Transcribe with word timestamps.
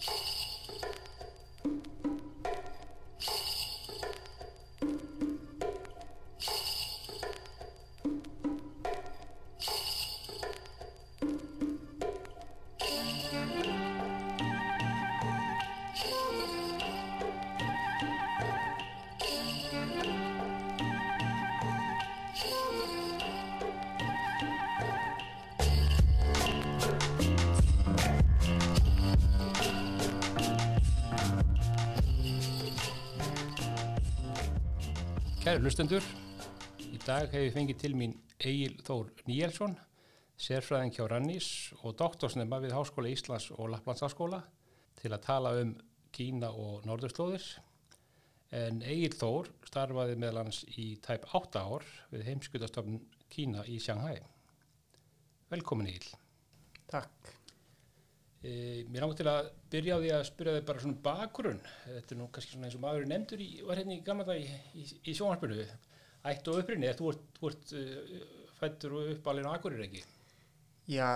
you 0.00 0.14
Kæri 35.58 35.66
hlustendur, 35.66 36.04
í 36.86 37.00
dag 37.02 37.32
hef 37.32 37.42
ég 37.48 37.50
fengið 37.50 37.78
til 37.80 37.96
mín 37.98 38.12
Egil 38.46 38.76
Þór 38.86 39.08
Níelsson, 39.26 39.72
sérfræðing 40.38 40.92
hjá 40.94 41.08
Rannís 41.10 41.48
og 41.80 41.96
doktorsnema 41.98 42.60
við 42.62 42.76
Háskóla 42.76 43.10
Íslands 43.10 43.48
og 43.56 43.72
Lapplandsháskóla 43.72 44.38
til 45.00 45.10
að 45.10 45.24
tala 45.24 45.56
um 45.58 45.72
Kína 46.14 46.52
og 46.54 46.86
Norðurslóðir. 46.86 47.48
En 48.54 48.78
Egil 48.86 49.16
Þór 49.18 49.50
starfaði 49.66 50.14
meðal 50.22 50.44
hans 50.44 50.62
í 50.78 50.92
tæp 51.02 51.26
8 51.34 51.64
ár 51.66 51.88
við 52.14 52.22
heimskutastofn 52.28 53.02
Kína 53.26 53.66
í 53.66 53.80
Shanghai. 53.82 54.22
Velkomin 55.50 55.90
Egil. 55.90 56.06
Takk. 56.86 57.34
E, 58.38 58.50
mér 58.86 59.02
langar 59.02 59.18
til 59.18 59.28
að 59.30 59.50
byrja 59.72 59.98
á 59.98 60.02
því 60.02 60.10
að 60.14 60.26
spyrja 60.28 60.56
þig 60.56 60.66
bara 60.68 60.82
svona 60.84 61.02
bakgrunn. 61.08 61.62
Þetta 61.86 62.14
er 62.14 62.20
nú 62.20 62.28
kannski 62.34 62.54
svona 62.54 62.68
eins 62.68 62.78
og 62.78 62.84
maður 62.84 63.08
nefndur 63.10 63.42
í, 63.42 63.48
var 63.66 63.80
hérna 63.80 63.96
í 63.96 64.02
gamla 64.06 64.26
dag 64.28 64.42
í, 64.42 64.60
í, 64.78 64.84
í 65.10 65.16
sjónarspyrnu. 65.18 65.66
Ætt 66.28 66.50
og 66.50 66.60
upprinni, 66.62 66.92
þú 66.98 67.12
ert, 67.12 67.40
ert 67.48 67.74
uh, 67.78 68.14
fættur 68.58 68.98
og 68.98 69.12
uppalinn 69.14 69.48
á 69.48 69.54
Akurir 69.54 69.82
ekki? 69.86 70.02
Já, 70.88 71.08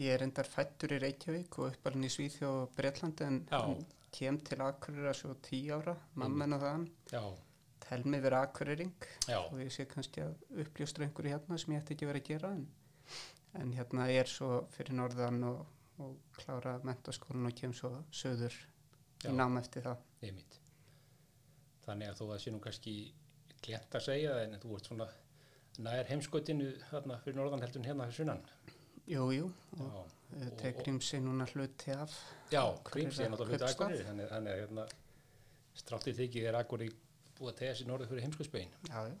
ég 0.00 0.16
er 0.16 0.24
endar 0.26 0.48
fættur 0.50 0.96
í 0.96 1.00
Reykjavík 1.02 1.58
og 1.60 1.72
uppalinn 1.72 2.08
í 2.08 2.12
Svíþjóð 2.12 2.60
og 2.64 2.72
Breitlandi 2.76 3.26
en, 3.28 3.40
en 3.54 3.84
kem 4.14 4.38
til 4.46 4.60
Akureyra 4.62 5.14
svo 5.16 5.36
tíu 5.44 5.76
ára, 5.78 5.94
mamma 6.18 6.48
en 6.48 6.56
og 6.56 6.64
þann, 6.64 6.88
tel 7.84 8.06
mig 8.10 8.22
vera 8.24 8.42
Akureyring 8.46 9.08
og 9.36 9.60
ég 9.62 9.72
sé 9.74 9.86
kannski 9.90 10.24
að 10.24 10.34
uppljóstra 10.64 11.06
einhverju 11.06 11.34
hérna 11.34 11.58
sem 11.60 11.74
ég 11.74 11.82
ætti 11.82 11.96
ekki 11.96 12.10
verið 12.10 12.24
að 12.24 12.30
gera 12.32 12.52
en, 12.58 12.66
en 13.60 13.72
hérna 13.76 14.08
er 14.12 14.30
svo 14.30 14.64
fyrir 14.74 14.98
norðan 14.98 15.42
og, 15.50 15.64
og 15.98 16.16
klára 16.38 16.78
mentaskólan 16.84 17.46
og 17.46 17.54
kem 17.54 17.72
svo 17.72 17.90
söður 18.12 18.54
Já. 19.22 19.30
í 19.30 19.34
nám 19.36 19.58
eftir 19.60 19.82
það. 19.82 19.96
einmitt. 20.22 20.58
Þannig 21.86 22.08
að 22.10 22.18
þú 22.20 22.26
það 22.32 22.38
sé 22.44 22.50
nú 22.54 22.60
kannski 22.64 22.94
glent 23.62 23.94
að 23.94 24.00
segja 24.08 24.34
en 24.44 24.58
þú 24.60 24.74
ert 24.76 24.88
svona 24.88 25.08
nær 25.84 26.04
heimskautinu 26.08 26.70
þarna 26.90 27.18
fyrir 27.24 27.36
norðan 27.38 27.62
heldur 27.64 27.80
en 27.82 27.88
hérna 27.88 28.06
fyrir 28.08 28.16
sunnan. 28.20 28.42
Jú, 29.06 29.24
jú, 29.36 29.50
og 29.80 29.96
og- 29.96 30.56
tekrim 30.58 31.00
sig 31.00 31.20
núna 31.20 31.46
hluti 31.46 31.90
af. 31.92 32.10
já 32.50 32.60
Akureyrar 32.62 32.90
Gríms 32.90 33.18
ég 33.18 33.24
er 33.26 33.30
náttúrulega 33.30 33.48
hluti 33.48 33.64
kaupstað. 33.64 33.90
Akurir, 33.90 34.28
þannig 34.30 34.52
að 34.54 34.60
hérna 34.60 34.88
stráttið 35.76 36.16
þykir 36.20 36.48
er 36.48 36.54
Akurir 36.54 36.92
búið 37.38 37.52
að 37.52 37.56
tegja 37.58 37.74
sér 37.74 37.86
norður 37.86 38.08
fyrir 38.08 38.22
heimskautsbegin. 38.22 38.70
Já, 38.88 39.08
já. 39.08 39.16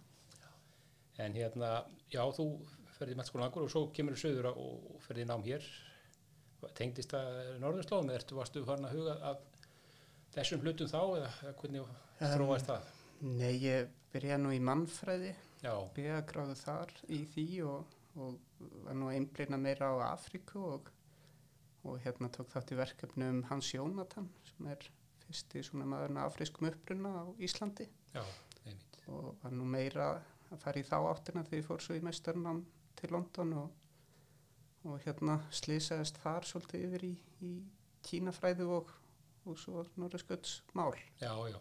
En 1.18 1.32
hérna, 1.34 1.84
já, 2.10 2.22
þú 2.32 2.46
ferði 2.98 3.14
mennskólan 3.16 3.46
Akur 3.48 3.62
og 3.62 3.70
svo 3.70 3.86
kemur 3.92 4.14
þú 4.14 4.22
söður 4.24 4.46
og 4.50 4.56
og 4.94 5.00
ferði 5.02 5.24
nám 5.26 5.42
hér. 5.44 5.62
Tengdist 6.78 7.14
það 7.14 7.40
norðurslóðum? 7.62 8.10
Eða 8.12 8.20
ertu 8.20 8.38
varstu 8.38 8.64
farin 8.66 8.88
að 8.88 8.96
huga 8.98 9.16
að 9.30 9.42
þessum 10.34 10.64
hlutum 10.64 10.90
þá 10.90 11.00
eða 11.02 11.54
hvernig 11.60 11.92
þróaðist 12.20 12.70
það? 12.70 12.88
Nei, 13.24 13.52
ég 13.62 13.92
byrja 14.12 14.38
nú 14.40 14.52
í 14.54 14.60
mannfræði 14.62 15.34
Já, 15.64 15.72
byggagráðu 15.96 16.54
þar 16.60 16.90
í 17.08 17.22
því 17.32 17.46
og, 17.64 17.94
og 18.20 18.58
var 18.84 18.98
nú 19.00 19.08
einblýna 19.12 19.56
meira 19.60 19.94
á 19.96 20.12
Afríku 20.12 20.60
og, 20.74 20.90
og 21.88 21.96
hérna 22.04 22.28
tók 22.32 22.50
þátt 22.52 22.74
í 22.74 22.80
verkefni 22.80 23.30
um 23.32 23.40
Hans 23.48 23.70
Jónatan 23.72 24.28
sem 24.50 24.68
er 24.74 24.84
fyrsti 25.24 25.62
svona 25.64 25.86
maðurinn 25.88 26.20
af 26.20 26.34
afrískum 26.34 26.68
uppruna 26.68 27.14
á 27.16 27.24
Íslandi. 27.40 27.86
Já, 28.12 28.20
og 29.08 29.34
var 29.42 29.54
nú 29.56 29.64
meira 29.68 30.10
að 30.50 30.60
fara 30.62 30.80
í 30.80 30.86
þá 30.86 30.96
áttina 31.00 31.44
þegar 31.46 31.60
ég 31.62 31.66
fór 31.68 31.82
svo 31.84 31.96
í 31.96 32.04
mestarnám 32.04 32.60
til 32.98 33.10
London 33.12 33.56
og, 33.62 33.80
og 34.84 35.00
hérna 35.04 35.38
slýsaðist 35.54 36.18
þar 36.22 36.46
svolítið 36.48 36.86
yfir 36.88 37.06
í, 37.08 37.14
í 37.46 37.52
kínafræðu 38.04 38.66
og, 38.76 38.90
og 39.48 39.60
svo 39.60 39.84
norðurskölds 40.00 40.58
mál. 40.76 40.92
Já, 41.20 41.32
já. 41.48 41.58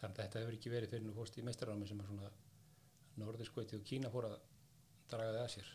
Þannig 0.00 0.18
að 0.18 0.20
þetta 0.22 0.42
hefur 0.42 0.58
ekki 0.58 0.72
verið 0.72 0.92
fyrir 0.92 1.06
nú 1.06 1.14
fórst 1.16 1.38
í 1.38 1.44
meistarámi 1.46 1.88
sem 1.88 2.00
er 2.02 2.10
svona 2.10 2.32
norðurskauti 3.20 3.78
og 3.78 3.86
Kína 3.86 4.10
fór 4.12 4.28
að 4.28 4.36
draga 5.10 5.32
það 5.36 5.44
að 5.44 5.52
sér. 5.54 5.70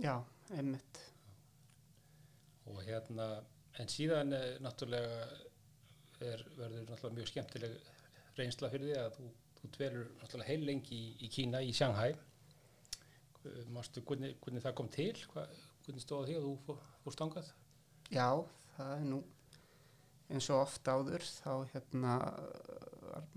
Já, 0.00 0.14
einmitt. 0.56 1.02
Og 2.70 2.80
hérna, 2.86 3.26
en 3.80 3.90
síðan 3.92 4.34
eh, 4.36 4.56
náttúrulega 4.64 5.18
er, 6.24 6.46
verður 6.56 6.86
náttúrulega 6.88 7.18
mjög 7.18 7.30
skemmtileg 7.32 7.76
reynsla 8.36 8.70
fyrir 8.72 8.90
því 8.90 8.96
að 9.02 9.12
þú, 9.18 9.28
þú 9.58 9.70
dvelur 9.76 10.08
náttúrulega 10.20 10.50
heil 10.50 10.66
lengi 10.70 10.96
í, 10.96 11.12
í 11.26 11.30
Kína, 11.32 11.62
í 11.62 11.74
Shanghai. 11.76 12.10
Eh, 13.46 13.64
Mástu 13.74 14.02
hvernig, 14.06 14.36
hvernig 14.42 14.64
það 14.64 14.76
kom 14.80 14.90
til? 14.92 15.14
Hva, 15.32 15.46
hvernig 15.86 16.04
stóð 16.04 16.28
því 16.28 16.36
að 16.38 16.46
þú 16.46 16.52
fór, 16.66 16.84
fórst 17.04 17.24
angað? 17.24 17.50
Já, 18.10 18.28
það 18.76 18.92
er 18.98 19.08
nú 19.10 19.22
eins 20.26 20.48
og 20.50 20.64
oft 20.64 20.88
áður 20.90 21.22
þá 21.22 21.50
hérna 21.70 22.14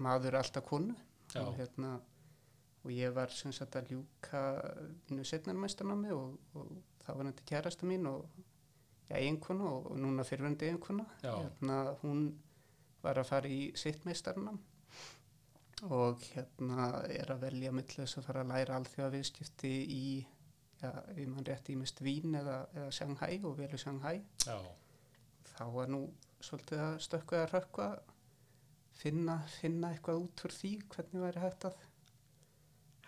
maður 0.02 0.40
alltaf 0.40 0.66
konu 0.66 0.96
og 1.38 1.52
hérna 1.60 2.00
og 2.80 2.94
ég 2.96 3.14
var 3.14 3.30
sem 3.34 3.54
sagt 3.54 3.76
að 3.78 3.92
ljúka 3.94 4.42
mínu 5.10 5.26
setnarmæstanámi 5.28 6.14
og, 6.16 6.38
og 6.58 6.72
þá 7.04 7.12
var 7.12 7.30
þetta 7.30 7.48
kærasta 7.52 7.90
mín 7.90 8.08
og 8.10 8.26
já, 9.10 9.18
eiginkona 9.20 9.68
og, 9.70 9.92
og 9.92 10.00
núna 10.02 10.26
fyrrvendi 10.26 10.70
eiginkona 10.70 11.06
Já. 11.22 11.34
hérna 11.36 11.80
hún 12.02 12.24
var 13.04 13.20
að 13.22 13.30
fara 13.30 13.52
í 13.52 13.70
sitt 13.78 14.06
meistarnám 14.08 14.58
og 15.88 16.24
hérna 16.34 16.90
er 17.08 17.32
að 17.32 17.46
velja 17.46 17.72
mitt 17.76 17.94
þess 17.96 18.20
að 18.20 18.28
fara 18.28 18.44
að 18.44 18.52
læra 18.54 18.78
alþjóða 18.80 19.14
viðskipti 19.16 19.74
í 19.96 20.06
já, 20.82 20.92
ef 20.92 21.28
mann 21.28 21.48
rétt 21.48 21.72
ímest 21.72 22.02
Vín 22.04 22.36
eða, 22.40 22.62
eða 22.76 22.92
Shanghai 22.96 23.40
og 23.48 23.58
velu 23.60 23.80
Shanghai 23.80 24.18
Já, 24.46 24.58
þá 25.54 25.64
var 25.76 25.92
nú 25.92 26.02
svolítið 26.44 26.84
að 26.84 26.98
stökkva 27.06 27.44
að 27.44 27.54
rökkva 27.54 27.90
finna, 29.00 29.40
finna 29.60 29.94
eitthvað 29.94 30.24
út 30.26 30.46
úr 30.48 30.56
því 30.56 30.74
hvernig 30.92 31.24
væri 31.26 31.46
hægt 31.46 31.70
að 31.70 31.86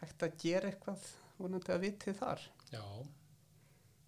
hægt 0.02 0.26
að 0.26 0.38
gera 0.42 0.72
eitthvað 0.72 1.10
vonandi 1.38 1.74
að 1.74 1.84
vitið 1.86 2.22
þar 2.22 2.46
já. 2.72 2.86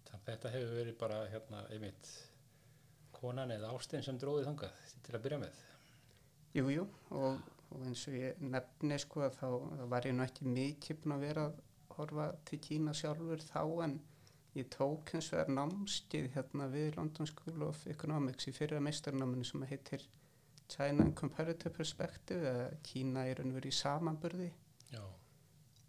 Þannig 0.08 0.20
að 0.20 0.30
þetta 0.30 0.54
hefur 0.54 0.78
verið 0.78 0.96
bara 1.00 1.20
hérna 1.30 1.66
einmitt 1.74 2.10
konan 3.14 3.52
eða 3.54 3.72
ástinn 3.76 4.04
sem 4.04 4.18
dróði 4.20 4.46
þangað 4.48 4.94
til 5.04 5.14
að 5.16 5.24
byrja 5.24 5.40
með. 5.44 5.60
Jú, 6.54 6.64
jú, 6.70 6.84
og, 7.18 7.38
og 7.70 7.84
eins 7.88 8.06
og 8.10 8.16
ég 8.18 8.42
nefni 8.42 8.98
sko 9.02 9.24
að 9.26 9.38
þá 9.38 9.46
var 9.92 10.08
ég 10.08 10.16
nú 10.16 10.26
ekki 10.26 10.98
búin 11.00 11.16
að 11.16 11.24
vera 11.28 11.46
að 11.48 11.62
horfa 11.94 12.26
til 12.48 12.58
Kína 12.64 12.94
sjálfur 12.96 13.42
þá 13.44 13.62
en 13.86 13.96
ég 14.54 14.68
tók 14.70 15.14
eins 15.14 15.30
og 15.32 15.40
er 15.42 15.54
námskið 15.56 16.28
hérna 16.34 16.68
við 16.72 16.98
London 16.98 17.30
School 17.30 17.66
of 17.68 17.86
Economics 17.90 18.48
í 18.50 18.54
fyrra 18.54 18.82
meistarnáminu 18.82 19.46
sem 19.46 19.64
heitir 19.70 20.04
China 20.70 21.04
in 21.04 21.14
Comparative 21.14 21.74
Perspective 21.74 22.50
eða 22.50 22.68
Kína 22.86 23.26
og 23.32 23.54
veru 23.58 23.70
í 23.70 23.74
samanburði. 23.74 24.50
Já, 24.90 25.02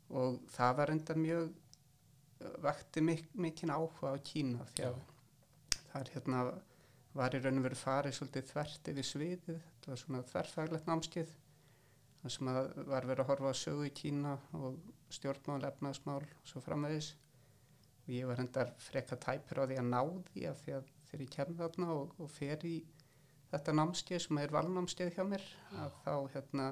og 0.09 0.42
það 0.52 0.78
var 0.80 0.94
enda 0.94 1.16
mjög 1.18 1.53
vakti 2.62 3.02
mik 3.02 3.30
mikinn 3.34 3.74
áhuga 3.74 4.13
á 4.13 4.18
Kína 4.19 4.66
því 4.74 4.88
að 4.90 4.97
það 5.92 6.02
er 6.02 6.12
hérna 6.16 6.42
var 7.16 7.36
í 7.36 7.40
raun 7.40 7.62
og 7.62 7.66
veru 7.69 7.80
farið 7.80 8.18
svolítið 8.18 8.50
þvert 8.50 8.90
yfir 8.92 9.07
sviðið, 9.07 9.60
þetta 9.66 9.92
var 9.92 10.01
svona 10.01 10.24
þverfaglegt 10.31 10.89
námskeið 10.89 11.36
þar 12.25 12.33
sem 12.33 12.48
að 12.50 12.68
var 12.89 13.06
verið 13.06 13.22
að 13.22 13.27
horfa 13.30 13.51
á 13.54 13.56
sögu 13.60 13.86
í 13.86 13.94
Kína 13.94 14.31
og 14.57 14.80
stjórnmál, 15.13 15.62
efnaðsmál 15.68 16.24
og 16.24 16.48
svo 16.50 16.62
framvegis. 16.66 17.12
Og 18.06 18.10
ég 18.16 18.25
var 18.25 18.42
hendar 18.42 18.72
freka 18.81 19.18
tæpur 19.22 19.62
á 19.62 19.69
því 19.69 19.77
að 19.77 19.92
ná 19.92 20.01
því 20.31 20.48
af 20.50 20.63
því 20.63 20.74
að 20.80 20.89
þegar 21.06 21.24
ég 21.25 21.36
kem 21.36 21.54
þarna 21.60 21.92
og, 21.94 22.18
og 22.18 22.31
fer 22.33 22.66
í 22.66 22.74
þetta 23.51 23.77
námskeið 23.77 24.24
sem 24.25 24.42
er 24.42 24.57
valnámskeið 24.57 25.13
hjá 25.13 25.24
mér 25.30 25.45
að 25.83 26.01
þá 26.01 26.13
hérna 26.33 26.68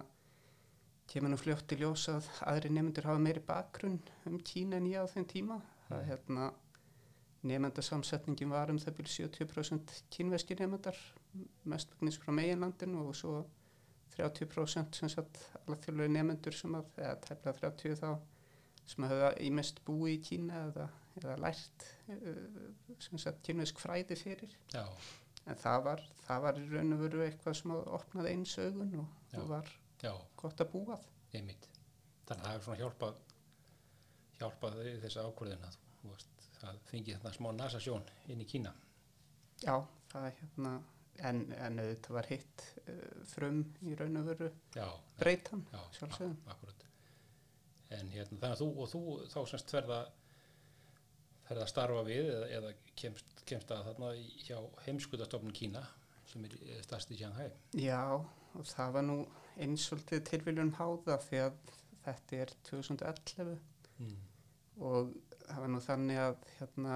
kemur 1.14 1.34
nú 1.36 1.38
fljótt 1.38 1.76
í 1.76 1.82
ljós 1.84 2.10
að 2.10 2.34
aðri 2.50 2.74
nefndur 2.74 3.12
hafa 3.12 3.22
meiri 3.22 3.46
bakgrunn 3.46 4.02
um 4.30 4.42
Kína 4.42 4.82
en 4.82 4.90
ég 4.90 5.06
á 5.06 5.12
þeim 5.14 5.30
tíma. 5.30 5.62
Það 5.86 6.00
er 6.00 6.10
hérna 6.10 6.52
nefndarsamsetningin 7.46 8.50
var 8.50 8.74
um 8.74 8.82
það 8.82 9.04
byrju 9.04 9.28
70% 9.30 10.00
kínveski 10.16 10.58
nefndar, 10.58 10.98
mest 11.70 11.94
vegnis 11.94 12.18
frá 12.18 12.34
meginlandinu 12.34 13.12
og 13.12 13.20
svo 13.20 13.44
30% 14.18 15.00
sem 15.00 15.12
sagt 15.12 15.42
alþjóðlega 15.64 16.14
nefndur 16.18 16.58
sem 16.58 16.78
að, 16.78 16.90
eða 17.00 17.16
tæplega 17.28 17.56
30 17.62 18.00
þá, 18.02 18.10
sem 18.94 19.08
hafa 19.10 19.34
ímest 19.44 19.82
búið 19.88 20.16
í 20.16 20.22
Kína 20.28 20.64
eða, 20.70 20.88
eða 21.22 21.36
lært 21.44 21.86
uh, 22.14 22.40
sem 23.04 23.22
sagt 23.22 23.44
kínvesk 23.48 23.82
fræði 23.82 24.18
fyrir. 24.20 24.58
já, 24.74 24.84
en 25.48 25.60
það 25.60 25.86
var, 25.88 26.04
það 26.28 26.46
var 26.48 26.60
í 26.60 26.68
raun 26.72 26.96
og 26.96 27.06
veru 27.06 27.24
eitthvað 27.26 27.60
sem 27.60 27.76
að 27.76 27.94
opnaði 28.00 28.36
eins 28.36 28.58
augun 28.60 28.98
og, 29.04 29.22
og 29.40 29.50
var 29.52 29.72
já, 30.04 30.14
gott 30.40 30.64
að 30.64 30.74
búa 30.76 31.00
einmitt. 31.34 31.70
Þannig 32.28 32.44
að 32.44 32.46
það 32.46 32.54
hefur 32.54 32.66
svona 32.68 32.82
hjálpað, 32.82 33.22
hjálpað 34.40 34.80
þessa 35.04 35.26
ákvörðin 35.28 35.68
að 35.68 35.78
þú 36.02 36.12
veist, 36.14 36.48
að 36.64 36.80
fengi 36.90 37.16
þarna 37.18 37.34
smá 37.38 37.50
nasasjón 37.58 38.10
inn 38.32 38.44
í 38.44 38.48
Kína. 38.48 38.74
Já, 39.64 39.76
það 40.12 40.28
er 40.28 40.38
hérna, 40.40 40.74
en, 41.20 41.44
en 41.54 41.80
auðvitað 41.84 42.16
var 42.18 42.30
hitt 42.32 42.66
uh, 42.88 43.24
frum 43.30 43.62
í 43.86 43.96
raun 44.00 44.18
og 44.22 44.26
veru 44.32 44.50
Já, 44.76 44.88
breytan, 45.20 45.66
já, 45.74 45.80
sjálfsögum. 46.00 46.38
En 47.94 48.10
hérna, 48.10 48.40
þannig 48.42 48.54
að 48.56 48.62
þú, 48.64 48.70
og 48.82 48.90
þú 48.90 49.02
þá 49.30 49.40
semst 49.52 49.74
ferða, 49.76 50.00
ferða 51.46 51.66
að 51.68 51.72
starfa 51.74 52.06
við 52.08 52.32
eða, 52.34 52.48
eða 52.58 52.72
kemst, 52.98 53.44
kemst 53.46 53.74
að 53.76 53.84
þarna 53.92 54.14
hjá 54.48 54.58
heimskutastofnun 54.88 55.54
Kína 55.54 55.84
sem 56.32 56.48
er 56.48 56.56
eh, 56.64 56.80
stærst 56.86 57.12
í 57.14 57.20
Shanghai. 57.20 57.52
Já, 57.78 58.00
og 58.18 58.66
það 58.72 58.96
var 58.96 59.06
nú 59.06 59.18
einsvoltið 59.62 60.24
tilviljun 60.32 60.74
háða 60.80 61.20
því 61.28 61.44
að 61.44 61.62
þetta 62.08 62.42
er 62.46 62.56
2011 62.72 63.54
Mm. 64.02 64.16
og 64.82 65.12
það 65.46 65.60
var 65.62 65.70
nú 65.70 65.80
þannig 65.86 66.18
að 66.18 66.46
hérna 66.58 66.94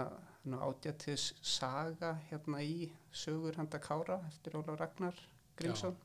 nú 0.51 0.59
ágættis 0.63 1.29
saga 1.41 2.13
hérna 2.29 2.61
í 2.63 2.89
sögur 3.11 3.57
handa 3.59 3.79
Kára 3.83 4.19
eftir 4.29 4.57
Ólaf 4.59 4.79
Ragnar 4.79 5.15
Grímsson. 5.59 5.95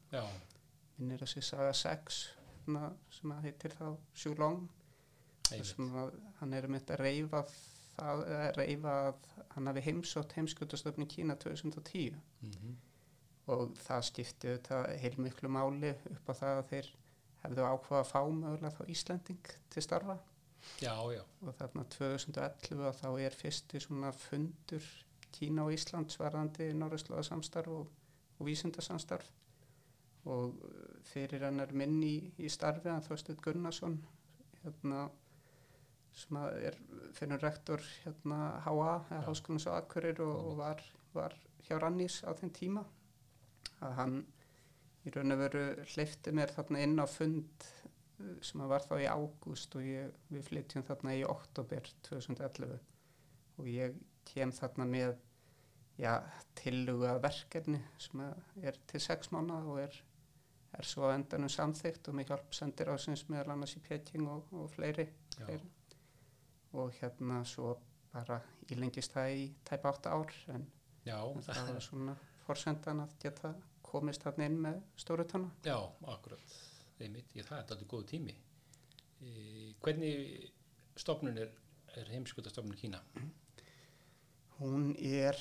Minnir 0.99 1.25
að 1.25 1.33
sé 1.35 1.43
saga 1.47 1.73
6 1.77 2.23
hérna, 2.53 2.93
sem 3.11 3.35
að 3.35 3.49
heitir 3.49 3.77
þá 3.79 3.89
að 5.99 6.15
hann 6.41 6.55
er 6.57 6.69
með 6.71 6.95
að 6.95 7.03
reyfa 7.03 7.43
það, 7.51 8.25
eða 8.29 8.53
reyfa 8.57 8.95
að 9.09 9.29
hann 9.57 9.69
hafi 9.69 9.85
heimsótt 9.89 10.33
heimskutastöfni 10.39 11.09
Kína 11.11 11.37
2010 11.37 12.17
Mm 12.43 12.81
og 13.51 13.73
það 13.83 14.05
skipti 14.07 14.51
auðvitað 14.51 14.91
heilmiklu 15.03 15.51
máli 15.51 15.95
upp 16.13 16.31
á 16.31 16.35
það 16.39 16.59
að 16.59 16.69
þeir 16.73 16.91
hefðu 17.43 17.65
ákvað 17.67 17.99
að 17.99 18.11
fá 18.13 18.21
mögulega 18.29 18.75
þá 18.77 18.93
Íslanding 18.95 19.51
til 19.75 19.83
starfa 19.83 20.17
Já, 20.83 20.95
já, 21.15 21.23
og 21.43 21.55
þarna 21.59 21.85
2011 21.95 22.85
að 22.89 22.99
þá 23.01 23.09
er 23.23 23.37
fyrsti 23.39 23.81
svona 23.83 24.13
fundur 24.15 24.87
Kína 25.33 25.65
og 25.67 25.73
Ísland 25.75 26.13
svarðandi 26.13 26.69
norðurslóða 26.77 27.25
samstarf 27.27 27.73
og, 27.73 27.89
og 28.39 28.47
vísindasamstarf. 28.47 29.31
Og 30.31 30.53
uh, 30.53 30.83
fyrir 31.09 31.47
hann 31.47 31.63
er 31.63 31.73
minn 31.75 31.97
í, 32.05 32.17
í 32.39 32.51
starfi 32.53 32.91
að 32.93 33.09
Þorsteinn 33.09 33.41
Gunnarsson 33.43 33.97
hérna 34.63 35.07
sem 36.13 36.37
er 36.37 36.77
fyrir 37.17 37.41
rektor 37.41 37.81
hérna 38.03 38.59
HA 38.67 38.75
eða 38.77 39.23
Já. 39.23 39.25
Háskólans 39.29 39.67
á 39.67 39.73
Akureyri 39.79 40.23
og, 40.27 40.53
og 40.53 40.59
var, 40.61 40.83
var 41.15 41.35
hjá 41.67 41.79
Rannís 41.81 42.21
á 42.23 42.31
þeim 42.37 42.53
tíma. 42.59 42.85
Að 43.83 43.97
hann 43.99 44.19
í 45.07 45.15
raun 45.15 45.35
og 45.35 45.41
veru 45.41 45.65
hleyfti 45.95 46.35
mér 46.37 46.53
þarna 46.55 46.83
inn 46.85 47.01
á 47.01 47.07
fund 47.11 47.71
sem 48.45 48.63
var 48.71 48.85
þá 48.87 48.95
í 49.01 49.11
ágúst 49.11 49.77
og 49.79 49.85
ég, 49.87 50.15
við 50.33 50.47
flytjum 50.49 50.87
þarna 50.89 51.17
í 51.19 51.25
oktober 51.27 51.93
2011 52.09 52.79
og 53.59 53.69
ég 53.69 53.99
kem 54.29 54.53
þarna 54.55 54.87
með 54.89 55.13
já, 56.01 56.17
tillugu 56.59 57.07
að 57.11 57.23
verkefni 57.27 57.81
sem 58.01 58.25
er 58.63 58.79
til 58.91 59.03
sex 59.03 59.33
mánu 59.35 59.59
og 59.61 59.81
er, 59.83 59.99
er 60.79 60.89
svo 60.89 61.11
endanum 61.13 61.53
samþygt 61.53 62.11
og 62.11 62.19
með 62.19 62.33
hjálp 62.33 62.57
sendir 62.57 62.93
ásins 62.93 63.27
meðal 63.31 63.57
annars 63.57 63.77
í 63.79 63.85
Peking 63.85 64.29
og, 64.31 64.51
og 64.57 64.71
fleiri, 64.73 65.09
fleiri. 65.37 65.71
Og 66.73 66.93
hérna 67.01 67.43
svo 67.45 67.75
bara 68.13 68.41
ílengist 68.73 69.13
það 69.15 69.37
í 69.37 69.45
tæpa 69.69 69.93
átta 69.93 70.17
ár 70.17 70.33
en 70.53 70.67
já, 71.05 71.19
það 71.49 71.73
var 71.75 71.85
svona 71.85 72.17
forsendan 72.47 73.05
að 73.05 73.17
geta 73.23 73.53
komist 73.85 74.25
þarna 74.25 74.49
inn 74.49 74.61
með 74.67 74.79
stóru 75.01 75.27
tanna. 75.29 75.51
já, 75.65 75.77
akkurat, 76.09 76.57
einmitt, 77.07 77.35
ég, 77.37 77.47
það 77.49 77.59
er 77.59 77.63
alltaf 77.65 77.85
góð 77.91 78.09
tími. 78.13 78.35
E, 79.23 79.31
hvernig 79.85 80.49
stofnun 80.99 81.39
er, 81.43 81.53
er 81.99 82.11
heimskutastofnun 82.13 82.79
Kína? 82.79 83.03
Hún 84.59 84.93
er 84.97 85.39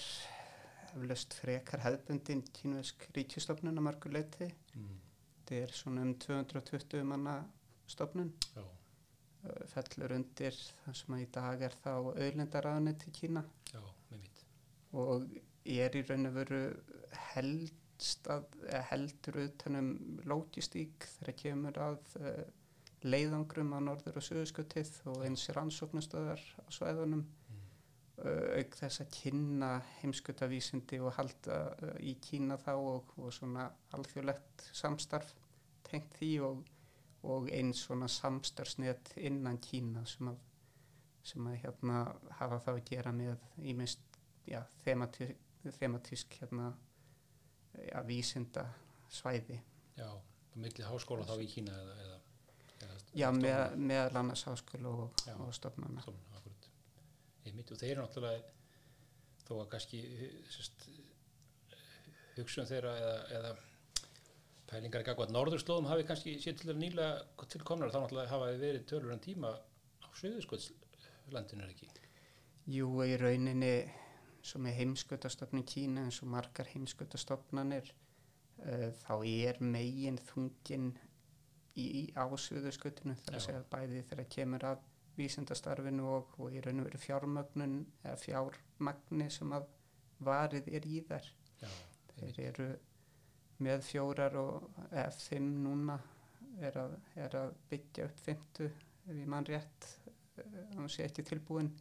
eflaust 0.91 1.35
frekar 1.37 1.83
hefðbundin 1.85 2.43
kínvesk 2.55 3.07
ríkistofnun 3.15 3.79
að 3.79 3.87
margur 3.87 4.13
leiti. 4.15 4.49
Mm. 4.75 4.99
Þetta 5.37 5.59
er 5.61 5.73
svona 5.75 6.05
um 6.05 6.13
220 6.19 7.05
manna 7.07 7.35
stofnun, 7.91 8.31
Já, 8.55 8.63
fellur 9.73 10.13
undir 10.15 10.55
það 10.83 10.97
sem 10.99 11.15
að 11.15 11.23
í 11.23 11.29
dag 11.35 11.63
er 11.67 11.77
þá 11.83 11.93
auðlindaraðunni 11.95 12.93
til 13.01 13.13
Kína 13.15 13.43
já, 13.71 13.81
og 15.01 15.25
er 15.65 15.97
í 15.97 16.03
raun 16.07 16.29
og 16.29 16.35
veru 16.37 16.61
helst 17.31 17.80
að, 18.31 18.47
eða 18.67 18.81
heldur 18.91 19.37
utanum 19.45 19.91
logistík 20.29 21.05
þegar 21.17 21.37
kemur 21.43 21.79
að 21.89 22.15
uh, 22.21 22.41
leiðangrum 23.01 23.73
á 23.73 23.79
norður 23.81 24.19
og 24.21 24.25
söðuskutið 24.25 24.91
og 25.09 25.23
eins 25.25 25.47
rannsóknastöðar 25.55 26.41
á 26.41 26.69
svæðunum 26.73 27.25
Mm. 27.51 27.61
uh, 28.25 28.59
auk 28.59 28.75
þess 28.77 29.01
að 29.03 29.13
kynna 29.15 29.71
heimskutavísindi 30.01 30.99
og 31.01 31.15
halda 31.17 31.57
uh, 31.71 31.95
í 31.99 32.15
Kína 32.23 32.57
þá 32.61 32.73
og, 32.75 33.15
og 33.17 33.33
svona 33.33 33.69
alþjóðlegt 33.97 34.67
samstarf 34.77 35.33
tengt 35.87 36.13
því 36.19 36.31
og, 36.47 36.61
og 37.27 37.49
eins 37.53 37.83
svona 37.87 38.07
samstarfsnet 38.11 39.13
innan 39.17 39.59
Kína 39.61 40.05
sem 40.09 40.31
að, 40.31 40.39
sem 41.23 41.47
að 41.47 41.59
hérna 41.65 42.05
hafa 42.39 42.61
þá 42.65 42.71
að 42.75 42.85
gera 42.89 43.11
með 43.15 43.43
ímest 43.73 44.21
themati, 44.85 45.27
thematísk 45.79 46.39
hérna 46.41 46.71
já, 47.77 48.01
vísinda 48.07 48.65
svæði. 49.11 49.59
Já, 49.97 50.07
á 50.07 50.55
milli 50.55 50.85
háskóla 50.87 51.27
þá 51.27 51.35
í 51.43 51.49
Kína 51.51 51.75
eða, 51.83 51.95
eða, 52.05 52.19
eða 52.85 52.97
Já, 53.21 53.27
með, 53.35 53.77
meðal 53.91 54.21
annars 54.23 54.45
háskóla 54.47 54.95
og, 55.05 55.25
og 55.37 55.53
stofnana. 55.55 56.03
Akkurat. 56.05 56.69
Og 57.45 57.77
þeir 57.77 57.91
eru 57.95 58.05
náttúrulega 58.05 58.59
þó 59.47 59.53
að 59.59 59.69
kannski 59.73 60.01
sest, 60.51 60.87
hugsun 62.37 62.69
þeirra 62.69 62.93
eða, 62.99 63.15
eða 63.39 63.53
pælingar 64.71 65.03
ekki 65.03 65.25
að 65.25 65.33
norðurslóðum 65.35 65.89
hafi 65.91 66.05
kannski 66.07 66.37
sér 66.39 66.55
til 66.55 66.69
þeirra 66.69 66.79
nýlega 66.79 67.47
tilkomnar 67.51 67.91
þá 67.91 67.99
náttúrulega 68.03 68.31
hafa 68.31 68.51
þið 68.53 68.63
verið 68.65 68.85
tölur 68.91 69.15
en 69.15 69.23
tíma 69.23 69.51
á 69.51 70.07
Suðurskottslandinu 70.21 71.65
er 71.65 71.73
ekki. 71.73 71.89
Jú, 72.71 72.87
í 73.03 73.17
rauninni 73.19 73.73
svo 74.45 74.61
með 74.63 74.77
heimskautastofnun 74.79 75.65
Kína 75.67 76.05
eins 76.07 76.21
og 76.23 76.31
margar 76.33 76.69
heimskautastofnanir 76.73 77.91
uh, 77.91 78.89
þá 79.03 79.15
er 79.27 79.61
megin 79.61 80.19
þungin 80.31 80.91
í, 81.75 81.85
í 81.85 82.03
ásöðuskutinu 82.15 83.15
þar 83.23 83.37
að 83.37 83.45
segja 83.47 83.65
bæði 83.71 84.05
þegar 84.09 84.31
kemur 84.35 84.67
að 84.71 84.87
vísindastarfinu 85.17 86.07
og, 86.07 86.37
og 86.39 86.55
í 86.55 86.61
raun 86.63 86.81
og 86.81 86.87
veru 86.89 87.01
fjármögnun 87.01 87.77
eða 88.03 88.17
fjármagni 88.21 89.27
sem 89.33 89.51
að 89.55 89.67
varið 90.23 90.69
er 90.71 90.87
í 90.87 91.01
þær. 91.07 91.27
Já, 91.61 91.69
Þeir 92.15 92.39
eru 92.47 92.67
með 93.61 93.85
fjórar 93.85 94.35
og 94.41 94.81
eða 94.89 95.09
fimm 95.21 95.51
núna 95.63 95.97
er 96.61 96.77
að, 96.81 96.95
er 97.17 97.37
að 97.37 97.53
byggja 97.69 98.07
upp 98.09 98.19
fymtu 98.25 98.67
ef 98.67 99.15
ég 99.15 99.29
mann 99.29 99.47
rétt 99.47 99.87
uh, 100.41 100.43
annars 100.75 100.97
sé 100.97 101.07
ekki 101.07 101.25
tilbúin 101.27 101.71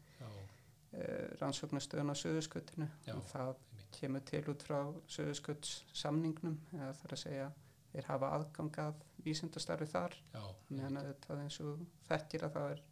rannsóknastöðun 1.40 2.12
á 2.12 2.16
söðuskutinu 2.18 2.88
og 3.14 3.26
það 3.30 3.50
einmitt. 3.54 3.90
kemur 3.98 4.24
til 4.26 4.44
út 4.50 4.62
frá 4.66 4.78
söðuskuts 5.06 5.74
samningnum 5.92 6.56
eða 6.74 6.92
þar 7.00 7.16
að 7.16 7.22
segja 7.24 7.48
þeir 7.92 8.08
hafa 8.10 8.30
aðgang 8.36 8.78
að 8.84 9.00
vísindastarfi 9.24 9.86
þar. 9.90 10.14
Já, 10.34 10.42
meðan 10.68 11.00
að 11.00 11.08
þetta 11.12 11.38
eins 11.44 11.60
og 11.64 11.84
þekkir 12.08 12.46
að 12.46 12.56
það 12.56 12.72
er 12.74 12.82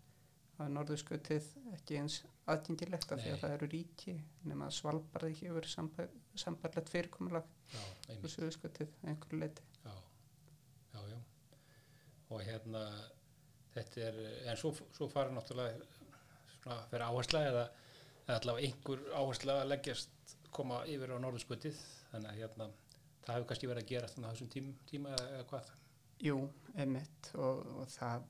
að 0.58 0.72
norðurskutið 0.74 1.48
ekki 1.76 1.98
eins 2.00 2.16
aðgengilegt 2.50 3.12
af 3.14 3.20
því 3.22 3.30
að 3.34 3.42
það 3.44 3.52
eru 3.56 3.68
ríki 3.74 4.14
nema 4.48 4.66
að 4.66 4.76
svalbarði 4.78 5.34
ekki 5.34 5.52
verið 5.54 5.74
sambarlegt 6.42 6.90
fyrirkomulag 6.90 7.46
og 8.16 8.30
söðuskutið 8.32 8.94
einhverju 9.04 9.38
leiti 9.42 9.66
Já, 9.84 9.92
já, 10.94 11.00
já. 11.12 11.18
Og 12.34 12.42
hérna, 12.44 12.82
þetta 13.74 14.00
er, 14.08 14.18
en 14.50 14.58
svo, 14.60 14.72
svo 14.96 15.08
fara 15.12 15.30
náttúrulega 15.32 15.78
svona 16.58 16.80
að 16.80 16.90
vera 16.96 17.10
áhersla 17.12 17.44
eða, 17.52 17.62
eða 18.28 18.38
allavega 18.42 18.68
einhver 18.68 19.04
áhersla 19.16 19.58
að 19.62 19.70
leggjast 19.72 20.36
koma 20.52 20.82
yfir 20.88 21.14
á 21.16 21.22
norðurskutið, 21.22 21.78
þannig 22.12 22.30
að 22.30 22.40
hérna, 22.42 22.66
það 23.24 23.34
hefur 23.34 23.48
kannski 23.50 23.70
verið 23.70 23.84
að 23.84 23.92
gera 23.92 24.10
þannig 24.12 24.28
á 24.28 24.32
þessum 24.32 24.50
tím, 24.54 24.72
tíma 24.90 25.14
eða, 25.14 25.28
eða 25.36 25.46
hvað. 25.52 25.70
Jú, 26.28 26.36
einmitt 26.74 27.30
og, 27.38 27.64
og 27.78 27.90
það 27.94 28.26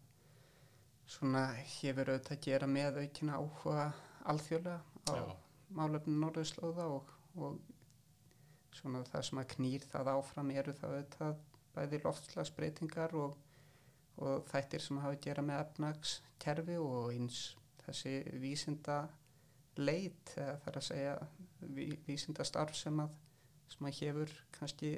svona 1.08 1.42
hefur 1.56 2.12
auðvitað 2.12 2.36
að 2.36 2.44
gera 2.44 2.68
með 2.68 3.00
aukina 3.02 3.38
áhuga 3.40 3.86
alþjóðlega 4.28 4.80
á 5.08 5.12
Já, 5.16 5.24
málefni 5.78 6.16
norðurslóða 6.20 6.88
og, 6.92 7.12
og 7.40 7.56
svona 8.76 9.02
það 9.08 9.24
sem 9.28 9.40
að 9.40 9.52
knýr 9.54 9.86
það 9.88 10.10
áfram 10.12 10.52
eru 10.52 10.74
það 10.76 10.96
auðvitað 10.98 11.38
bæði 11.78 12.02
loftslagsbreytingar 12.04 13.16
og, 13.18 13.38
og 14.20 14.44
þættir 14.50 14.84
sem 14.84 15.00
hafa 15.00 15.16
að 15.16 15.24
gera 15.24 15.46
með 15.48 15.62
efnagskerfi 15.64 16.76
og 16.82 17.10
eins 17.14 17.40
þessi 17.86 18.14
vísinda 18.42 19.00
leit 19.78 20.34
þar 20.34 20.80
að 20.80 20.86
segja 20.88 21.14
ví, 21.60 21.90
vísinda 22.06 22.46
starf 22.46 22.76
sem 22.78 22.98
að 23.02 23.14
sem 23.68 23.88
að 23.88 23.98
hefur 24.02 24.34
kannski 24.56 24.92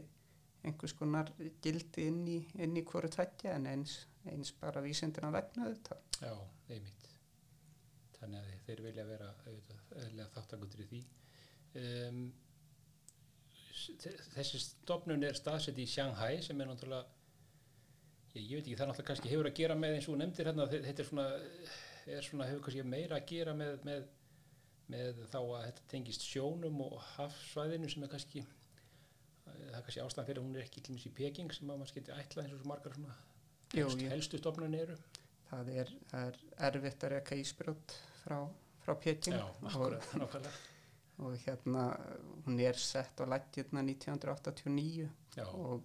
einhvers 0.66 0.94
konar 0.96 1.30
gildi 1.64 2.06
inn 2.10 2.20
í, 2.28 2.38
inn 2.60 2.76
í 2.76 2.84
hverju 2.86 3.12
tveggja 3.16 3.56
en 3.56 3.68
eins, 3.70 3.96
eins 4.28 4.52
bara 4.60 4.82
vísindina 4.84 5.32
vegna 5.34 5.70
þetta. 5.70 5.96
Já, 6.20 6.34
einmitt. 6.68 7.08
Þannig 8.18 8.42
að 8.42 8.66
þeir 8.66 8.82
vilja 8.84 9.06
vera 9.08 9.30
þáttakundur 10.34 10.84
í 10.84 10.88
því. 10.90 11.00
Um, 11.80 12.20
þessi 14.34 14.60
stofnun 14.60 15.24
er 15.24 15.38
staðsett 15.38 15.78
í 15.80 15.88
Shanghai 15.88 16.42
sem 16.44 16.60
er 16.60 16.68
náttúrulega, 16.68 17.06
ég, 18.34 18.42
ég 18.42 18.58
veit 18.58 18.66
ekki, 18.66 18.76
það 18.76 18.84
er 18.84 18.90
náttúrulega 18.92 19.10
kannski 19.12 19.32
hefur 19.32 19.48
að 19.48 19.60
gera 19.62 19.78
með 19.78 19.96
eins 19.96 20.10
og 20.10 20.18
nefndir 20.20 20.50
hérna, 20.50 20.66
þetta 20.74 21.04
er 21.04 21.08
svona, 21.08 21.28
er 22.18 22.26
svona 22.26 22.48
hefur 22.50 22.66
kannski 22.66 22.84
meira 22.84 23.16
að 23.16 23.30
gera 23.32 23.56
með, 23.56 23.78
með, 23.88 24.10
með 24.90 25.20
þá 25.30 25.38
að 25.40 25.64
þetta 25.66 25.88
tengist 25.92 26.24
sjónum 26.26 26.80
og 26.84 26.96
hafsvæðinu 27.14 27.90
sem 27.90 28.04
er 28.06 28.12
kannski, 28.12 28.44
það 29.44 29.60
er 29.66 29.84
kannski 29.86 30.04
ástæðan 30.04 30.28
fyrir 30.28 30.42
að 30.42 30.48
hún 30.48 30.56
er 30.58 30.66
ekki 30.66 30.96
í 30.96 31.12
Peking 31.16 31.54
sem 31.54 31.70
að 31.70 31.82
maður 31.82 31.92
skilti 31.92 32.16
ætla 32.16 32.44
eins 32.44 32.56
og 32.56 32.62
svo 32.62 32.70
margar 32.72 32.96
svona 32.96 33.18
Jú, 33.70 33.86
helst, 33.86 34.02
helstu 34.10 34.40
stofnun 34.40 34.74
eru. 34.74 34.96
Það 35.50 35.70
er, 35.78 35.92
það 36.10 36.26
er 36.26 36.40
erfitt 36.70 37.04
að 37.06 37.12
reka 37.14 37.38
ísbrjót 37.38 37.94
frá, 38.24 38.40
frá 38.82 38.96
Peking 38.98 39.36
Já, 39.38 39.44
og, 39.46 39.64
akkurat, 39.70 40.10
nákvæmlega. 40.18 40.52
og 41.20 41.38
hérna 41.44 41.86
hún 42.46 42.60
er 42.64 42.78
sett 42.80 43.22
á 43.22 43.24
lækjurna 43.30 43.84
1989 43.86 45.08
Já, 45.36 45.46
og, 45.46 45.82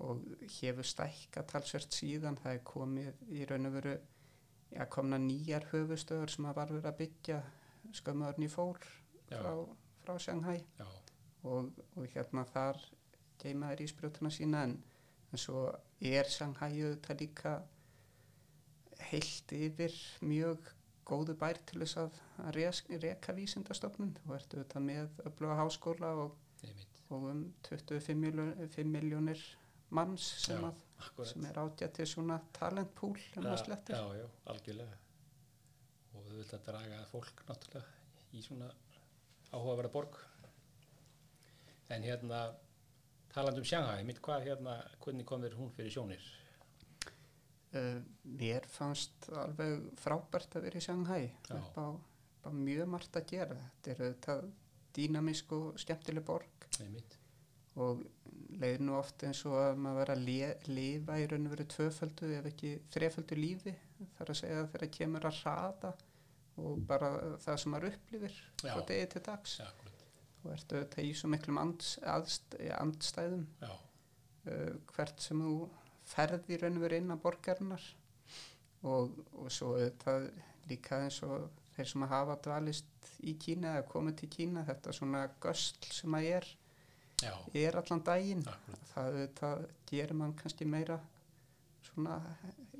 og 0.00 0.24
hefur 0.58 0.88
stækka 0.88 1.44
talsvert 1.48 1.96
síðan 1.96 2.38
það 2.40 2.58
er 2.58 2.66
komið 2.68 3.24
í 3.32 3.44
raun 3.48 3.68
og 3.68 3.76
veru 3.76 3.96
já, 4.72 4.84
komna 4.92 5.18
nýjar 5.20 5.68
höfustöður 5.72 6.32
sem 6.32 6.48
að 6.48 6.58
var 6.60 6.72
verið 6.72 6.90
að 6.90 6.98
byggja 7.00 7.40
skömmuðurinn 7.94 8.46
í 8.46 8.50
fór 8.52 8.78
frá, 9.30 9.52
frá 10.04 10.18
Shanghai. 10.18 10.60
Og, 11.46 11.70
og 11.96 12.06
hérna 12.14 12.44
þar 12.50 12.80
geima 13.38 13.68
þær 13.70 13.82
ísbrjótuna 13.84 14.30
sína 14.34 14.62
en, 14.66 14.76
en 15.32 15.38
svo 15.38 15.66
er 16.00 16.26
Shanghai 16.30 16.72
auðvitað 16.82 17.20
líka 17.22 17.52
heilt 19.10 19.52
yfir 19.52 19.94
mjög 20.24 20.72
góðu 21.06 21.36
bær 21.38 21.60
til 21.68 21.82
þess 21.84 22.00
að, 22.02 22.16
reka 23.02 23.34
vísindastofnun. 23.36 24.16
Þú 24.24 24.34
ert 24.34 24.56
auðvitað 24.56 24.86
með 24.88 25.20
öfluga 25.30 25.58
háskóla 25.60 26.10
og, 26.24 26.36
og 27.14 27.28
um 27.30 27.44
25 27.68 28.18
miljón- 28.18 28.68
5 28.74 28.90
miljónir 28.90 29.42
manns 29.94 30.26
sem, 30.42 30.58
Já, 30.58 30.72
að, 30.72 31.24
sem 31.30 31.44
er 31.46 31.60
átja 31.62 31.88
til 31.94 32.06
svona 32.10 32.40
talentpúl 32.56 33.14
um 33.36 33.46
Já, 33.94 34.16
já, 34.18 34.26
algjörlega. 34.50 34.98
Vilt 36.36 36.52
að 36.52 36.66
draga 36.68 37.02
fólk 37.10 37.44
náttúrulega 37.48 38.34
í 38.36 38.42
svona 38.44 38.68
áhugaverða 39.52 39.92
borg. 39.94 40.18
En 41.94 42.04
hérna, 42.04 42.40
talandi 43.32 43.62
um 43.62 43.68
Shanghai, 43.68 44.02
mitt 44.04 44.20
hvað 44.24 44.50
hérna, 44.50 44.80
hvernig 45.04 45.28
kom 45.28 45.44
þér 45.44 45.56
hún 45.56 45.72
fyrir 45.76 45.94
sjónir? 45.94 46.26
Uh, 47.76 48.00
mér 48.38 48.66
fannst 48.70 49.26
alveg 49.34 49.88
frábært 50.00 50.54
að 50.56 50.68
vera 50.68 50.80
í 50.80 50.84
Shanghai 50.84 51.24
upp 51.50 51.74
á, 51.76 51.86
upp 51.92 52.46
á 52.46 52.50
mjög 52.54 52.88
margt 52.88 53.18
að 53.18 53.26
gera 53.32 53.56
þetta 53.58 53.90
er 53.92 54.02
auðvitað 54.04 54.44
dýnamísk 54.96 55.52
og 55.56 55.80
skemmtileg 55.82 56.24
borg 56.24 56.68
Nei, 56.78 56.88
mitt. 56.94 57.16
og 57.82 58.04
leið 58.62 58.84
nú 58.86 58.94
oft 58.96 59.24
eins 59.26 59.42
og 59.50 59.58
að 59.60 59.82
maður 59.82 59.98
vera 60.00 60.16
að 60.16 60.70
lifa 60.78 61.18
í 61.20 61.26
raun 61.32 61.50
og 61.50 61.56
veru 61.56 61.66
tvöföldu 61.74 62.30
ef 62.38 62.48
ekki 62.52 62.72
þreföldu 62.94 63.40
lífi 63.40 63.74
þar 64.16 64.32
að 64.32 64.40
segja 64.40 64.64
þegar 64.72 64.92
kemur 65.00 65.28
að 65.28 65.42
hraða 65.42 65.92
og 66.56 66.78
bara 66.88 67.10
það 67.42 67.58
sem 67.62 67.74
maður 67.74 67.92
upplifir 67.92 68.36
Já. 68.62 68.70
frá 68.70 68.80
degi 68.88 69.10
til 69.12 69.22
dags. 69.26 69.58
Já, 69.60 69.68
og 70.42 70.52
ertu 70.54 70.78
auðvitað 70.78 71.08
í 71.08 71.12
svo 71.18 71.30
miklum 71.32 71.60
andstæðum. 71.62 73.46
Uh, 74.46 74.74
hvert 74.94 75.22
sem 75.22 75.40
þú 75.42 75.54
ferð 76.06 76.52
í 76.54 76.58
raun 76.60 76.78
og 76.78 76.84
veru 76.86 77.00
inn 77.00 77.14
að 77.14 77.22
borgarinnar. 77.24 77.86
Og, 78.86 79.16
og 79.34 79.48
svo 79.50 79.74
auðvitað 79.74 80.28
líka 80.70 81.00
eins 81.04 81.18
og 81.26 81.48
þeir 81.76 81.90
sem 81.90 82.04
að 82.06 82.12
hafa 82.14 82.36
dvalist 82.44 83.10
í 83.26 83.34
Kína 83.40 83.74
eða 83.76 83.88
komið 83.90 84.20
til 84.20 84.30
Kína 84.36 84.64
þetta 84.66 84.94
svona 84.96 85.26
gösl 85.42 85.90
sem 85.92 86.14
að 86.16 86.28
er 86.36 86.48
já, 87.22 87.32
er 87.66 87.78
allan 87.80 88.04
daginn. 88.06 88.44
Akkurat. 88.46 88.88
það 88.92 89.10
auðvitað 89.10 89.66
gerir 89.90 90.18
mann 90.20 90.36
kannski 90.38 90.68
meira 90.68 91.00
svona 91.90 92.20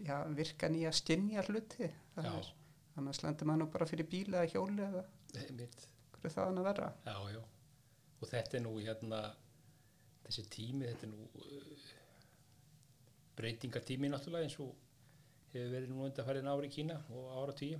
já, 0.04 0.16
virka 0.37 0.71
nýja 0.73 0.92
skinja 0.95 1.45
hluti. 1.49 1.90
Það 2.14 2.28
Já, 2.30 2.33
er, 2.38 2.52
annars 2.96 3.20
lendur 3.24 3.48
maður 3.50 3.62
nú 3.64 3.68
bara 3.74 3.86
fyrir 3.90 4.08
bíla 4.10 4.42
eða 4.42 4.52
hjóli 4.54 4.82
eða 4.86 5.02
hverju 5.36 6.32
það 6.34 6.46
hann 6.48 6.60
að 6.62 6.68
vera 6.70 6.88
Já, 7.06 7.16
já. 7.36 7.42
Og 8.16 8.30
þetta 8.30 8.56
er 8.56 8.62
nú 8.64 8.72
hérna, 8.80 9.18
þessi 10.24 10.46
tími, 10.54 10.86
þetta 10.88 11.06
er 11.06 11.10
nú 11.12 11.26
uh, 11.36 11.82
breytingartími 13.36 14.08
náttúrulega 14.12 14.46
eins 14.48 14.56
og 14.64 14.72
hefur 15.52 15.74
verið 15.74 15.92
nú 15.92 16.06
undanfærið 16.06 16.48
ári 16.52 16.70
í 16.70 16.72
Kína 16.76 16.96
og 17.12 17.26
ára 17.42 17.54
tíu. 17.56 17.78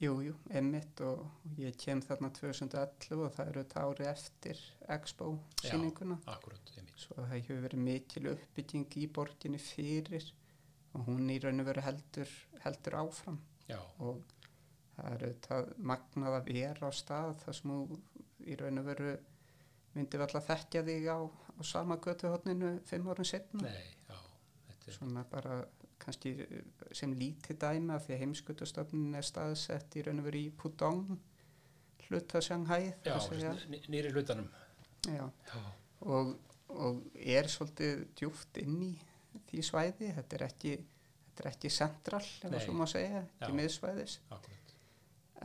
Jú, 0.00 0.12
jú, 0.20 0.32
emmitt 0.52 1.00
og 1.04 1.22
ég 1.56 1.76
kem 1.80 2.02
þarna 2.04 2.28
2011 2.36 3.20
og 3.24 3.30
það 3.32 3.50
eru 3.52 3.62
þetta 3.62 3.84
ári 3.88 4.08
eftir 4.10 4.58
Expo 4.92 5.28
Já. 5.62 5.70
sýninguna 5.70 6.18
Akkurat, 6.28 6.72
einmitt. 6.76 6.98
svo 7.00 7.16
það 7.16 7.30
hefur 7.32 7.62
verið 7.64 7.84
mikil 7.86 8.26
uppbygging 8.34 8.98
í 9.00 9.06
borginni 9.08 9.60
fyrir 9.60 10.26
og 10.92 11.06
hún 11.08 11.30
í 11.32 11.38
raun 11.40 11.64
og 11.64 11.68
veru 11.70 11.84
heldur, 11.86 12.34
heldur 12.64 12.98
áfram 13.00 13.38
Já, 13.66 13.78
og 14.02 14.22
það 14.96 15.14
eru 15.14 15.30
þetta 15.32 15.60
magnað 15.92 16.38
að 16.38 16.52
vera 16.52 16.90
á 16.90 16.92
stað 16.94 17.32
þar 17.44 17.58
sem 17.58 17.72
þú 17.72 17.98
í 18.46 18.58
raun 18.60 18.82
og 18.82 18.88
veru 18.90 19.14
myndi 19.96 20.20
vel 20.20 20.28
að 20.28 20.48
þekkja 20.50 20.84
þig 20.86 21.08
á, 21.08 21.18
á 21.24 21.60
sama 21.64 21.96
götuhotninu 22.04 22.72
fimm 22.86 23.08
árum 23.10 23.26
setna 23.26 23.64
nei, 23.64 23.94
já, 24.08 24.18
þetta 24.68 24.90
er, 24.90 24.96
svona 24.98 25.24
bara 25.30 25.60
kannski 26.02 26.34
sem 26.94 27.14
lítið 27.16 27.58
dæmi 27.62 27.94
af 27.94 28.04
því 28.04 28.16
að 28.16 28.22
heimskutastofnin 28.24 29.16
er 29.16 29.26
staðsett 29.26 29.96
í 29.96 30.04
raun 30.06 30.20
og 30.20 30.28
veru 30.28 30.42
í 30.44 30.52
Pudong 30.60 31.16
hluta 32.06 32.42
Shanghai 32.44 32.92
já, 33.04 33.16
nýri 33.88 34.12
hlutanum. 34.12 34.48
Já, 35.06 35.24
Já, 35.48 35.62
og, 36.00 36.36
og 36.68 37.02
er 37.14 37.48
svolítið 37.50 38.04
djúft 38.18 38.58
inn 38.62 38.78
í 38.82 38.92
því 39.50 39.64
svæði. 39.66 40.10
Þetta 40.16 40.38
er 40.38 40.44
ekki, 40.48 40.74
þetta 41.36 41.44
er 41.44 41.50
ekki 41.52 41.70
central 41.72 42.22
Nei. 42.50 42.60
svo 42.64 42.74
má 42.76 42.86
segja, 42.88 43.22
ekki 43.36 43.52
Já. 43.52 43.56
miðsvæðis. 43.60 44.18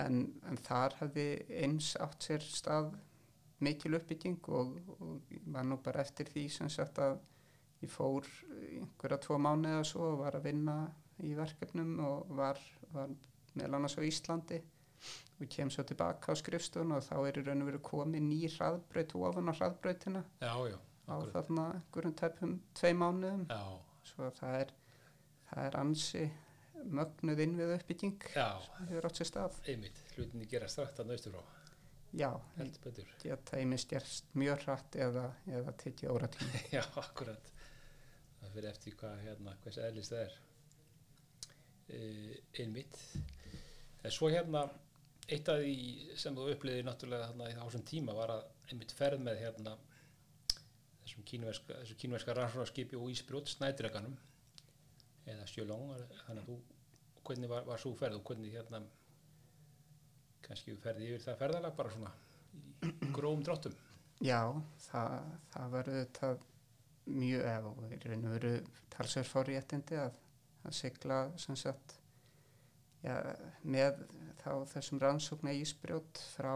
En, 0.02 0.22
en 0.48 0.60
þar 0.64 0.96
hafði 1.02 1.28
eins 1.62 1.94
átt 2.00 2.24
sér 2.24 2.46
stað 2.46 2.94
mikil 3.62 3.98
uppbygging 4.00 4.48
og, 4.56 4.78
og 4.98 5.34
var 5.52 5.68
nú 5.68 5.78
bara 5.84 6.02
eftir 6.02 6.32
því 6.32 6.48
sem 6.50 6.70
sagt 6.72 7.02
að 7.04 7.20
ég 7.84 7.92
fór 7.92 8.28
einhverja 8.56 9.20
tvo 9.26 9.38
mánuða 9.42 9.84
svo 9.86 10.14
og 10.14 10.22
var 10.24 10.38
að 10.38 10.48
vinna 10.48 10.78
í 11.22 11.34
verkefnum 11.38 11.98
og 12.06 12.32
var, 12.38 12.62
var 12.94 13.12
meðal 13.54 13.82
annars 13.82 13.98
á 14.00 14.02
Íslandi 14.06 14.62
og 15.42 15.50
kem 15.50 15.70
svo 15.74 15.84
tilbaka 15.88 16.34
á 16.34 16.36
skrifstun 16.38 16.94
og 16.96 17.04
þá 17.06 17.16
er 17.26 17.40
í 17.42 17.46
raun 17.46 17.64
og 17.66 17.72
veru 17.72 17.82
komið 17.86 18.26
ný 18.26 18.40
hraðbraut 18.54 19.16
ofan 19.18 19.50
á 19.50 19.54
já, 20.70 20.78
á 21.10 21.16
þarna 21.34 21.66
einhverjum 21.78 22.18
tæpum 22.22 22.54
tvei 22.78 22.94
mánuðum. 22.98 23.48
Já, 23.50 23.64
svo 24.06 24.30
það 24.38 24.58
er, 24.62 24.74
það 25.52 25.68
er 25.68 25.80
ansi 25.82 26.26
mögnuð 26.92 27.42
innvið 27.46 27.74
uppbygging 27.78 28.30
já, 28.34 28.48
sem 28.66 28.88
hefur 28.90 29.08
átt 29.10 29.20
sér 29.20 29.30
stað 29.30 29.58
einmitt, 29.70 30.00
hlutinni 30.16 30.48
gera 30.50 30.70
strax 30.72 30.96
þannig 30.98 31.20
austur 31.20 31.36
frá, 31.36 31.58
já, 32.18 32.30
geta 33.24 33.60
einmitt 33.60 33.88
gerst 33.92 34.32
mjög 34.38 34.66
hratt 34.66 34.98
eða, 35.08 35.26
eða 35.60 35.76
tekið 35.84 36.14
óratíma 36.16 36.64
Já, 36.78 36.84
akkurat. 37.02 37.52
Það 38.42 38.56
fyrir 38.56 38.70
eftir 38.72 38.96
hvað, 38.98 39.20
hérna, 39.28 39.58
hvers 39.64 39.78
eðlis 39.86 40.10
það 40.12 40.24
er. 40.26 40.40
Uh, 41.92 42.34
einmitt. 42.64 42.98
En 44.02 44.16
svo 44.16 44.32
hérna, 44.34 44.66
eitt 45.30 45.52
af 45.52 45.62
því 45.62 46.18
sem 46.20 46.36
þú 46.36 46.50
uppliði 46.56 46.84
náttúrulega 46.88 47.30
þarna 47.30 47.52
í 47.52 47.56
þessum 47.60 47.86
tíma 47.88 48.18
var 48.18 48.34
að 48.34 48.44
einmitt 48.72 48.96
ferð 48.98 49.22
með 49.24 49.44
hérna 49.44 49.78
þessum 51.04 51.28
kínverska 51.28 52.36
rannsóknarskipi 52.36 52.98
og 52.98 53.12
ísbrjót 53.14 53.52
snædreganum 53.52 54.18
eða 55.30 55.46
sjölóng, 55.50 55.92
þannig 56.26 56.42
að 56.42 56.50
þú, 56.50 56.58
hvernig 57.28 57.52
var, 57.52 57.66
var 57.70 57.82
svo 57.82 57.94
ferð 58.00 58.20
og 58.20 58.26
hvernig 58.30 58.56
hérna 58.56 58.82
kannski 60.46 60.76
ferði 60.82 61.12
yfir 61.12 61.26
það 61.26 61.40
ferðalag 61.44 61.76
bara 61.78 61.94
svona 61.94 62.14
í 62.88 63.12
grófum 63.14 63.44
dráttum. 63.46 63.76
já, 64.26 64.42
það, 64.88 65.30
það 65.54 65.76
var 65.76 65.92
auðvitað 65.92 66.46
mjög 67.12 67.46
eða 67.52 67.72
og 67.72 67.94
í 67.96 68.00
raun 68.06 68.28
og 68.30 68.36
veru 68.38 68.54
talsverð 68.94 69.32
fórréttindi 69.32 70.00
að, 70.02 70.18
að 70.66 70.78
sigla 70.78 71.20
sem 71.42 71.58
sagt 71.60 71.96
já, 73.06 73.16
með 73.64 74.02
þá 74.42 74.52
þessum 74.74 75.02
rannsókna 75.02 75.54
ísbrjót 75.58 76.22
frá 76.36 76.54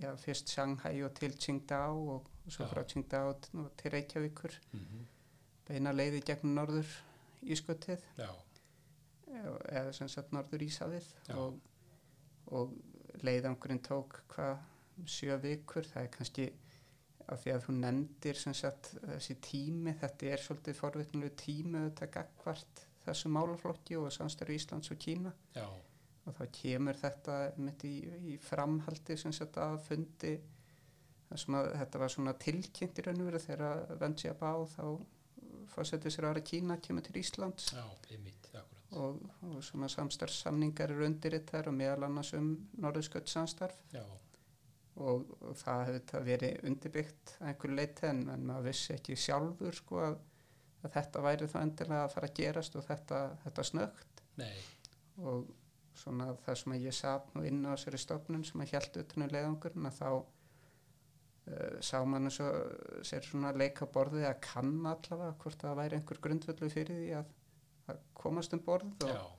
já, 0.00 0.10
fyrst 0.20 0.52
Shanghai 0.52 0.96
og 1.06 1.12
til 1.16 1.32
Qingdao 1.36 1.98
og 2.18 2.30
svo 2.44 2.66
Já. 2.66 2.70
frá 2.72 2.84
Qingdao 2.88 3.34
til 3.80 3.92
Reykjavíkur 3.94 4.60
Mm 4.72 5.04
beina 5.64 5.94
leiði 5.96 6.20
gegnum 6.28 6.58
norður 6.58 6.88
ískutið 7.52 8.04
Já, 9.34 9.50
eða 9.72 9.94
sem 9.96 10.10
sagt 10.12 10.34
norður 10.34 10.62
Ísafið 10.66 11.06
og, 11.34 11.56
og 12.54 12.74
leiðangurinn 13.26 13.82
tók 13.84 14.20
hvað 14.30 14.60
sjö 15.10 15.36
vikur. 15.42 15.86
Það 15.88 16.04
er 16.04 16.12
kannski 16.14 16.46
af 17.24 17.40
því 17.40 17.54
að 17.54 17.64
þú 17.64 17.76
nefndir 17.78 18.38
sem 18.38 18.54
sagt 18.56 18.92
þessi 19.00 19.38
tími, 19.42 19.94
þetta 20.00 20.28
er 20.30 20.44
svolítið 20.44 20.78
forvitnulegu 20.78 21.36
tími 21.40 21.80
auðvitað 21.80 22.12
gagvart 22.18 22.84
þessu 23.04 23.32
málaflokki 23.32 23.98
og 24.00 24.12
samstöru 24.14 24.54
Íslands 24.54 24.92
og 24.92 25.00
Kína. 25.00 25.32
Já, 25.56 25.66
og 26.24 26.36
þá 26.38 26.44
kemur 26.56 26.98
þetta 27.00 27.38
mitt 27.60 27.84
í, 27.88 27.96
í 28.32 28.36
framhaldi 28.40 29.16
sem 29.20 29.32
sagt 29.34 29.58
að 29.60 29.80
fundi 29.88 30.34
að 31.34 31.72
þetta 31.80 32.00
var 32.00 32.12
svona 32.12 32.34
tilkynnt 32.38 33.00
í 33.00 33.04
raun 33.04 33.22
og 33.24 33.28
veru 33.28 33.40
þegar 33.42 33.96
Vensi 34.00 34.30
að 34.30 34.40
bá 34.40 34.52
þá 34.70 34.84
ára 36.30 36.42
Kína 36.44 36.78
kemur 36.82 37.02
til 37.06 37.20
Íslands. 37.20 37.72
Já, 37.72 37.84
einmitt, 38.10 38.50
akkurat. 38.52 38.84
og, 38.90 39.22
og 39.42 39.64
svona 39.64 39.88
samstarfssamningar 39.88 40.92
eru 40.94 41.06
undir 41.06 41.38
þetta 41.38 41.64
og 41.70 41.74
meðal 41.78 42.06
annars 42.08 42.34
um 42.38 42.52
norðurskött 42.78 43.28
samstarf 43.28 43.80
Já, 43.92 44.04
og, 44.96 45.26
og 45.40 45.56
það 45.58 45.82
hefði 45.86 45.98
þetta 45.98 46.22
verið 46.28 46.68
undirbyggt 46.70 47.34
að 47.40 47.50
einhverju 47.50 47.78
leiti 47.80 48.06
en, 48.10 48.22
en 48.34 48.46
maður 48.46 48.68
vissi 48.68 48.94
ekki 48.94 49.18
sjálfur 49.18 49.80
sko 49.80 50.00
að, 50.04 50.16
að 50.84 50.94
þetta 50.98 51.24
væri 51.26 51.50
þá 51.50 51.58
endilega 51.62 52.04
að 52.04 52.14
fara 52.14 52.30
að 52.30 52.38
gerast 52.38 52.78
og 52.78 52.86
þetta, 52.86 53.20
þetta 53.44 53.66
snögt 53.70 54.24
nei, 54.38 54.54
og 55.22 55.50
svona 55.98 56.30
það 56.44 56.60
sem 56.60 56.74
að 56.74 56.86
ég 56.88 56.96
satt 56.96 57.34
nú 57.34 57.44
inn 57.46 57.62
á 57.66 57.74
þessari 57.74 58.00
stofnun 58.02 58.46
sem 58.46 58.62
að 58.62 58.72
hjæltu 58.74 59.04
utan 59.04 59.26
um 59.26 59.34
leiðangurinn 59.34 59.90
að 59.90 59.98
þá 60.00 60.08
sá 61.84 61.98
mann 62.08 62.30
svo, 62.32 62.46
sér 63.04 63.24
svona 63.26 63.50
leika 63.52 63.84
borðið 63.92 64.24
að 64.30 64.38
kanna 64.46 64.94
allavega 64.96 65.34
hvort 65.42 65.60
það 65.60 65.74
væri 65.82 65.98
einhver 65.98 66.20
grundvöldu 66.24 66.70
fyrir 66.72 67.00
því 67.02 67.10
að, 67.18 67.32
að 67.92 67.98
komast 68.16 68.54
um 68.56 68.62
borð 68.64 69.04
og, 69.10 69.34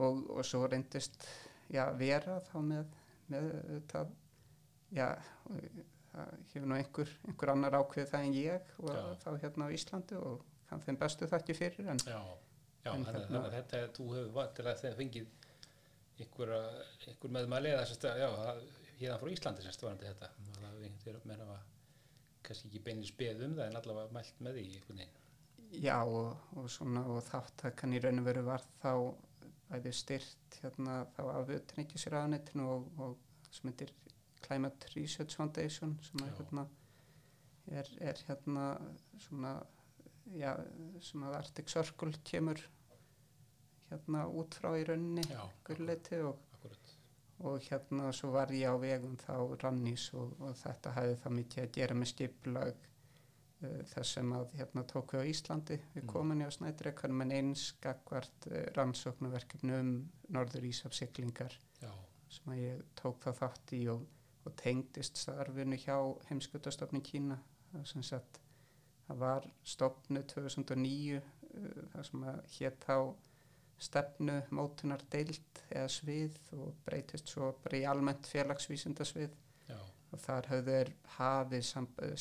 og, 0.00 0.22
og 0.38 0.44
svo 0.48 0.62
reyndist 0.66 1.18
já, 1.74 1.84
vera 2.00 2.38
þá 2.48 2.54
með, 2.70 2.94
með 3.34 3.50
það, 3.92 4.14
já, 4.96 5.08
og 5.50 5.60
það 6.14 6.32
hefur 6.54 6.66
nú 6.70 6.78
einhver, 6.78 7.12
einhver 7.28 7.52
annar 7.52 7.76
ákveð 7.82 8.08
það 8.14 8.26
en 8.30 8.34
ég 8.38 8.72
og 8.80 8.90
Já. 8.94 9.04
þá 9.24 9.30
hérna 9.44 9.66
á 9.68 9.74
Íslandi 9.76 10.18
og 10.20 10.44
kann 10.70 10.82
þeim 10.86 10.98
bestu 11.00 11.26
þakki 11.28 11.56
fyrir 11.58 11.88
en 11.92 12.00
já, 12.06 12.20
já, 12.84 12.92
En 12.94 13.04
þannig 13.04 13.08
hérna- 13.08 13.26
þannig 13.26 13.48
að 13.50 13.56
þetta, 13.58 13.80
þú 13.98 14.06
hefur 14.14 14.32
vantilega 14.38 14.80
þegar 14.84 14.98
fengið 15.00 15.26
einhverja, 16.22 16.60
einhver 17.10 17.32
meðmæli 17.36 17.72
eða 17.74 17.86
það- 17.98 18.62
hérna 19.00 19.18
frá 19.20 19.30
Íslandi 19.34 19.64
sérst 19.66 19.82
varandi 19.82 20.06
þetta, 20.06 20.28
er 20.84 20.90
einhvern 20.92 21.18
veginn 21.18 21.30
meira 21.32 21.48
að 21.56 21.70
kannski 22.44 22.70
ekki 22.70 22.82
beinir 22.86 23.08
speð 23.08 23.44
um 23.46 23.54
það 23.58 23.70
en 23.70 23.78
allavega 23.80 24.16
mælt 24.16 24.42
með 24.46 24.58
því 24.58 24.64
einhvern 24.70 25.02
veginn. 25.02 25.20
Já 25.84 25.96
og, 26.04 26.42
og 26.60 26.70
svona 26.70 27.02
og 27.10 27.22
þáttakan 27.26 27.96
í 27.96 28.00
raun 28.04 28.22
og 28.22 28.28
veru 28.28 28.44
var 28.46 28.64
þá 28.82 28.92
bæði 29.70 29.92
styrt 29.96 30.58
hérna 30.62 31.00
þá 31.16 31.22
af 31.32 31.52
utanríkisraðanetinu 31.56 32.66
og, 32.70 32.88
og 33.00 33.50
sem 33.54 33.70
heitir 33.70 33.94
Climate 34.44 34.90
Research 34.94 35.38
Foundation 35.38 35.96
sem 36.04 36.22
að 36.22 36.30
Já. 36.30 36.36
hérna 36.40 36.66
er, 37.72 37.90
er 38.10 38.20
hérna 38.28 38.66
svona 39.24 39.54
já, 40.36 40.52
sem 41.04 41.24
að 41.26 41.38
Arctic 41.40 41.72
Circle 41.72 42.12
kemur 42.28 42.60
hérna 43.90 44.26
út 44.28 44.56
frá 44.58 44.72
í 44.78 44.84
rauninni 44.88 45.24
og, 46.24 46.38
og 47.42 47.60
hérna 47.66 48.12
svo 48.14 48.30
var 48.34 48.52
ég 48.54 48.70
á 48.70 48.74
vegum 48.78 49.16
þá 49.18 49.36
rannís 49.62 50.06
og, 50.14 50.34
og 50.40 50.54
þetta 50.60 50.92
hefði 50.94 51.16
það 51.22 51.36
mikið 51.38 51.62
að 51.64 51.72
gera 51.78 51.96
með 51.98 52.10
skipulag 52.12 52.74
uh, 52.78 53.80
þess 53.90 54.14
sem 54.18 54.34
að 54.36 54.54
hérna 54.60 54.84
tók 54.90 55.14
við 55.14 55.24
á 55.26 55.30
Íslandi. 55.32 55.78
Við 55.94 56.02
Mm. 56.04 56.12
komin 56.12 56.44
í 56.44 56.46
á 56.46 56.50
Snædrekanum 56.54 57.24
en 57.26 57.34
eins 57.38 57.66
gagvart 57.82 58.48
uh, 58.50 58.60
rannsóknarverkefni 58.78 59.78
um 59.80 59.92
norður 60.28 60.68
Ísafsiglingar 60.70 61.58
já, 61.82 61.90
sem 62.28 62.54
að 62.54 62.62
ég 62.62 62.86
tók 62.94 63.20
það 63.26 63.40
þátt 63.42 63.76
í 63.76 63.82
og, 63.88 64.06
og 64.44 64.56
tengdist 64.60 65.18
starfinu 65.18 65.76
hjá 65.76 65.98
heimskutastofni 66.30 67.02
Kína. 67.02 67.40
Sem 67.84 68.02
sagt 68.06 68.38
það 69.08 69.18
var 69.18 69.46
stopnu 69.66 70.22
2009 70.22 71.18
uh, 71.18 71.22
það 71.92 72.10
sem 72.10 72.28
að 72.30 72.42
hétt 72.58 72.84
þá 72.86 72.98
stefnu 73.82 74.36
mótunar 74.54 75.02
deild 75.12 75.62
eða 75.70 75.88
svið 75.90 76.36
og 76.58 76.74
breytist 76.86 77.30
svo 77.30 77.52
bara 77.64 77.80
í 77.80 77.86
almennt 77.88 78.28
félagsvísindasvið. 78.30 79.34
Já, 79.68 79.78
og 80.12 80.22
þar 80.22 80.50
höfðu 80.52 80.76
þeir 80.78 80.92
hafið 81.16 81.70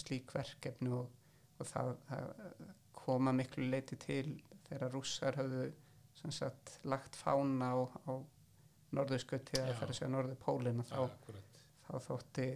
slík 0.02 0.34
verkefni 0.36 0.94
og, 0.96 1.10
og 1.60 1.70
það, 1.70 1.94
það 2.10 2.30
koma 3.04 3.34
miklu 3.36 3.68
leiti 3.70 4.00
til 4.00 4.28
þegar 4.68 4.94
rússar 4.96 5.38
höfðu 5.38 5.72
sem 6.18 6.32
sagt 6.32 6.78
lagt 6.88 7.18
fána 7.20 7.74
á, 7.74 7.80
á 8.08 8.14
norðurskauti 8.94 9.58
eða 9.60 9.78
fyrir 9.80 9.94
að 9.94 9.98
segja 9.98 10.12
norðurpólina 10.14 10.86
þá, 10.88 11.00
þá 11.88 11.94
þótti 12.08 12.48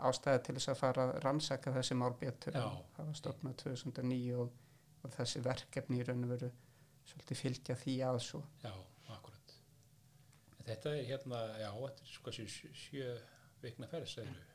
ástæði 0.00 0.42
til 0.46 0.56
þess 0.56 0.72
að 0.72 0.80
fara 0.80 1.06
að 1.06 1.14
rannsaka 1.24 1.72
þessi 1.74 1.96
mál 1.98 2.12
betur. 2.20 2.56
Já. 2.56 2.64
en 2.64 2.96
það 2.96 3.08
var 3.10 3.18
stopnað 3.20 3.56
2009 3.64 4.36
og, 4.40 4.52
og 5.02 5.14
þessi 5.16 5.42
verkefni 5.44 6.00
í 6.00 6.06
raun 6.06 6.26
og 6.26 6.34
veru 6.34 6.50
svolítið 7.10 7.42
fylgja 7.42 7.76
því 7.80 7.96
að 8.06 8.20
svo. 8.26 8.42
Já, 8.64 8.72
akkurat. 9.14 9.56
En 10.58 10.68
þetta 10.68 10.94
er 10.96 11.10
hérna, 11.10 11.42
já, 11.60 11.70
þetta 11.74 12.06
er 12.06 12.14
sko 12.14 12.34
sjö, 12.36 13.10
vikna 13.64 13.90
ferð, 13.90 14.08
segir 14.14 14.32
þú. 14.32 14.46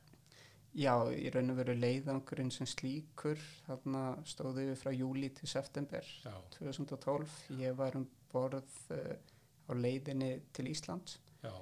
Já, 0.76 0.92
í 1.16 1.30
raun 1.32 1.54
og 1.54 1.60
veru 1.62 1.74
leiðangurinn 1.80 2.52
sem 2.52 2.68
slíkur 2.68 3.40
þarna 3.64 4.02
stóðu 4.28 4.66
við 4.74 4.82
frá 4.82 4.90
júli 4.92 5.30
til 5.32 5.48
september 5.48 6.04
Já, 6.04 6.34
2012 6.58 7.38
ég 7.62 7.78
var 7.80 7.96
um 7.96 8.04
borð 8.34 8.74
uh, 8.92 9.14
á 9.16 9.72
leiðinni 9.72 10.34
til 10.52 10.68
Íslands. 10.74 11.16
Já, 11.46 11.54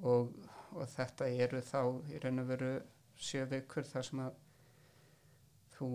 og, 0.00 0.32
og 0.72 0.88
þetta 0.94 1.28
eru 1.44 1.60
þá 1.60 1.82
í 2.08 2.22
raun 2.24 2.40
og 2.40 2.48
veru 2.54 2.72
sjö 3.20 3.44
vikur 3.50 3.84
þar 3.84 4.08
sem 4.08 4.24
að 4.24 4.40
þú 5.76 5.90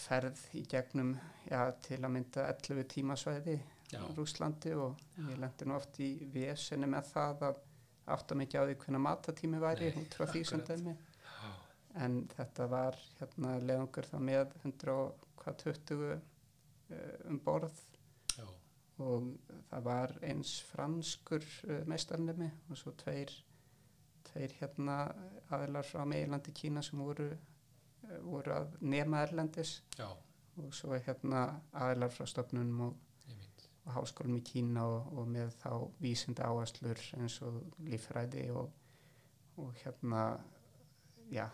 ferð 0.00 0.40
í 0.56 0.64
gegnum 0.70 1.14
já, 1.46 1.60
til 1.84 2.00
að 2.00 2.14
mynda 2.16 2.46
11 2.52 2.86
tímasvæði 2.94 3.56
já, 3.92 4.00
á 4.00 4.08
Rúslandi 4.16 4.72
og 4.78 5.00
ég 5.28 5.40
lendi 5.40 5.68
nú 5.68 5.76
oft 5.76 6.00
í 6.02 6.12
vesenni 6.32 6.88
með 6.90 7.12
það 7.12 7.44
að 7.50 7.60
átta 8.14 8.36
mikið 8.38 8.60
á 8.60 8.64
því 8.68 8.76
hvernig 8.82 9.04
matatími 9.04 9.60
væri 9.62 9.92
út 10.00 10.16
frá 10.16 10.26
því 10.30 10.42
sem 10.48 10.64
dæmi. 10.66 10.94
Já, 10.94 11.50
en 12.04 12.16
þetta 12.34 12.66
var 12.70 12.98
hérna 13.18 13.54
leiðangur 13.62 14.08
þá 14.10 14.16
með 14.30 14.56
120 14.64 16.02
uh, 16.08 16.18
um 17.30 17.38
borð. 17.44 17.82
Já, 18.34 18.46
og 19.04 19.30
það 19.70 19.86
var 19.86 20.16
eins 20.26 20.56
franskur 20.70 21.46
uh, 21.68 21.80
meistarnemi 21.90 22.50
og 22.70 22.80
svo 22.80 22.94
tveir, 23.04 23.32
tveir 24.30 24.56
hérna 24.60 25.02
aðilar 25.50 25.86
frá 25.86 26.04
meilandi 26.08 26.54
Kína 26.56 26.82
sem 26.86 27.00
voru, 27.00 27.30
voru 28.24 28.54
að 28.54 28.74
nema 28.80 29.22
erlendis 29.26 29.76
já, 29.98 30.08
og 30.60 30.74
svo 30.74 30.98
hérna 30.98 31.44
aðilar 31.72 32.12
frá 32.14 32.26
stofnunum 32.28 32.82
og, 32.88 32.98
og 33.84 33.92
háskólum 33.96 34.38
í 34.40 34.44
Kína 34.44 34.84
og, 34.86 35.12
og 35.18 35.30
með 35.30 35.54
þá 35.62 35.72
vísinda 36.02 36.48
áherslur 36.50 37.00
eins 37.18 37.40
og 37.46 37.60
líffræði 37.86 38.48
og, 38.54 38.72
og 39.60 39.72
hérna 39.84 40.24
já, 41.30 41.46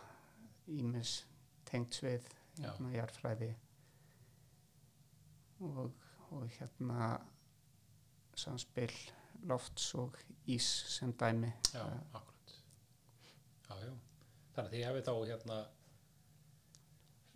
ímis 0.66 1.20
tengt 1.68 1.98
svið 1.98 2.26
hérna 2.56 2.92
jarðfræði. 2.94 3.52
Og, 5.66 5.92
og 6.36 6.48
hérna 6.58 7.12
samspil 8.36 8.92
lofts 9.48 9.94
og 9.96 10.16
ís 10.52 10.66
sem 10.92 11.12
dæmi. 11.16 11.52
Já, 11.72 11.84
akkurat. 12.12 12.54
Já, 13.68 13.74
já, 13.80 13.92
þannig 14.54 14.66
að 14.66 14.74
þið 14.74 14.86
hefði 14.88 15.04
þá 15.06 15.14
hérna 15.30 15.58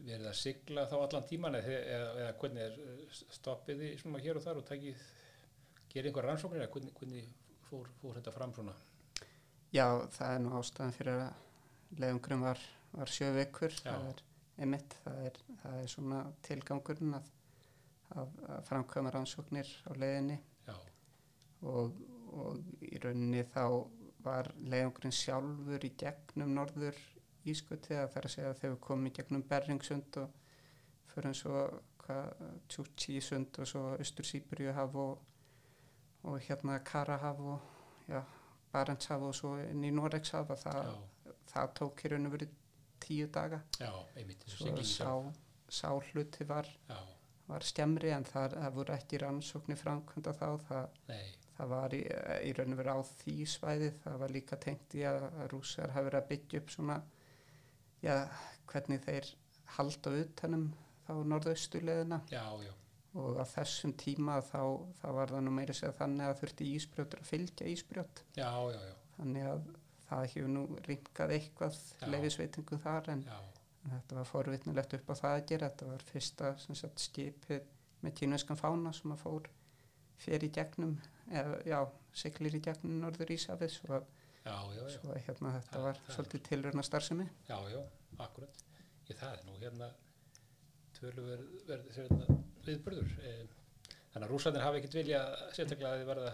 verið 0.07 0.29
að 0.31 0.39
sigla 0.41 0.87
þá 0.91 0.97
allan 1.01 1.27
tíman 1.29 1.59
eða, 1.59 1.79
eða, 1.97 2.31
hvernig 2.41 2.65
er 2.67 2.79
eh, 2.85 3.21
stoppið 3.37 3.83
þið 3.85 3.95
svona 4.03 4.23
hér 4.25 4.41
og 4.41 4.47
þar 4.47 4.61
og 4.63 4.67
takið, 4.71 5.05
gerið 5.93 6.11
einhver 6.11 6.29
rannsóknir 6.31 6.65
eða 6.65 6.73
hvernig, 6.75 6.95
hvernig 6.99 7.31
fór, 7.69 7.91
fór 8.01 8.19
þetta 8.19 8.35
fram 8.35 8.55
svona? 8.57 8.75
Já, 9.71 9.87
það 10.17 10.35
er 10.35 10.43
nú 10.45 10.55
ástæðan 10.59 10.97
fyrir 10.97 11.25
að 11.27 12.01
leiðungurinn 12.01 12.45
var, 12.45 12.63
var 12.95 13.13
sjö 13.13 13.31
vikur 13.37 13.75
Já. 13.75 13.93
það 13.93 14.09
er 14.13 14.25
einmitt, 14.61 14.97
það 15.05 15.27
er, 15.29 15.41
það 15.63 15.83
er 15.83 15.93
svona 15.95 16.21
tilgangurinn 16.47 17.17
að, 17.19 17.31
að, 18.15 18.39
að 18.57 18.65
framkvæma 18.69 19.15
rannsóknir 19.15 19.71
á 19.87 19.91
leiðinni 19.95 20.41
og, 21.69 21.97
og 22.33 22.85
í 22.87 22.99
rauninni 23.03 23.45
þá 23.53 23.65
var 24.25 24.51
leiðungurinn 24.61 25.17
sjálfur 25.17 25.87
í 25.87 25.93
gegnum 26.01 26.55
norður 26.57 26.99
ískuti 27.49 27.95
að 27.97 28.11
það 28.13 28.21
er 28.21 28.29
að 28.29 28.35
segja 28.35 28.51
að 28.51 28.59
þegar 28.61 28.75
við 28.75 28.83
komum 28.87 29.09
í 29.09 29.15
gegnum 29.17 29.47
Berringsund 29.49 30.21
og 30.21 30.37
fyrir 31.11 31.37
svo 31.37 31.63
Tjútsísund 32.71 33.59
og 33.63 33.69
svo 33.71 33.83
Östur 34.03 34.27
Sýbríuhaf 34.27 34.97
og, 34.99 35.21
og 36.27 36.41
hérna 36.43 36.79
Karahaf 36.85 37.39
og 37.39 37.61
já, 38.11 38.23
Barentshaf 38.73 39.23
og 39.23 39.35
svo 39.35 39.55
inn 39.63 39.85
í 39.87 39.93
Norekshaf 39.95 40.51
að 40.51 40.65
það, 40.65 40.91
það 41.53 41.73
tók 41.79 42.05
raun 42.11 42.27
og 42.27 42.35
verið 42.35 42.57
tíu 43.01 43.29
daga. 43.33 43.63
Já, 43.79 43.93
einmitt, 44.19 44.45
svo 44.51 44.75
sá, 44.85 45.13
sá 45.71 45.89
hluti 46.11 46.47
var, 46.49 46.69
Já, 46.89 46.99
var 47.47 47.67
skemmri 47.67 48.11
en 48.15 48.27
það, 48.27 48.59
það 48.59 48.75
voru 48.81 48.97
ekki 48.97 49.23
rannsóknir 49.23 49.81
framkvæmda 49.81 50.35
þá 50.37 50.49
það 50.67 50.99
það 51.61 51.73
var 51.75 51.95
í, 51.97 52.03
í 52.49 52.53
raun 52.57 52.75
og 52.75 52.81
veru 52.81 52.97
á 52.97 53.01
því 53.05 53.37
svæði 53.55 53.89
það 54.05 54.21
var 54.23 54.35
líka 54.37 54.59
tengt 54.61 54.95
í 54.97 55.03
að, 55.09 55.27
að 55.29 55.51
rússar 55.53 55.93
hafi 55.95 56.09
verið 56.09 56.21
að 56.23 56.31
byggja 56.31 56.61
upp 56.63 56.71
svona 56.75 57.01
já, 58.03 58.15
hvernig 58.71 59.03
þeir 59.05 59.31
halda 59.77 60.13
utanum 60.25 60.69
þá 61.07 61.13
norðaustuleðina 61.33 62.21
og 63.15 63.39
á 63.43 63.45
þessum 63.51 63.93
tíma 63.99 64.39
þá, 64.47 64.61
þá 65.01 65.07
var 65.17 65.33
það 65.35 65.45
nú 65.47 65.53
meira 65.57 65.75
segja 65.75 65.93
þannig 65.99 66.27
að 66.31 66.41
þurfti 66.43 66.69
ísbrjótur 66.77 67.23
að 67.25 67.31
fylgja 67.33 67.67
ísbrjót. 67.73 68.23
Já, 68.39 68.51
já, 68.71 68.81
já, 68.87 68.95
þannig 69.17 69.49
að 69.51 69.65
það 70.11 70.27
hefur 70.35 70.49
nú 70.55 70.63
ringað 70.87 71.35
eitthvað 71.37 71.81
Já. 72.01 72.07
leifisveitingu 72.15 72.79
þar 72.83 73.11
en 73.15 73.25
já, 73.27 73.39
þetta 73.91 74.17
var 74.21 74.29
forvitnilegt 74.31 74.95
upp 74.99 75.11
á 75.11 75.15
það 75.23 75.35
að 75.41 75.45
gera. 75.51 75.69
Þetta 75.71 75.91
var 75.91 76.07
fyrsta 76.13 76.53
sagt, 76.59 77.03
skipið 77.09 77.67
með 78.03 78.15
kínverskan 78.21 78.59
fána 78.59 78.93
sem 78.97 79.13
að 79.15 79.23
fór 79.27 79.51
fyrir 80.21 80.51
gegnum 80.55 80.97
eða 81.31 81.61
já, 81.67 81.79
siglir 82.13 82.57
í 82.59 82.63
gegnum 82.65 82.99
norður 83.03 83.31
Ísafið 83.37 83.71
svo, 83.75 84.01
að- 84.01 84.09
já, 84.45 84.55
já, 84.75 84.83
já, 84.83 84.89
svo 84.97 85.13
að, 85.15 85.23
hérna 85.27 85.53
þetta 85.59 85.73
Það- 85.75 85.85
var 85.87 85.99
það 86.07 86.15
svolítið 86.17 86.43
tilröna 86.49 86.83
starfsemi 86.87 87.27
já, 87.49 87.57
já, 87.75 87.81
akkurat. 88.27 88.63
Ég 89.11 89.17
það 89.21 89.33
er 89.39 89.45
nú 89.49 89.57
hérna 89.61 89.91
töluverð 91.01 91.91
hérna, 91.97 92.39
viðburður. 92.67 93.11
Eh, 93.25 93.47
Þannig 94.11 94.27
að 94.27 94.31
rússarnir 94.33 94.63
hafa 94.65 94.79
ekkert 94.81 94.95
vilja 94.99 95.19
sérstaklega 95.55 95.91
að 95.95 96.01
þið 96.01 96.09
verða 96.09 96.31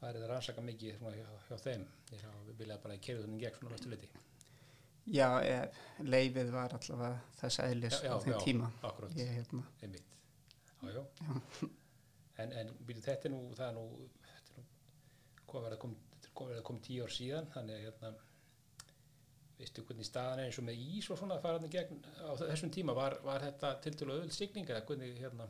værið 0.00 0.22
að 0.24 0.30
rannsaka 0.32 0.62
mikið 0.66 0.96
svona 0.98 1.12
hjá, 1.14 1.28
hjá 1.48 1.56
þeim. 1.62 1.84
Hafa 2.22 2.54
viljað 2.58 2.80
bara 2.82 2.96
kerið 3.06 3.22
þannig 3.26 3.42
gegn 3.44 3.58
svona 3.60 3.74
næstu 3.76 3.92
liti. 3.92 4.08
já, 5.06 5.28
e, 5.40 5.70
leifið 6.02 6.50
var 6.52 6.74
allavega 6.74 7.20
þess 7.40 7.60
Já, 7.94 8.08
já, 8.08 8.12
á 8.12 8.18
þeim 8.24 8.34
já. 8.34 8.40
tíma 8.44 8.70
Akkurat, 8.82 9.14
ég, 9.16 9.30
hérna, 9.38 9.62
einmitt. 9.82 10.16
Já, 10.82 10.90
já. 10.98 11.04
En, 12.38 12.52
en 12.52 12.74
býtu, 12.86 13.00
þetta 13.06 13.24
nú, 13.32 13.40
það 13.54 13.68
er 13.68 13.72
nú, 13.78 13.86
þetta 14.26 14.52
er 14.52 14.58
nú, 14.58 14.66
hvað 15.48 15.64
verið 15.68 15.76
að 15.78 15.80
koma, 15.86 15.94
er 16.46 16.60
að 16.60 16.66
koma 16.68 16.84
tíu 16.86 17.04
ár 17.04 17.12
síðan, 17.12 17.50
þannig 17.54 17.76
að 17.76 17.86
hérna, 17.86 18.12
veistu 19.58 19.84
hvernig 19.88 20.06
staðan 20.06 20.42
er 20.42 20.50
eins 20.50 20.58
og 20.60 20.66
með 20.68 20.82
ís 20.86 21.10
og 21.10 21.18
svona 21.18 21.38
gegn? 21.72 22.02
Á 22.22 22.32
þessum 22.38 22.70
tíma, 22.74 22.94
var, 22.94 23.18
var 23.26 23.42
þetta 23.42 23.74
til 23.82 23.94
til 23.98 24.10
öðvöld 24.10 24.34
signing 24.36 24.70
eða 24.70 24.84
hvernig, 24.86 25.16
hérna, 25.18 25.48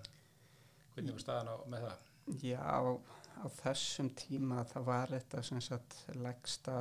hvernig 0.95 1.19
var 1.19 1.25
staðan 1.27 1.53
á, 1.53 1.57
með 1.69 1.89
það? 1.89 2.07
já, 2.43 2.61
á, 2.61 2.81
á 3.41 3.47
þessum 3.63 4.11
tíma 4.17 4.65
það 4.69 4.89
var 4.89 5.15
þetta 5.17 5.43
sem 5.51 5.61
sagt 5.65 5.99
legsta 6.17 6.79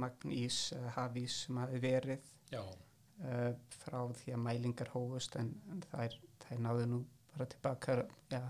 magn 0.00 0.32
ís, 0.34 0.70
eða 0.76 0.94
hafís 0.96 1.44
sem 1.44 1.60
hafi 1.60 1.80
verið 1.82 2.26
uh, 2.54 3.52
frá 3.82 4.00
því 4.22 4.34
að 4.36 4.44
mælingar 4.44 4.92
hófust 4.94 5.36
en, 5.40 5.52
en 5.72 5.82
þær, 5.90 6.16
þær 6.44 6.62
náðu 6.66 6.90
nú 6.92 7.00
bara 7.34 7.48
tilbaka 7.50 7.96
ja, 8.30 8.42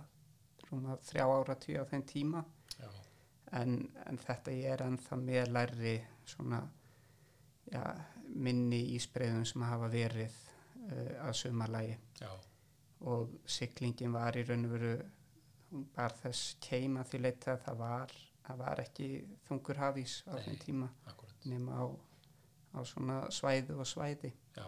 rúma 0.69 0.99
þrjá 1.09 1.25
ára 1.27 1.57
tíu 1.61 1.81
á 1.81 1.85
þeim 1.91 2.05
tíma. 2.09 2.45
Já, 2.77 2.91
en, 3.59 3.77
en 4.07 4.21
þetta 4.21 4.55
er 4.73 4.85
ennþá 4.87 5.19
með 5.21 5.53
lærri 5.55 5.95
svona 6.29 6.61
ja, 7.73 7.85
minni 8.31 8.83
ísbreiðum 8.97 9.47
sem 9.49 9.65
hafa 9.67 9.91
verið 9.93 10.37
uh, 10.87 11.27
að 11.27 11.33
sumarlægi 11.43 11.97
já, 12.21 12.31
og 13.11 13.35
siglingin 13.49 14.15
var 14.15 14.39
í 14.39 14.45
raun 14.47 14.69
og 14.69 14.77
veru 14.77 14.93
hún 15.71 15.87
bar 15.95 16.15
þess 16.23 16.57
keima 16.63 17.05
því 17.07 17.23
leita 17.25 17.55
að 17.55 17.65
það 17.67 17.81
var, 17.81 18.15
það 18.47 18.63
var 18.65 18.85
ekki 18.85 19.09
þungur 19.47 19.83
hafís 19.85 20.21
á 20.27 20.35
þeim 20.39 20.63
tíma 20.65 20.93
akkurat, 21.11 21.47
nema 21.51 21.79
á, 21.79 21.85
á 22.75 22.81
svona 22.87 23.21
svæði 23.35 23.77
og 23.79 23.87
svæði. 23.87 24.33
Já, 24.57 24.67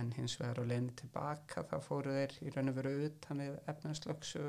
en 0.00 0.12
hins 0.16 0.36
vegar 0.40 0.60
á 0.60 0.64
leiðinni 0.64 0.94
tilbaka 0.98 1.64
þá 1.68 1.74
fóru 1.84 2.14
þeir 2.16 2.36
í 2.42 2.52
raun 2.54 2.72
og 2.72 2.78
veru 2.78 2.94
utan 3.08 3.42
við 3.44 3.58
efnarslöksu 3.70 4.44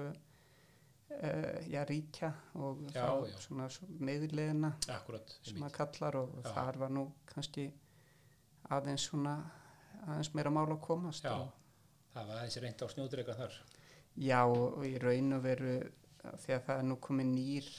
uh, 1.11 1.59
já, 1.69 1.83
ríkja 1.89 2.31
og 2.55 2.81
Já, 2.93 3.05
þá 3.05 3.29
já. 3.29 3.37
svona 3.45 3.67
meðleðina 3.99 4.73
sem 5.45 5.63
að 5.63 5.71
kallar 5.77 6.17
og 6.21 6.35
Já. 6.43 6.49
þar 6.55 6.79
var 6.83 6.89
nú 6.95 7.05
kannski 7.29 7.67
aðeins 8.69 9.05
svona 9.09 9.35
aðeins 10.07 10.33
meira 10.33 10.51
mál 10.53 10.67
að 10.71 10.81
komast 10.85 11.23
já, 11.25 11.35
það 12.13 12.27
var 12.29 12.37
aðeins 12.41 12.57
reynd 12.63 12.81
á 12.81 12.87
snjódreika 12.93 13.35
þar, 13.37 13.57
já 14.17 14.41
og, 14.45 14.81
í 14.85 14.95
raun 15.01 15.33
og 15.37 15.43
veru 15.45 15.75
því 16.41 16.55
að 16.57 16.63
það 16.67 16.79
er 16.81 16.87
nú 16.89 16.97
komið 17.01 17.31
nýr 17.35 17.69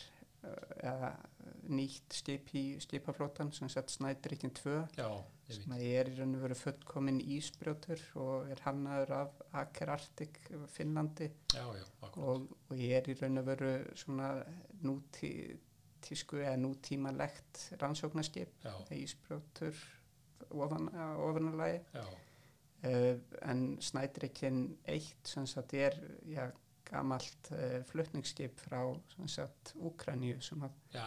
eða 0.42 1.14
nýtt 1.66 2.14
skip 2.14 2.52
í 2.54 2.64
skipaflótan 2.82 3.50
sem 3.54 3.70
sett 3.72 3.90
Snædrykkin 3.90 4.52
2 4.54 4.74
já, 4.98 5.08
sem 5.50 5.72
er 5.76 6.10
í 6.10 6.16
raun 6.18 6.36
og 6.38 6.44
veru 6.44 6.58
fullkomin 6.58 7.20
ísbrjótur 7.20 8.02
og 8.22 8.50
er 8.52 8.62
hannaður 8.66 9.14
af 9.20 9.40
Aker 9.62 9.92
Arctic 9.96 10.38
Finnlandi. 10.72 11.30
Já, 11.54 11.64
já, 11.78 11.86
og, 12.12 12.46
og 12.68 12.76
er 12.76 13.10
í 13.10 13.16
raun 13.20 13.42
og 13.42 13.48
veru 13.48 13.72
svona 13.98 14.30
nútí, 14.84 15.32
tísku 16.06 16.38
eða 16.42 16.58
nútímalegt 16.60 17.64
rannsóknarskip 17.80 18.68
ísbrjótur 18.94 19.80
ofan, 20.54 20.90
ofanalagi 21.18 21.80
já, 21.94 22.04
uh, 22.86 23.18
en 23.42 23.66
Snædrykkin 23.82 24.78
1 24.84 25.14
sem 25.24 25.46
sagt 25.46 25.74
er 25.74 25.98
já, 26.30 26.50
gamalt 26.86 27.50
uh, 27.52 27.80
flutningsskip 27.90 28.60
frá 28.66 28.80
Úkraníu 29.88 30.40
sem 30.44 30.62
að 30.66 30.76
já, 30.94 31.06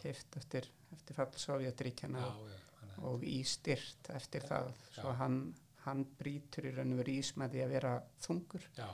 keift 0.00 0.36
eftir, 0.40 0.68
eftir 0.96 1.18
fall 1.18 1.30
Sovjetríkjana 1.36 2.22
já, 2.24 2.32
já, 2.52 2.58
að- 2.88 3.04
og 3.12 3.22
ístyrt 3.28 4.08
eftir 4.16 4.42
Já, 4.42 4.48
það. 4.48 4.72
svo 4.96 5.12
hann, 5.20 5.36
hann 5.84 6.04
brýtur 6.18 6.66
í 6.66 6.72
raun 6.74 6.92
og 6.96 7.02
veru 7.02 7.12
ís 7.20 7.34
með 7.38 7.52
því 7.54 7.62
að 7.66 7.74
vera 7.76 7.92
þungur. 8.24 8.64
Á 8.82 8.90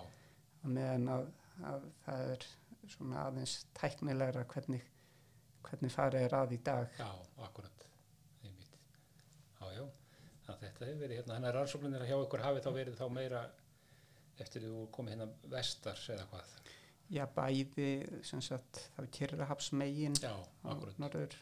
meðan 0.68 1.08
að, 1.14 1.24
að 1.70 1.86
það 2.04 2.32
er 2.34 2.46
svona 2.94 3.22
aðeins 3.30 3.54
tæknilegra 3.78 4.44
hvernig, 4.52 4.84
hvernig 5.64 5.92
farið 5.94 6.26
er 6.26 6.34
að 6.42 6.52
í 6.52 6.60
dag. 6.66 6.88
Já, 7.00 7.08
akkurat, 7.46 7.86
einmitt. 8.44 8.76
Já, 9.60 9.66
já, 9.78 9.84
þannig 10.44 10.54
að 10.54 10.64
þetta 10.66 10.84
hefur 10.90 11.00
verið 11.06 11.16
hérna, 11.22 11.34
þannig 11.38 11.48
að 11.50 11.56
rannsóknir 11.58 12.04
hjá 12.10 12.16
ykkur 12.26 12.44
hafi 12.44 12.64
þá 12.66 12.70
verið 12.76 12.98
þá 13.00 13.06
meira 13.16 13.42
eftir 14.42 14.66
þú 14.66 14.86
komið 14.94 15.14
hérna 15.14 15.28
vestars 15.52 16.08
eða 16.14 16.26
hvað. 16.32 16.54
já 17.14 17.24
bæði 17.36 17.88
sem 18.26 18.42
sagt 18.42 18.80
þá 18.96 19.10
Kyrrahafsmegin 19.18 20.16
Já, 20.22 20.32
akkurat, 20.62 20.98
norður 20.98 21.36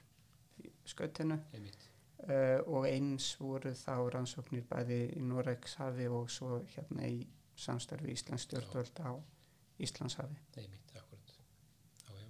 skautinu 0.86 1.38
uh, 1.38 2.58
og 2.66 2.88
eins 2.90 3.32
voru 3.40 3.72
þá 3.78 3.94
rannsóknir 4.14 4.66
bæði 4.68 5.00
í 5.16 5.22
Noregshafi 5.26 6.08
og 6.10 6.30
svo 6.30 6.60
hérna 6.74 7.08
í 7.08 7.22
samstarfi 7.56 8.12
Íslands 8.16 8.48
stjórnvöld 8.48 9.04
á 9.06 9.12
Íslandshafi 9.82 10.36
Einmitt, 10.56 10.96
akkurat. 10.98 11.36
Já, 12.02 12.18
já. 12.18 12.28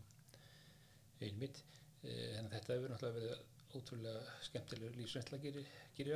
Einmitt. 1.26 1.64
Að 2.02 2.48
þetta 2.50 2.74
hefur 2.74 2.90
náttúrulega 2.90 3.18
verið 3.18 3.50
ótrúlega 3.78 4.36
skemmtilegur 4.44 4.96
lífsreynsla 4.98 5.38
gerir, 5.42 5.66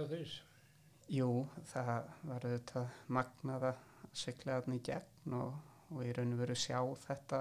á 0.03 0.05
fyrir. 0.11 0.33
Jú, 1.13 1.29
það 1.71 1.91
var 2.27 2.47
auðvitað 2.49 2.97
magnað 3.15 3.67
að 3.71 3.85
sigla 4.17 4.59
þarna 4.59 4.79
í 4.79 4.83
gegn 4.89 5.37
og, 5.39 5.57
og 5.93 6.03
í 6.05 6.13
raun 6.17 6.35
og 6.37 6.43
veru 6.43 6.57
sjá 6.59 6.79
þetta 7.07 7.41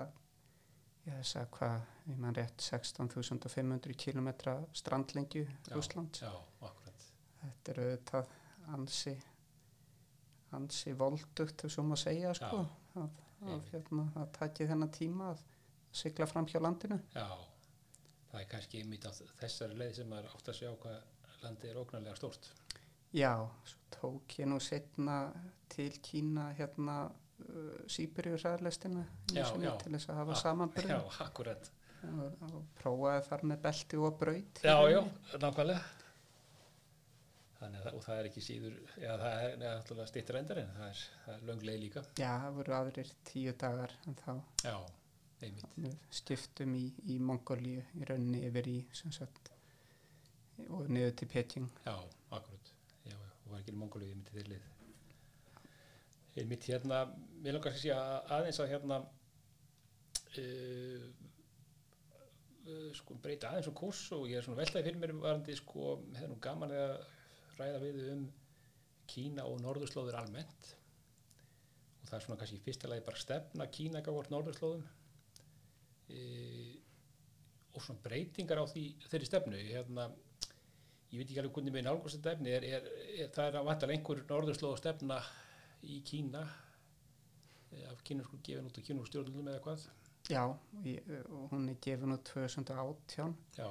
ég 1.06 1.20
þess 1.20 1.38
að 1.40 1.48
hvað, 1.58 1.86
ég 2.10 2.20
man 2.22 2.36
rétt 2.38 2.66
16.500 2.66 3.98
km 4.02 4.30
strandlengju 4.74 5.46
akkurat. 6.66 7.08
Þetta 7.42 7.74
er 7.74 7.82
auðvitað 7.84 8.36
ansi 8.76 9.16
ansi 10.56 10.94
voldugt 10.98 11.66
ef 11.66 11.74
svo 11.74 11.84
má 11.86 11.96
segja 12.00 12.34
sko 12.38 12.62
Já, 12.64 13.02
að, 13.02 13.18
að, 13.50 13.66
hérna, 13.74 14.06
að 14.22 14.32
taki 14.38 14.68
þennan 14.70 14.94
tíma 14.94 15.32
að 15.34 15.44
sigla 15.96 16.28
fram 16.30 16.48
hjá 16.50 16.60
landinu. 16.64 17.00
Já, 17.16 17.28
það 18.32 18.40
er 18.42 18.50
kannski 18.52 18.82
einmitt 18.82 19.08
á 19.08 19.12
þessari 19.42 19.78
leið 19.80 19.98
sem 20.00 20.12
maður 20.12 20.32
átt 20.32 20.52
að 20.52 20.60
sjá 20.62 20.70
hvað 20.84 21.42
landið 21.44 21.72
er 21.72 21.82
ógnarlega 21.82 22.20
stórt. 22.20 22.50
Já, 23.14 23.34
svo 23.66 23.80
tók 23.96 24.40
ég 24.40 24.50
nú 24.50 24.60
setna 24.60 25.34
til 25.72 25.92
Kína 26.04 26.50
hérna 26.58 26.98
uh, 27.10 27.80
Sýbyrjurræðarlestina 27.88 29.06
Já, 29.34 29.46
já. 29.62 29.72
til 29.82 29.94
þess 29.94 30.10
að 30.10 30.22
hafa 30.22 30.40
samanbyrði 30.42 30.96
Já, 30.96 31.02
akkurat. 31.26 31.72
og, 32.06 32.42
og 32.50 32.58
prófaði 32.82 33.22
þar 33.30 33.46
með 33.52 33.62
belti 33.68 34.02
og 34.02 34.26
í 34.32 34.42
Já, 34.64 34.76
já, 34.92 35.00
nákvæmlega. 35.42 35.86
Þannig 37.56 37.88
að 37.88 37.98
það, 38.04 38.18
er 38.20 38.28
ekki 38.30 38.44
síður, 38.44 38.76
já 39.00 39.12
það 39.16 40.02
er 40.04 40.10
stýttir 40.12 40.38
endarinn, 40.42 40.72
það 40.76 40.90
er, 40.92 41.04
það 41.24 41.36
er 41.36 41.46
löng 41.50 41.66
leið 41.70 41.80
líka. 41.86 42.04
Já, 42.20 42.32
það 42.44 42.58
voru 42.60 42.76
aðrir 42.78 43.12
tíu 43.30 43.56
dagar 43.64 43.96
en 44.06 44.18
þá 44.20 44.32
Já, 44.68 44.76
skiptum 46.20 46.76
í, 46.78 46.86
í 47.10 47.18
Mongolíu 47.24 47.84
í 47.96 48.10
rauninni 48.10 48.44
yfir 48.50 48.70
í 48.70 48.78
sagt 48.94 49.52
og 50.70 50.88
niður 50.92 51.16
til 51.20 51.28
Peking. 51.32 51.72
Já, 51.88 51.96
og 53.46 53.54
var 53.54 53.62
ekki 53.62 53.74
í 53.76 53.80
Mongóliu, 53.80 54.10
ég 54.10 54.18
myndi 54.18 54.36
þeir 54.36 54.52
lið. 54.54 54.72
Einmitt 56.36 56.68
hérna, 56.68 57.04
mér 57.44 57.56
langar 57.56 57.72
að 57.72 57.80
segja 57.80 58.00
aðeins 58.36 58.60
að 58.60 58.72
hérna, 58.74 58.98
uh, 60.42 61.06
uh, 62.66 62.90
sko 62.98 63.18
breyta 63.24 63.52
aðeins 63.52 63.70
um 63.72 63.78
kurs 63.78 64.02
og 64.16 64.26
ég 64.30 64.40
er 64.40 64.48
svona 64.48 64.60
veltaði 64.60 64.90
fyrir 64.90 65.02
mér 65.02 65.16
varandi 65.22 65.56
sko, 65.60 66.00
hefði 66.18 66.32
nú 66.32 66.40
gaman 66.44 66.74
að 66.76 66.98
ræða 67.60 67.84
við 67.86 68.02
um 68.16 68.26
Kína 69.06 69.46
og 69.46 69.60
norðurslóður 69.62 70.18
almennt 70.18 70.72
og 72.02 72.08
það 72.10 72.16
er 72.18 72.24
svona 72.26 72.40
kannski 72.42 72.58
í 72.58 72.64
fyrsta 72.66 72.90
lagi 72.90 73.06
bara 73.06 73.22
stefna 73.22 73.68
Kína 73.74 74.02
gáðvart 74.06 74.32
norðurslóðum 74.34 74.86
e, 76.10 76.22
og 77.76 77.84
svona 77.84 78.02
breytingar 78.02 78.62
á 78.62 78.66
því, 78.70 78.86
þeirri 79.06 79.30
stefnu 79.30 79.62
hérna, 79.70 80.08
ég 81.16 81.22
veit 81.22 81.30
ekki 81.30 81.40
alveg 81.40 81.56
hvernig 81.56 81.76
með 81.76 81.86
nálgast 81.88 82.18
þetta 82.18 82.32
efni, 82.36 82.52
er, 82.52 82.66
er, 82.68 82.88
er, 83.16 83.30
það 83.32 83.46
er 83.48 83.58
að 83.60 83.68
vantar 83.70 83.92
einhver 83.94 84.22
norðurslóð 84.28 84.80
stefna 84.82 85.20
í 85.88 86.00
Kína 86.04 86.42
eh, 87.72 87.86
af 87.88 88.02
kynusku 88.08 88.42
gefin 88.44 88.68
út 88.68 88.80
á 88.80 88.84
kynusku 88.84 89.12
stjórnum 89.12 89.48
eða 89.48 89.62
hvað? 89.64 89.86
Já, 90.28 90.42
ég, 90.84 91.08
og 91.30 91.54
hún 91.54 91.70
er 91.72 91.80
gefin 91.86 92.16
út 92.18 92.26
2018 92.34 93.36
Já, 93.56 93.70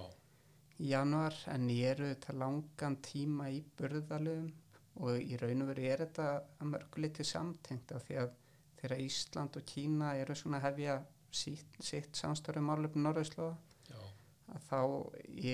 í 0.80 0.92
januar 0.94 1.37
en 1.52 1.68
ég 1.74 1.92
eru 1.92 2.09
þetta 2.14 2.38
langan 2.40 2.96
tíma 3.04 3.50
í 3.52 3.61
burðalöfum 3.76 4.48
og 5.04 5.20
í 5.20 5.37
raun 5.42 5.66
og 5.66 5.72
veru 5.74 5.87
er 5.90 6.04
þetta 6.07 6.30
að 6.62 6.70
mörguliti 6.70 7.26
samtengt 7.26 7.92
af 7.92 8.07
því 8.07 8.20
að 8.22 8.35
þegar 8.80 9.04
Ísland 9.04 9.61
og 9.61 9.68
Kína 9.68 10.14
eru 10.22 10.37
svona 10.38 10.62
hefja 10.64 11.00
sitt, 11.35 11.76
sitt 11.83 12.16
samstörum 12.16 12.70
málefni 12.70 13.04
Norðurslóða 13.04 13.57
já, 13.57 13.74
að 14.52 14.66
þá 14.68 14.80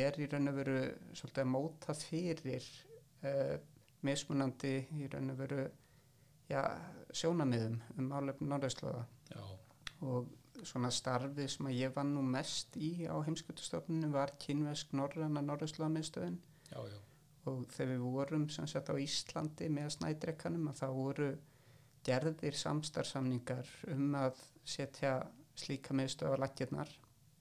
er 0.01 0.19
í 0.21 0.29
raun 0.31 0.51
og 0.51 0.59
veru 0.59 0.79
svolítið 1.15 1.45
að 1.45 1.53
móta 1.53 1.95
fyrir 1.97 2.67
uh, 3.25 3.57
mismunandi 4.07 4.75
í 4.99 5.09
raun 5.13 5.33
og 5.35 5.41
veru 5.41 5.65
já, 6.51 6.63
sjónamiðum 7.15 7.79
um 7.97 8.11
málefni 8.11 8.49
Norðurslóða. 8.51 9.05
Já, 9.31 9.43
og 10.07 10.31
svona 10.67 10.91
starfið 10.93 11.49
sem 11.55 11.69
að 11.71 11.79
ég 11.79 11.93
vann 11.95 12.15
nú 12.15 12.23
mest 12.27 12.77
í 12.77 12.91
á 13.09 13.17
heimskutustofnunum 13.25 14.13
var 14.15 14.35
kynvesk 14.43 14.93
já, 16.71 16.81
já, 16.91 16.99
og 17.49 17.63
þegar 17.73 17.93
við 17.93 18.09
vorum 18.17 18.49
sem 18.53 18.69
sagt 18.69 18.91
á 18.93 18.95
Íslandi 19.01 19.71
með 19.73 19.95
snædrekanum 19.97 20.69
að 20.73 20.83
það 20.83 20.97
voru 20.99 21.31
gerðir 22.07 22.57
samstarfsamningar 22.57 23.71
um 23.93 24.17
að 24.17 24.41
setja 24.65 25.15
slíka 25.61 25.97
miðstöð 25.97 26.37
á 26.37 26.43
lakirnar 26.45 26.93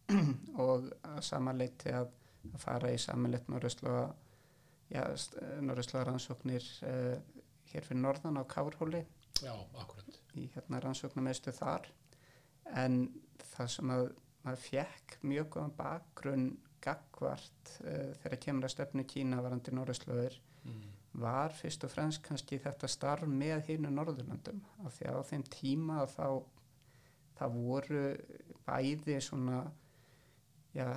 og 0.64 0.90
samanleiti 1.26 1.94
að, 1.96 2.10
að 2.54 2.60
fara 2.64 2.92
í 2.94 2.98
samanleitt 3.02 3.50
Norðurslóða 3.52 4.08
rannsóknir 6.08 6.66
uh, 6.88 7.18
hér 7.70 7.86
fyrir 7.86 8.02
norðan 8.02 8.42
á 8.42 8.44
Kárhóli. 8.50 9.04
Já, 9.40 9.54
akkurat, 9.80 10.18
í 10.36 10.50
hérna 10.56 10.82
rannsóknarmiðstöð 10.84 11.60
þar. 11.62 11.86
En 12.80 12.94
það 13.54 13.72
sem 13.76 13.94
að 13.94 14.10
maður 14.46 14.64
fekk 14.64 15.18
mjög 15.28 15.48
góðan 15.56 15.76
bakgrunn 15.78 16.48
gagvart 16.84 17.74
uh, 17.84 18.12
þegar 18.24 18.42
kemur 18.46 18.68
að 18.68 18.76
stefnu 18.76 19.06
Kína 19.10 19.44
varandi 19.44 19.74
Norðurslóður 19.76 20.40
mm. 20.64 20.86
var 21.22 21.54
fyrst 21.56 21.84
og 21.86 21.94
fremst 21.94 22.24
kannski 22.26 22.60
þetta 22.62 22.90
starf 22.90 23.28
með 23.30 23.68
hínu 23.70 23.92
Norðurlandum 23.94 24.62
af 24.86 24.96
því 24.98 25.12
að 25.12 25.20
á 25.20 25.24
þeim 25.30 25.46
tíma 25.54 26.06
þá 26.10 26.26
það 27.40 27.60
voru 27.60 28.04
bæði 28.68 29.20
svona 29.24 29.62
já, 30.76 30.88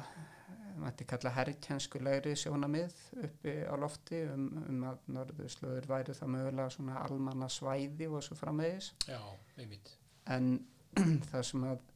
mætti 0.80 1.06
kalla 1.08 1.32
herrkjenskulegri 1.37 2.35
sjónamið 2.38 2.96
uppi 3.26 3.54
á 3.68 3.74
lofti 3.80 4.22
um, 4.32 4.48
um 4.68 4.85
að 4.90 5.06
Norðurslóður 5.16 5.88
væri 5.90 6.16
það 6.16 6.35
mögulega 6.35 6.74
svona 6.74 6.98
almanna 7.04 7.48
svæði 7.52 8.08
og 8.11 8.24
svo 8.24 8.37
framvegis. 8.38 8.92
Já, 9.08 9.20
einmitt, 9.58 9.94
en 10.32 10.52
það 11.30 11.48
sem 11.48 11.66
að 11.70 11.88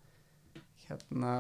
hérna 0.87 1.33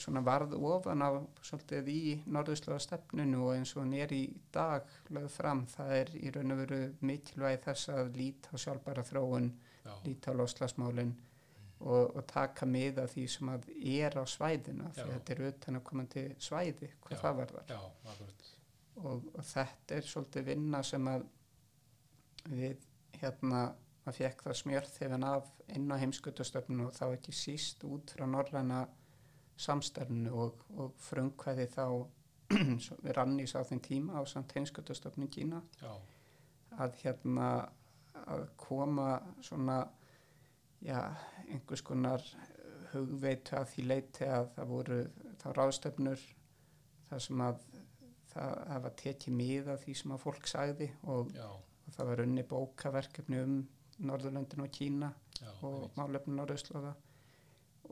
svona 0.00 0.24
varð 0.26 0.56
ofan 0.58 1.04
á 1.06 1.10
svolítið 1.44 1.90
í 1.92 2.00
norðurslóða 2.26 2.80
stefnunu 2.82 3.44
og 3.46 3.54
eins 3.54 3.76
og 3.76 3.84
hann 3.84 3.94
er 3.94 4.14
í 4.16 4.24
dag 4.54 4.88
lögð 5.14 5.30
fram, 5.36 5.62
það 5.70 5.94
er 6.00 6.12
í 6.18 6.32
raun 6.34 6.54
og 6.54 6.62
veru 6.64 6.80
mikilvægi 7.06 7.62
þess 7.68 7.92
að 7.94 8.10
líta 8.18 8.54
á 8.54 8.56
sjálfbæra 8.58 9.06
þróun, 9.06 9.52
já, 9.84 9.92
líta 10.02 10.34
á 10.34 10.38
loslasmálin 10.40 11.14
og, 11.78 12.16
og 12.16 12.24
taka 12.26 12.66
með 12.66 13.02
af 13.04 13.12
því 13.14 13.24
sem 13.30 13.50
að 13.52 13.66
er 13.78 14.18
á 14.18 14.24
svæðina 14.26 14.92
því 14.96 15.08
þetta 15.12 15.34
er 15.34 15.42
utan 15.48 15.78
að 15.78 15.84
komandi 15.90 16.24
svæði 16.42 16.92
hvað 17.04 17.16
Já. 17.16 17.20
það 17.22 17.42
varðar. 17.42 17.74
Já, 17.74 17.80
og, 19.04 19.28
og 19.34 19.44
þetta 19.52 19.98
er 19.98 20.08
svolítið 20.08 20.48
vinna 20.52 20.82
sem 20.86 21.10
að 21.12 21.28
við 22.48 22.88
hérna 23.20 23.62
maður 24.08 24.18
fekk 24.18 24.44
það 24.46 24.58
smjörþefin 24.62 25.26
af 25.28 25.48
inn 25.76 25.90
á 25.92 26.00
heimskutastöfnun 26.00 26.86
og 26.86 26.94
þá 26.96 27.04
ekki 27.10 27.34
síst 27.36 27.84
út 27.84 28.14
frá 28.14 28.24
norræna 28.26 28.86
samstarfnu 29.58 30.32
og, 30.32 30.62
og 30.78 30.94
frumkvæði 31.02 31.66
þá 31.74 31.84
rannís 33.18 33.52
á 33.52 33.60
þeim 33.68 33.82
tíma 33.84 34.16
á 34.16 34.22
samt 34.26 34.54
heimskutastöfnun 34.56 35.30
Kína 35.30 35.60
já, 35.82 35.92
að 36.78 36.96
hérna 37.02 37.48
að 38.28 38.46
koma 38.60 39.18
svona 39.44 39.82
já, 40.84 41.00
einhvers 41.48 41.82
konar 41.86 42.24
hugveitu 42.92 43.56
að 43.58 43.72
því 43.72 43.86
leiti 43.86 44.28
að 44.28 44.52
það 44.56 44.70
voru 44.72 44.98
þá 45.38 45.48
ráðstöfnur 45.56 46.22
þar 47.08 47.24
sem 47.24 47.42
að 47.44 47.64
það, 48.32 48.52
það 48.68 48.84
var 48.86 48.94
tekið 49.02 49.36
mið 49.40 49.72
af 49.74 49.82
því 49.84 49.96
sem 50.00 50.14
að 50.14 50.22
fólk 50.24 50.48
sagði 50.50 50.88
og, 51.14 51.34
og 51.44 51.96
það 51.96 52.10
var 52.12 52.24
unni 52.24 52.46
bókaverkefni 52.48 53.42
um 53.44 53.58
Norðurlöndin 53.98 54.62
og 54.62 54.70
Kína 54.70 55.10
já, 55.40 55.50
og 55.66 55.96
málefni 55.98 56.36
Norðurslóða. 56.36 56.92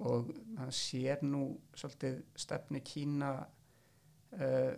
Og 0.06 0.28
maður 0.54 0.76
sér 0.76 1.22
nú 1.24 1.48
svolítið 1.74 2.20
stefni 2.38 2.82
Kína 2.86 3.30
uh, 3.42 4.72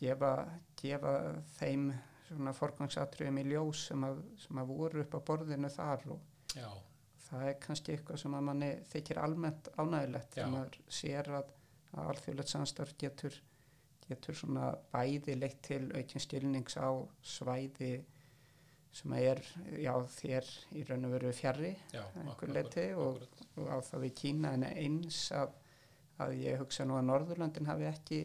gefa, 0.00 0.32
gefa 0.80 1.12
þeim 1.58 1.90
svona 2.26 2.54
forgangsatriðum 2.56 3.38
í 3.42 3.46
ljós 3.52 3.84
sem 3.92 4.06
að, 4.08 4.24
sem 4.42 4.58
að 4.58 4.72
voru 4.72 5.04
upp 5.04 5.14
á 5.14 5.20
borðinu 5.28 5.70
þar 5.70 6.06
og 6.16 6.56
já, 6.56 6.66
það 7.26 7.44
er 7.50 7.58
kannski 7.66 7.92
eitthvað 7.96 8.20
sem 8.22 8.34
að 8.38 8.44
manni 8.48 8.70
þykir 8.92 9.20
almennt 9.22 9.68
ánægilegt 9.82 10.34
þegar 10.36 10.50
maður 10.54 10.78
sér 11.00 11.30
að, 11.40 11.52
að 11.96 12.10
alþjóðlegt 12.12 12.52
samstarf 12.52 12.92
getur, 13.02 13.38
getur 14.08 14.38
svona 14.38 14.68
bæði 14.92 15.34
leitt 15.40 15.60
til 15.66 15.82
aukinn 15.96 16.22
skilnings 16.26 16.76
á 16.78 16.88
svæði 17.26 17.92
sem 18.96 19.12
er 19.18 19.42
já, 19.82 19.92
þér 20.08 20.46
í 20.80 20.82
raun 20.88 21.04
og 21.04 21.12
veru 21.18 21.32
fjarrri 21.36 21.74
já, 21.92 22.00
einhver 22.16 22.32
akkurat, 22.32 22.54
leyti 22.56 22.84
og- 22.94 23.18
akkurat, 23.20 23.42
og 23.56 23.68
á 23.68 23.76
það 23.90 24.04
við 24.06 24.14
Kína 24.22 24.52
en 24.56 24.64
eins 24.70 25.18
að, 25.36 25.52
að 26.24 26.32
ég 26.40 26.58
hugsa 26.62 26.86
nú 26.88 26.96
að 26.96 27.04
Norðurlandin 27.10 27.68
hafi 27.68 27.88
ekki 27.90 28.20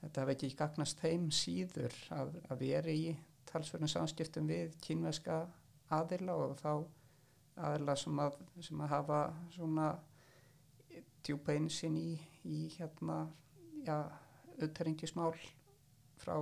þetta 0.00 0.20
hafi 0.24 0.32
ekki 0.38 0.50
gagnast 0.62 1.00
þeim 1.04 1.26
síður 1.32 1.94
að, 2.16 2.32
að 2.48 2.58
vera 2.64 2.94
í 2.96 3.12
talsverðum 3.50 3.92
samskiptum 3.92 4.48
við 4.48 4.72
kínveska 4.84 5.42
aðila 5.92 6.34
og 6.46 6.56
þá 6.62 6.70
aðila 7.56 7.94
sem 7.98 8.18
að, 8.20 8.36
sem 8.66 8.82
að 8.82 8.92
hafa 8.92 9.20
svona 9.54 9.88
djúpa 11.24 11.54
einsinn 11.54 11.96
í, 11.98 12.10
í 12.44 12.66
hérna 12.74 13.24
já, 13.86 13.96
auðterringismál 14.58 15.32
frá 16.20 16.36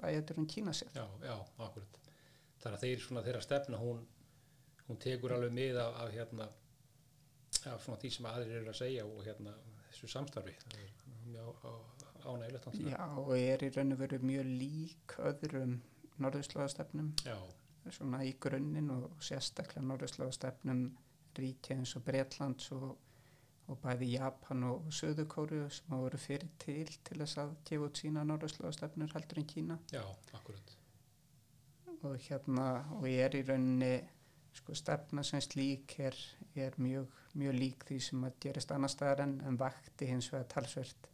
bæjaturum 0.00 0.48
Kína 0.50 0.74
sér 0.76 0.90
já, 0.96 1.04
já, 1.22 1.36
akkurat, 1.58 2.00
þannig 2.62 2.78
að 2.78 2.86
þeir 2.86 3.04
svona 3.06 3.24
þeirra 3.26 3.44
stefna, 3.44 3.80
hún, 3.80 4.02
hún 4.88 5.00
tekur 5.00 5.36
alveg 5.36 5.54
mið 5.54 5.80
af, 5.84 6.00
af 6.02 6.14
hérna, 6.16 6.48
af 7.72 7.84
svona 7.84 8.00
því 8.02 8.12
sem 8.16 8.30
aðrir 8.30 8.60
eru 8.60 8.72
að 8.72 8.80
segja 8.80 9.06
og 9.08 9.20
hérna 9.26 9.56
þessu 9.90 10.10
samstarfi, 10.10 10.56
mjög 11.28 11.66
ánægilegt. 12.24 12.78
Já, 12.88 13.04
og 13.20 13.34
er 13.36 13.62
í 13.64 13.70
raun 13.74 13.94
og 13.94 14.00
veru 14.00 14.18
mjög 14.24 14.48
lík 14.48 15.14
öðrum 15.20 15.76
norðurslóðastefnum. 16.22 17.12
Já, 17.26 17.36
svona 17.92 18.22
í 18.24 18.34
grunninn 18.40 18.90
og 18.94 19.18
sérstaklega 19.22 19.84
norðurslóðastefnum 19.88 20.84
ríkja 21.38 21.76
eins 21.76 21.94
og 21.98 22.04
Bretlands 22.06 22.70
og, 22.76 22.88
og 23.68 23.80
bæði 23.82 24.12
Japan 24.14 24.64
og 24.70 24.88
Suðukóru 24.94 25.64
sem 25.72 25.90
hafa 25.92 26.02
voru 26.06 26.20
fyrir 26.20 26.50
til 26.62 26.88
til 27.04 27.20
þess 27.20 27.40
að 27.42 27.54
gefa 27.68 27.88
út 27.88 28.00
sína 28.00 28.24
norðurslóðastefnur 28.28 29.14
heldur 29.16 29.42
en 29.42 29.48
Kína 29.52 29.78
já, 29.92 30.02
akkurat, 30.32 30.76
og 32.02 32.18
hérna 32.28 32.68
og 32.98 33.08
ég 33.10 33.24
er 33.26 33.38
í 33.40 33.42
rauninni 33.48 33.94
sko 34.54 34.74
stefna 34.78 35.24
sem 35.26 35.42
slík 35.42 35.96
er, 35.98 36.16
er 36.54 36.76
mjög, 36.78 37.10
mjög 37.34 37.58
lík 37.58 37.88
því 37.88 37.98
sem 38.06 38.26
að 38.28 38.38
gerist 38.44 38.70
annar 38.74 38.92
staðar 38.92 39.24
en, 39.26 39.40
en 39.48 39.58
vakti 39.58 40.06
hins 40.06 40.30
vegar 40.32 40.46
talsvert 40.52 41.08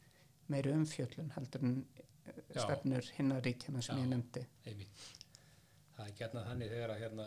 meiri 0.50 0.74
umfjöllun 0.76 1.32
heldur 1.36 1.64
en 1.64 1.78
eh, 1.94 2.42
Já. 2.54 2.64
stefnur 2.66 3.10
hinnar 3.16 3.42
ríkjana 3.46 3.82
sem 3.86 3.96
Já. 3.96 4.02
ég 4.04 4.12
nefndi 4.12 4.44
einmitt. 4.66 5.08
Það 6.00 6.08
er 6.08 6.16
gætna 6.16 6.42
þannig 6.48 6.70
þegar 6.72 6.90
að 6.94 7.00
hérna, 7.04 7.24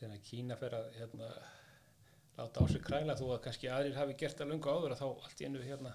þegar 0.00 0.22
Kína 0.26 0.56
fer 0.58 0.74
að 0.80 0.86
hérna, 0.98 1.28
láta 2.40 2.62
á 2.62 2.64
sig 2.72 2.82
kræla 2.82 3.14
þó 3.20 3.26
að 3.36 3.42
kannski 3.44 3.68
aðrir 3.70 3.98
hafi 4.00 4.16
gert 4.18 4.38
það 4.40 4.50
lunga 4.50 4.72
áður 4.74 4.94
að 4.96 5.02
þá 5.04 5.06
allt 5.28 5.42
í 5.42 5.46
ennu 5.46 5.60
hérna 5.62 5.92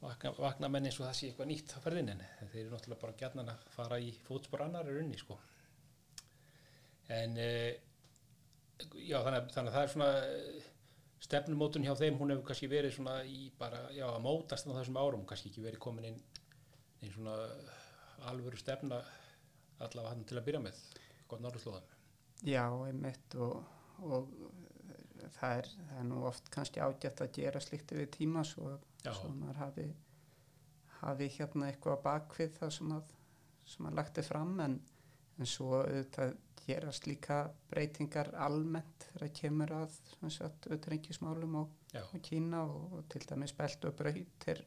vakna, 0.00 0.32
vakna 0.38 0.70
menn 0.72 0.86
eins 0.88 0.96
og 1.02 1.04
það 1.08 1.16
sé 1.18 1.28
eitthvað 1.28 1.50
nýtt 1.50 1.74
á 1.76 1.78
ferðinni 1.84 2.16
þeir 2.38 2.60
eru 2.62 2.72
náttúrulega 2.72 3.02
bara 3.02 3.18
gætnan 3.20 3.52
að 3.52 3.66
fara 3.74 3.98
í 4.00 4.08
fótspor 4.24 4.62
annar 4.64 4.88
er 4.88 5.00
unni 5.02 5.18
sko. 5.20 5.36
En 7.12 7.36
e, 7.40 7.50
já 9.04 9.18
þannig, 9.24 9.42
að- 9.42 9.52
þannig 9.56 9.70
að 9.72 9.76
það 9.76 9.82
er 9.84 9.92
svona 9.94 10.10
eh, 10.30 10.66
stefnumótun 11.28 11.84
hjá 11.88 11.94
þeim 11.98 12.18
hún 12.22 12.32
hefur 12.32 12.46
kannski 12.52 12.70
verið 12.72 12.94
svona 12.96 13.18
í 13.26 13.50
bara 13.58 13.84
já 13.96 14.06
að 14.08 14.22
mótast 14.24 14.68
á 14.70 14.72
þessum 14.78 15.00
árum 15.02 15.26
kannski 15.28 15.50
ekki 15.52 15.64
verið 15.66 15.82
komin 15.82 16.08
inn 16.12 16.20
einn 17.02 17.12
svona 17.14 17.34
alvöru 18.30 18.56
stefna 18.60 19.02
allavega 19.78 20.12
hann 20.12 20.26
til 20.28 20.38
að 20.38 20.46
byrja 20.48 20.62
með 20.64 20.80
gott 21.28 21.44
norðurslóðum. 21.44 21.94
Já, 22.46 22.64
einmitt 22.86 23.34
og, 23.42 23.62
og 24.06 24.28
það, 25.36 25.54
er, 25.60 25.70
það 25.90 26.00
er 26.00 26.08
nú 26.08 26.24
oft 26.28 26.50
kannski 26.54 26.82
ágætt 26.82 27.22
að 27.24 27.32
gera 27.40 27.62
slíkt 27.62 27.94
yfir 27.94 28.10
tíma 28.14 28.44
svo, 28.46 28.76
svo 29.04 29.30
maður 29.34 29.62
hafi, 29.64 29.86
hafi 31.00 31.30
hérna 31.38 31.70
eitthvað 31.70 32.02
bakvið 32.04 32.54
það 32.60 32.74
sem 32.78 32.92
að, 32.98 33.14
sem 33.74 33.88
að 33.90 33.98
lagt 34.00 34.20
er 34.22 34.28
fram 34.28 34.54
en, 34.64 34.78
en 35.38 35.50
svo 35.56 35.82
þetta 35.86 36.30
gerast 36.68 37.06
líka 37.08 37.42
breytingar 37.70 38.30
almennt 38.44 39.06
þegar 39.14 39.34
kemur 39.40 39.74
að 39.78 39.94
auðrengismálum 40.68 41.54
og, 41.62 41.70
og 42.02 42.18
Kína 42.24 42.64
og, 42.66 42.98
og 42.98 43.06
til 43.12 43.24
dæmis 43.28 43.54
belt 43.56 43.86
og 43.88 43.96
braut 43.96 44.48
er 44.52 44.60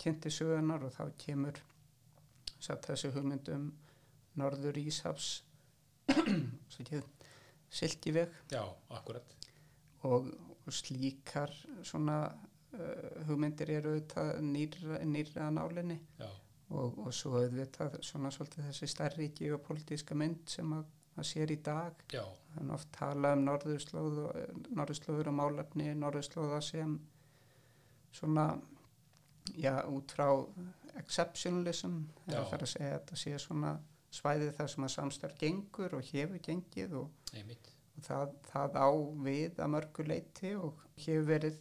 kynnti 0.00 0.32
sögunar 0.32 0.86
og 0.86 0.94
þá 0.94 1.04
kemur 1.20 1.60
satt, 2.58 2.86
þessu 2.86 3.12
hugmyndum 3.14 3.68
Norður 4.38 4.78
Íshafs 4.80 5.30
silti 7.78 8.14
veg 8.14 8.36
Já, 8.52 8.62
akkurat 8.96 9.34
og, 10.06 10.28
og 10.64 10.72
slíkar 10.72 11.52
svona 11.86 12.20
uh, 12.28 13.24
hugmyndir 13.28 13.72
eru 13.78 13.96
auðvitað 13.96 14.38
nýra, 14.44 15.00
nýra 15.04 15.48
nálinni. 15.54 15.98
Og, 16.68 16.98
og 17.00 17.14
svo 17.16 17.38
auðvitað 17.40 17.96
svona 18.04 18.30
svolítið 18.34 18.66
þessi 18.68 18.88
stærri 18.92 19.30
geopolítíska 19.36 20.16
mynd 20.18 20.50
sem 20.52 20.72
að 20.76 20.88
það 21.14 21.28
sér 21.30 21.52
í 21.52 21.60
dag. 21.64 22.02
Já. 22.12 22.24
þannig 22.54 22.74
oft 22.76 22.90
tala 22.94 23.32
um 23.36 23.44
norðurslóð 23.46 24.18
norðurslóður 24.76 25.30
og 25.32 25.38
málefni 25.38 25.94
norðurslóða 25.96 26.60
sem 26.64 26.98
svona 28.14 28.46
já, 29.56 29.80
út 29.88 30.12
frá 30.12 30.28
exceptionalism 30.98 32.02
eða 32.26 32.44
þarf 32.52 32.66
að 32.66 32.72
segja 32.74 32.92
að 32.92 32.98
þetta 32.98 33.20
sé 33.22 33.34
svona 33.42 33.72
svæðið 34.14 34.54
þar 34.56 34.70
sem 34.72 34.86
að 34.86 34.94
samstarf 34.94 35.40
gengur 35.40 35.96
og 35.98 36.06
hefur 36.12 36.40
gengið 36.44 36.94
og, 37.02 37.32
og 37.36 38.04
það, 38.06 38.36
það 38.48 38.78
á 38.80 38.88
við 39.26 39.60
að 39.60 39.72
mörgu 39.74 40.06
leiti 40.08 40.54
og 40.56 40.84
hefur 40.96 41.26
verið 41.28 41.58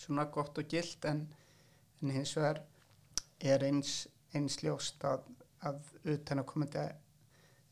svona 0.00 0.26
gott 0.32 0.58
og 0.60 0.70
gilt 0.70 1.04
en, 1.10 1.26
en 2.00 2.14
hins 2.14 2.32
vegar 2.38 2.62
er 3.40 3.64
eins, 3.66 4.06
eins 4.36 4.60
ljóst 4.64 5.04
að, 5.04 5.26
að 5.68 5.92
utan 6.14 6.42
að 6.42 6.48
komandi 6.52 6.86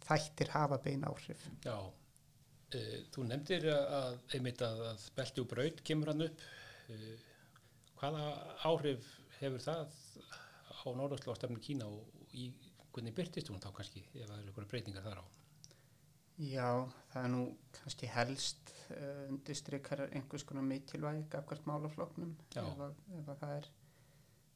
þættir 0.09 0.53
hafa 0.53 0.79
bein 0.85 1.05
áhrif. 1.09 1.49
Já, 1.65 1.77
uh, 1.79 2.95
þú 3.13 3.27
nefndir 3.29 3.69
að 3.73 4.19
einmitt 4.37 4.65
að, 4.65 4.85
að 4.93 5.09
belti 5.17 5.45
og 5.45 5.51
braut 5.53 5.83
kemur 5.85 6.13
hann 6.13 6.29
upp. 6.29 6.45
Uh, 6.93 7.17
hvaða 7.99 8.29
áhrif 8.69 9.09
hefur 9.39 9.65
það 9.65 9.97
á 10.69 10.87
norðurslóðstefnu 10.97 11.61
Kína 11.65 11.89
og 11.91 12.37
í 12.37 12.51
hvernig 12.99 13.15
byrtist 13.15 13.51
hún 13.53 13.63
þá 13.63 13.71
kannski 13.77 14.03
ef 14.11 14.27
það 14.27 14.39
eru 14.41 14.51
einhverja 14.51 14.73
breytingar 14.73 15.07
þar 15.07 15.23
á? 15.23 15.25
Já, 16.39 16.71
það 17.13 17.25
er 17.25 17.31
nú 17.33 17.43
kannski 17.81 18.09
helst 18.15 18.73
uh, 18.95 19.25
undistrykar 19.27 20.05
einhvers 20.09 20.47
konar 20.47 20.67
mikilvæg 20.67 21.35
af 21.35 21.47
hvert 21.51 21.67
málafloknum 21.67 22.35
ef, 22.55 22.83
að, 22.87 22.99
ef 23.19 23.31
að 23.33 23.41
það 23.43 23.55
er 23.57 23.71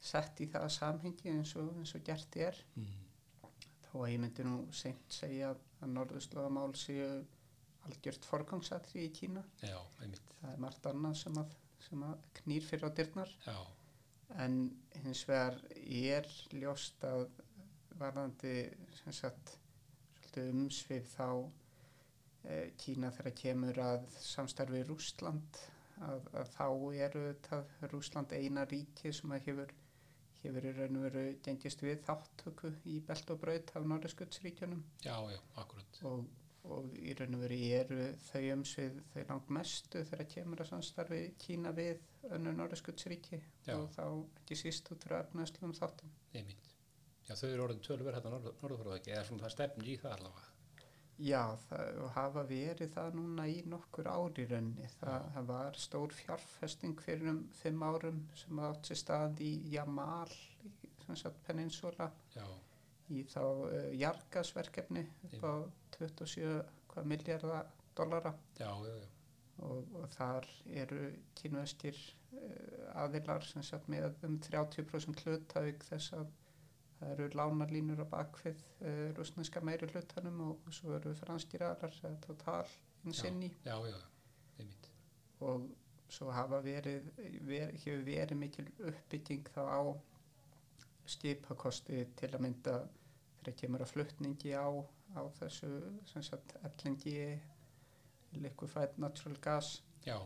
sett 0.03 0.43
í 0.43 0.49
það 0.51 0.69
samhengi 0.77 1.31
eins 1.31 1.55
og, 1.59 1.71
eins 1.79 1.95
og 1.99 2.05
gert 2.07 2.39
er 2.39 2.59
mm. 2.79 3.03
þá 3.89 3.95
að 4.01 4.09
ég 4.13 4.23
myndi 4.23 4.47
nú 4.47 4.57
seint 4.75 5.15
segja 5.15 5.53
að 5.55 5.93
norðurslóðamál 5.95 6.73
séu 6.79 7.09
algjört 7.87 8.27
forgangsatri 8.27 9.07
í 9.09 9.13
Kína 9.15 9.43
Já, 9.63 9.79
það 9.99 10.51
er 10.53 10.63
margt 10.63 10.91
annað 10.91 11.19
sem 11.23 11.39
að, 11.43 11.55
sem 11.83 12.03
að 12.07 12.27
knýr 12.43 12.67
fyrir 12.67 12.91
á 12.91 12.91
dyrnar 12.99 13.35
Já. 13.47 13.57
en 14.45 14.59
hins 15.03 15.23
vegar 15.31 15.59
er 15.83 16.31
ljóst 16.55 17.03
að 17.07 17.27
varðandi 18.03 18.55
sagt, 19.11 19.57
umsvið 20.41 21.07
þá 21.13 21.29
e, 22.49 22.57
Kína 22.81 23.13
þegar 23.13 23.35
kemur 23.37 23.81
að 23.85 24.07
samstarfi 24.25 24.83
Rúsland 24.89 25.61
að, 26.01 26.29
að 26.33 26.53
þá 26.57 26.67
eru 27.07 27.25
þetta 27.29 27.89
Rúsland 27.93 28.33
eina 28.33 28.65
ríki 28.69 29.13
sem 29.15 29.35
að 29.35 29.49
hefur 29.51 29.75
hefur 30.43 30.67
í 30.67 30.73
raun 30.75 30.99
og 30.99 31.05
veru 31.07 31.25
gengist 31.45 31.83
við 31.85 32.01
þáttöku 32.07 32.73
í 32.91 32.99
belt 33.07 33.31
og 33.31 33.43
braut 33.45 33.75
af 33.79 33.85
Norðurskjöldsríkjunum 33.87 34.81
Já, 35.05 35.15
já, 35.31 35.39
akkurat 35.63 36.01
og, 36.09 36.25
og 36.67 36.97
í 36.99 37.15
raun 37.19 37.39
og 37.39 37.45
veru 37.45 37.61
eru 37.79 38.09
þau 38.25 38.43
umsvið 38.57 38.99
þau 39.13 39.23
langt 39.29 39.55
mestu 39.59 40.03
þegar 40.11 40.31
kemur 40.35 40.65
að 40.65 40.73
samstarfi 40.73 41.23
Kína 41.45 41.75
við 41.77 42.03
önnu 42.33 42.57
Norðurskjöldsríki 42.59 43.43
og 43.77 43.89
þá 43.95 44.05
ekki 44.09 44.59
síst 44.65 44.91
út 44.95 45.07
frá 45.07 45.21
efnaðslum 45.23 45.75
þáttum. 45.79 46.15
Einmitt 46.35 46.72
Já, 47.29 47.37
þau 47.39 47.49
eru 47.51 47.67
orðin 47.69 47.85
tölver 47.87 48.17
hérna 48.17 48.35
norðurfjörðaki 48.35 49.15
eða 49.15 49.27
svona 49.29 49.47
það 49.47 49.55
stefn 49.55 49.87
í 49.87 49.99
það 50.01 50.17
allavega. 50.17 50.49
Já, 51.23 51.55
það 51.69 51.99
hafa 52.17 52.43
verið 52.49 52.95
það 52.97 53.17
núna 53.19 53.45
í 53.47 53.61
nokkur 53.69 54.09
ári 54.11 54.47
raunni. 54.51 54.89
Það, 54.99 55.27
það 55.35 55.47
var 55.53 55.79
stór 55.79 56.15
fjárfesting 56.19 57.05
fyrir 57.05 57.31
um 57.31 57.43
fimm 57.61 57.85
árum 57.87 58.19
sem 58.41 58.63
átt 58.67 58.91
sér 58.91 59.01
stað 59.03 59.43
í 59.45 59.53
Jamal, 59.71 60.33
peninsula, 61.47 62.09
Já. 62.35 62.47
í 63.13 63.23
þá 63.31 63.43
uh, 63.45 63.79
jargasverkefni 64.01 65.05
upp 65.29 65.47
á 65.47 65.55
27 65.99 67.07
miljardar 67.07 67.71
dollara. 67.95 68.35
Já, 68.59 68.73
já, 68.73 68.97
já. 68.97 69.09
Og, 69.63 69.95
og 70.01 70.09
þar 70.17 70.49
eru 70.83 71.05
kynvestir 71.39 71.99
uh, 72.35 73.03
aðilar 73.05 73.45
sem 73.47 73.63
sagt 73.63 73.87
með 73.93 74.17
um 74.27 74.41
30% 74.43 75.23
hlutaug 75.23 75.85
þess 75.93 76.17
að 76.19 76.33
það 77.03 77.13
eru 77.17 77.29
lánarlínur 77.35 78.03
á 78.05 78.07
bakfið 78.15 78.63
uh, 78.87 79.11
rúsneska 79.19 79.63
meiri 79.65 79.91
hlutanum 79.91 80.41
og, 80.49 80.73
svo 80.73 80.97
eru 80.99 81.15
franskir 81.19 81.67
aðlar 81.67 82.19
total 82.27 82.65
insinni 83.05 83.51
já, 83.67 83.75
já, 83.75 83.99
já, 84.59 84.67
og 85.43 85.69
svo 86.13 86.31
hafa 86.31 86.61
verið, 86.63 87.09
ver, 87.49 87.73
hefur 87.73 88.03
verið 88.07 88.39
mikil 88.39 88.67
uppbygging 88.79 89.49
þá 89.55 89.63
á 89.65 89.81
skipakosti 91.09 92.05
til 92.19 92.31
að 92.31 92.45
mynda 92.45 92.75
þegar 93.41 93.57
kemur 93.59 93.85
að 93.85 93.95
flutningi 93.95 94.53
á, 94.55 94.69
á 95.19 95.23
þessu 95.41 95.71
sagt, 96.13 96.55
LNG 96.63 97.17
liquefied 98.39 98.95
natural 99.03 99.37
gas. 99.43 99.83
Já. 100.07 100.21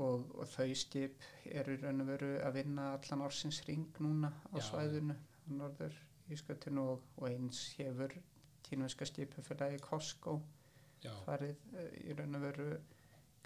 Og, 0.00 0.28
og 0.38 0.46
þau 0.48 0.70
skip 0.78 1.24
eru 1.44 1.74
raun 1.82 2.04
og 2.04 2.08
veru 2.08 2.30
að 2.40 2.60
vinna 2.60 2.92
allan 2.94 3.26
ársins 3.26 3.60
ring 3.66 3.90
núna 4.00 4.30
á 4.52 4.56
Já. 4.56 4.64
svæðinu. 4.70 5.16
á 5.16 5.31
norður 5.50 5.96
Ískatinu 6.32 6.84
og, 6.94 7.06
og 7.18 7.28
eins 7.28 7.64
hefur 7.78 8.14
kínverska 8.62 9.06
skipufélagi 9.08 9.80
Costco 9.82 10.38
Já. 11.02 11.12
farið 11.26 11.58
uh, 11.74 11.88
í 12.06 12.16
raun 12.16 12.38
og 12.38 12.44
veru 12.46 12.68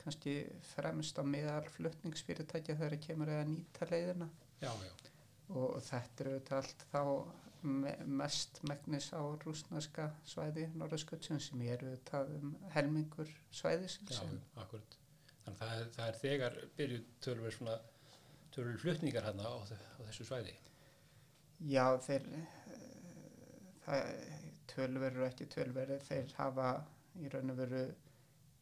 kannski 0.00 0.36
fremst 0.74 1.18
á 1.18 1.24
meðal 1.26 1.64
flutningsfyrirtækja 1.74 2.76
þegar 2.76 2.94
það 2.94 3.06
kemur 3.08 3.32
að 3.32 3.48
nýta 3.50 3.88
leiðina 3.90 4.28
já, 4.60 4.70
já. 4.70 4.92
Og, 5.48 5.80
þetta 5.86 6.24
eru 6.24 6.38
allt 6.58 6.86
þá 6.92 7.02
me 7.66 7.94
mest 8.20 8.60
megnis 8.68 9.08
á 9.16 9.22
rúsnarska 9.42 10.10
svæði 10.28 10.68
norðurskutsun 10.76 11.40
sem 11.42 11.62
eru 11.66 11.96
um 12.20 12.52
helmingur 12.74 13.30
svæðisins 13.50 14.20
Já, 14.20 14.22
akkurat 14.62 14.98
þannig 15.46 15.56
að 15.56 15.62
það 15.62 15.80
er, 15.80 15.90
það 15.96 16.08
er 16.12 16.20
þegar 16.20 16.58
svona 17.56 17.76
tölver 18.54 18.78
flutningar 18.84 19.26
hérna 19.26 19.48
á, 19.50 19.54
á 19.64 20.00
þessu 20.06 20.28
svæði 20.28 20.54
Já, 21.64 21.84
þeir 22.04 22.26
það, 23.86 24.10
tölver 24.70 25.12
eru 25.12 25.26
ekki 25.26 25.46
tölver 25.52 25.94
þeir 26.04 26.34
hafa 26.36 26.70
í 27.16 27.30
raun 27.32 27.54
og 27.54 27.60
veru 27.62 27.84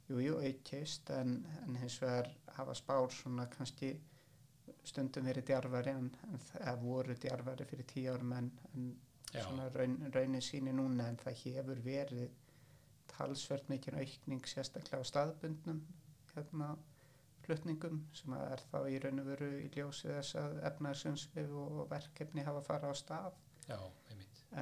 jújú, 0.08 0.36
aukist 0.44 1.10
en, 1.10 1.38
en 1.64 1.78
hins 1.80 1.96
vegar 2.02 2.28
hafa 2.58 2.76
spár 2.78 3.10
svona 3.12 3.48
kannski 3.50 3.94
stundum 4.84 5.26
verið 5.26 5.48
djarfari 5.48 5.94
en, 5.96 6.10
en 6.28 6.42
það 6.50 6.82
voru 6.84 7.16
djarfari 7.18 7.66
fyrir 7.68 7.88
tíu 7.88 8.12
árum 8.12 8.34
en, 8.36 8.50
en 8.74 8.88
svona 9.32 9.68
raun, 9.74 9.96
raunin 10.14 10.44
síni 10.44 10.74
núna 10.76 11.08
en 11.10 11.18
það 11.22 11.40
hefur 11.44 11.80
verið 11.84 12.28
talsvert 13.10 13.68
mikið 13.72 13.98
aukning 14.02 14.46
sérstaklega 14.48 15.02
á 15.02 15.10
staðbundnum 15.10 15.80
hérna 16.34 16.74
flutningum 17.44 18.00
sem 18.16 18.34
er 18.38 18.62
þá 18.70 18.78
í 18.90 18.98
raun 19.02 19.22
og 19.22 19.28
veru 19.32 19.50
í 19.60 19.68
ljósi 19.76 20.10
þess 20.10 20.38
að 20.40 20.58
efnaðsumsvið 20.70 21.54
og 21.64 21.84
verkefni 21.92 22.46
hafa 22.46 22.64
farað 22.66 22.94
á 22.94 22.96
stað. 23.00 23.38
Já, 23.68 23.78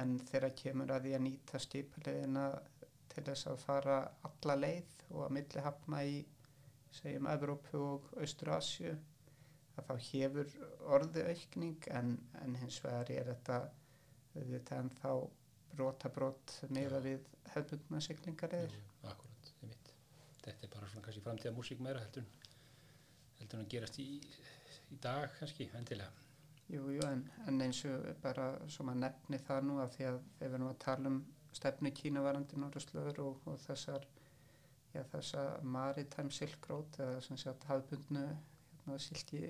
en 0.01 0.17
þegar 0.29 0.55
kemur 0.59 0.93
að 0.95 1.07
því 1.07 1.15
að 1.17 1.25
nýta 1.27 1.61
skipulegina 1.61 2.45
til 3.13 3.23
þess 3.27 3.49
að 3.51 3.61
fara 3.61 3.97
alla 4.29 4.55
leið 4.59 4.93
og 5.11 5.25
að 5.27 5.35
milli 5.37 5.65
hafna 5.65 6.03
í 6.09 6.19
segjum 6.93 7.29
Evrópu 7.29 7.81
og 7.81 8.09
Austur-Asju 8.21 8.93
að 9.73 9.87
þá 9.89 9.93
hefur 10.07 10.51
orði 10.95 11.23
aukning 11.29 11.87
en, 11.97 12.17
en 12.41 12.57
hins 12.61 12.79
vegar 12.83 13.09
er 13.13 13.31
þetta 13.31 13.59
þetta 14.33 14.79
en 14.81 14.91
þá 14.99 15.09
brota 15.73 16.09
brot 16.13 16.55
meða 16.73 17.01
við 17.03 17.27
hefðbundna 17.53 18.01
siglingar 18.03 18.53
eða? 18.57 18.81
Akkurat, 19.09 19.51
þetta 20.43 20.67
er 20.67 20.73
bara 20.73 20.89
svona 20.89 21.05
kannski 21.07 21.23
framtíða 21.25 21.55
músík 21.57 21.81
meira 21.83 22.01
heldur, 22.03 22.25
heldur 23.43 23.61
en 23.61 23.67
að 23.67 23.73
gerast 23.75 24.01
í, 24.01 24.09
í 24.89 24.99
dag 25.03 25.31
kannski, 25.39 25.69
endilega 25.77 26.23
Jú, 26.71 26.87
jú, 26.95 27.03
en, 27.05 27.25
en 27.47 27.61
eins 27.61 27.83
og 27.85 28.05
bara 28.23 28.47
sem 28.71 28.87
að 28.89 29.01
nefni 29.03 29.37
það 29.45 29.65
nú 29.67 29.79
af 29.83 29.91
því 29.93 30.05
að 30.07 30.19
þegar 30.37 30.45
við 30.47 30.55
erum 30.57 30.69
að 30.71 30.77
tala 30.85 31.09
um 31.11 31.17
stefnu 31.53 31.91
kínavarandi 31.93 32.59
norðurslöður 32.61 33.19
og, 33.25 33.41
og 33.51 33.59
þessar 33.65 34.07
já, 34.93 35.03
þessa 35.11 35.43
maritime 35.75 36.33
silk 36.33 36.69
road 36.71 36.97
eða 37.03 37.19
sem 37.25 37.41
sagt 37.41 37.67
hafbundnu 37.69 38.23
hérna, 38.23 38.97
silki 39.01 39.43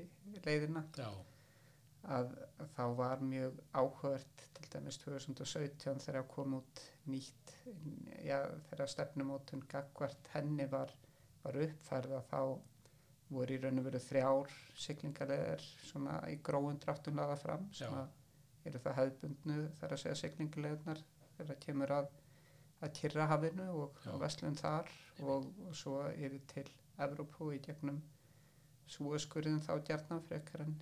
leiðina 0.44 0.84
já. 0.98 1.08
að, 2.18 2.34
að 2.58 2.74
þá 2.76 2.84
var 3.00 3.24
mjög 3.30 3.62
áhört 3.72 4.46
til 4.58 4.68
dæmis 4.74 5.00
2017 5.06 6.04
þegar 6.08 6.28
kom 6.34 6.60
út 6.60 6.84
nýtt 7.14 7.56
já, 8.26 8.41
þegar 8.72 8.94
stefnumótun 8.98 9.66
gagvart 9.72 10.34
henni 10.34 10.68
var, 10.72 10.91
var 11.46 11.62
uppfærða 11.68 12.24
þá 12.34 12.39
voru 13.30 13.55
í 13.55 13.61
raun 13.61 13.80
og 13.82 13.88
veru 13.88 14.01
þrjár 14.03 14.57
siglingarlegar 14.86 15.63
svona 15.88 16.17
í 16.32 16.38
gróðun 16.43 16.82
dráttum 16.84 17.17
laða 17.17 17.38
fram 17.39 17.69
sem 17.76 17.93
að 17.97 18.67
eru 18.69 18.82
það 18.84 18.99
hefðbundnu 18.99 19.57
þar 19.80 19.95
að 19.95 20.03
segja 20.03 20.19
siglingarlegarnar 20.21 21.01
þegar 21.38 21.59
kemur 21.65 21.95
að 21.99 22.11
að 22.84 22.95
Kyrrahafinu 22.99 23.67
og, 23.80 23.99
Vestlun 24.19 24.57
þar 24.59 24.89
og, 25.24 25.47
og 25.67 25.76
svo 25.78 25.99
yfir 26.11 26.41
til 26.51 26.65
Evrópu 27.03 27.53
í 27.55 27.61
gegnum 27.63 28.01
súaskurðin 28.91 29.63
þá 29.63 29.78
gjarnan 29.88 30.24
frekar 30.28 30.65
en 30.65 30.76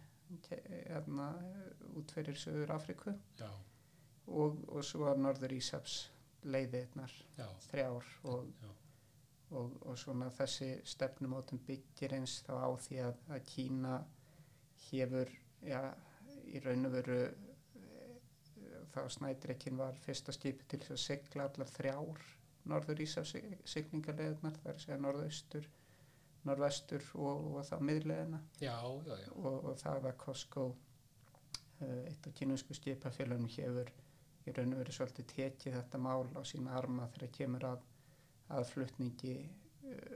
hérna, 0.47 1.27
út 1.99 2.13
fyrir 2.15 2.39
Suður 2.39 2.73
Afriku 2.77 3.13
og, 4.25 4.61
og 4.71 4.83
svo 4.87 5.13
Norður 5.19 5.53
Ísaps 5.57 6.03
leiðirnar 6.41 7.13
já, 7.37 7.45
þrjár 7.67 8.07
og, 8.31 8.47
já, 8.63 8.71
og, 9.51 9.77
og 9.87 9.99
svona 9.99 10.29
þessi 10.35 10.71
stefnumótum 10.87 11.61
byggir 11.67 12.15
eins 12.17 12.39
þá 12.47 12.53
á 12.55 12.69
því 12.85 12.99
að, 13.07 13.23
að 13.35 13.45
Kína 13.51 13.95
hefur 14.87 15.31
já, 15.65 15.81
í 16.51 16.61
raun 16.63 16.89
og 16.89 16.95
veru 16.95 17.19
eh, 17.25 18.15
þá 18.93 19.01
Snædrekin 19.17 19.79
var 19.79 19.99
fyrsta 20.05 20.35
skipi 20.35 20.67
til 20.67 20.81
þess 20.85 20.97
að 20.97 21.03
sigla 21.05 21.49
allar 21.49 21.75
þrjár 21.75 22.25
norður 22.71 23.03
Ísafs 23.03 23.35
siglingarleðunar 23.73 24.57
það 24.61 24.71
er 24.71 24.77
að 24.77 24.83
segja 24.85 24.99
norðaustur 25.01 25.69
norðvestur 26.47 27.05
og, 27.21 27.49
og 27.57 27.65
þá 27.67 27.75
miðleðina 27.85 28.39
og, 29.35 29.57
og 29.69 29.75
það 29.81 30.07
að 30.09 30.17
Costco 30.23 30.67
uh, 30.71 31.99
eitt 32.09 32.27
af 32.27 32.35
kynusku 32.37 32.77
skipafélagum 32.77 33.49
hefur 33.53 33.91
í 34.49 34.55
raun 34.55 34.73
og 34.73 34.81
veru 34.81 34.95
svolítið 34.95 35.29
tekið 35.35 35.77
þetta 35.77 36.01
mál 36.01 36.25
á 36.33 36.41
sína 36.47 36.73
arma 36.79 37.09
þegar 37.13 37.33
kemur 37.37 37.67
að, 37.69 37.83
að 38.51 38.69
flutningi 38.71 39.35
uh, 39.41 40.15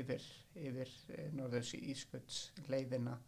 yfir, 0.00 0.26
yfir 0.58 0.90
uh, 1.14 1.28
norðurs 1.36 1.74
ískuts 1.78 2.48
leiðina 2.70 3.18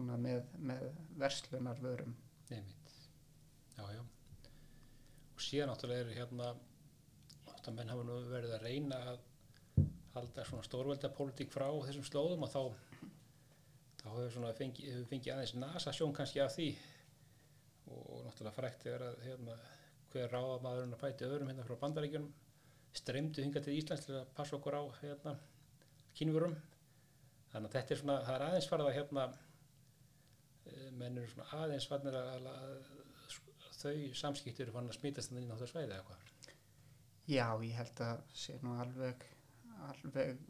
með, 0.00 0.44
með 0.58 0.86
verslunarvörum. 1.20 2.14
Nefnitt, 2.50 2.94
já, 3.76 3.84
já. 3.94 4.02
Og 5.34 5.42
síðan 5.44 5.72
náttúrulega 5.72 6.04
eru 6.04 6.14
hérna, 6.16 6.52
átt 7.52 7.68
að 7.68 7.76
menn 7.76 7.92
hafa 7.92 8.06
nú 8.06 8.20
verið 8.30 8.54
að 8.56 8.64
reyna 8.66 9.00
að 9.12 9.20
halda 10.14 10.44
svona 10.46 10.66
stórveldapólitík 10.66 11.52
frá 11.54 11.68
þessum 11.86 12.06
slóðum 12.06 12.46
og 12.46 12.50
þá, 12.50 12.62
þá 14.02 14.08
hefur 14.08 14.32
svona 14.34 14.54
fengið, 14.58 14.88
hefur 14.94 15.10
fengið 15.12 15.34
aðeins 15.36 15.54
nasasjón 15.60 16.14
kannski 16.16 16.42
af 16.42 16.54
því. 16.56 16.70
Og 17.90 18.24
náttúrulega 18.26 18.56
frækt 18.56 18.86
er 18.90 19.06
að 19.06 19.22
hérna, 19.26 19.56
hver 20.10 20.32
ráðamaðurinn 20.34 20.96
að 20.96 21.02
pæti 21.04 21.26
öðrum 21.28 21.50
hérna 21.52 21.66
frá 21.66 21.78
bandaríkjunum 21.84 22.32
streymdu 22.96 23.44
hinga 23.44 23.62
til 23.62 23.76
Íslands 23.78 24.06
til 24.06 24.16
að 24.18 24.32
passa 24.36 24.56
okkur 24.56 24.76
á 24.76 24.82
hérna, 25.00 25.36
kínvörum 26.18 26.56
þannig 27.52 27.68
að 27.68 27.76
þetta 27.76 27.94
er 27.94 28.00
svona, 28.02 28.18
það 28.26 28.34
er 28.36 28.46
aðeins 28.48 28.70
farið 28.70 28.90
að 28.90 28.96
hérna 28.98 29.26
eh, 30.66 30.88
menn 30.90 31.18
eru 31.18 31.30
svona 31.30 31.62
aðeins 31.64 31.88
farnir 31.90 32.18
að, 32.18 32.48
að, 32.50 32.94
að 33.26 33.80
þau 33.80 33.94
samskipti 34.22 34.66
eru 34.66 34.74
fann 34.74 34.90
að 34.90 34.98
smítast 34.98 35.30
þannig 35.30 35.46
inn 35.46 35.54
á 35.54 35.60
það 35.60 35.72
svæði 35.74 35.96
eða 35.96 36.08
hvað 36.10 36.26
Já, 37.30 37.46
ég 37.62 37.76
held 37.78 38.00
að 38.02 38.24
sé 38.34 38.56
nú 38.58 38.72
alveg 38.82 39.28
alveg 39.88 40.40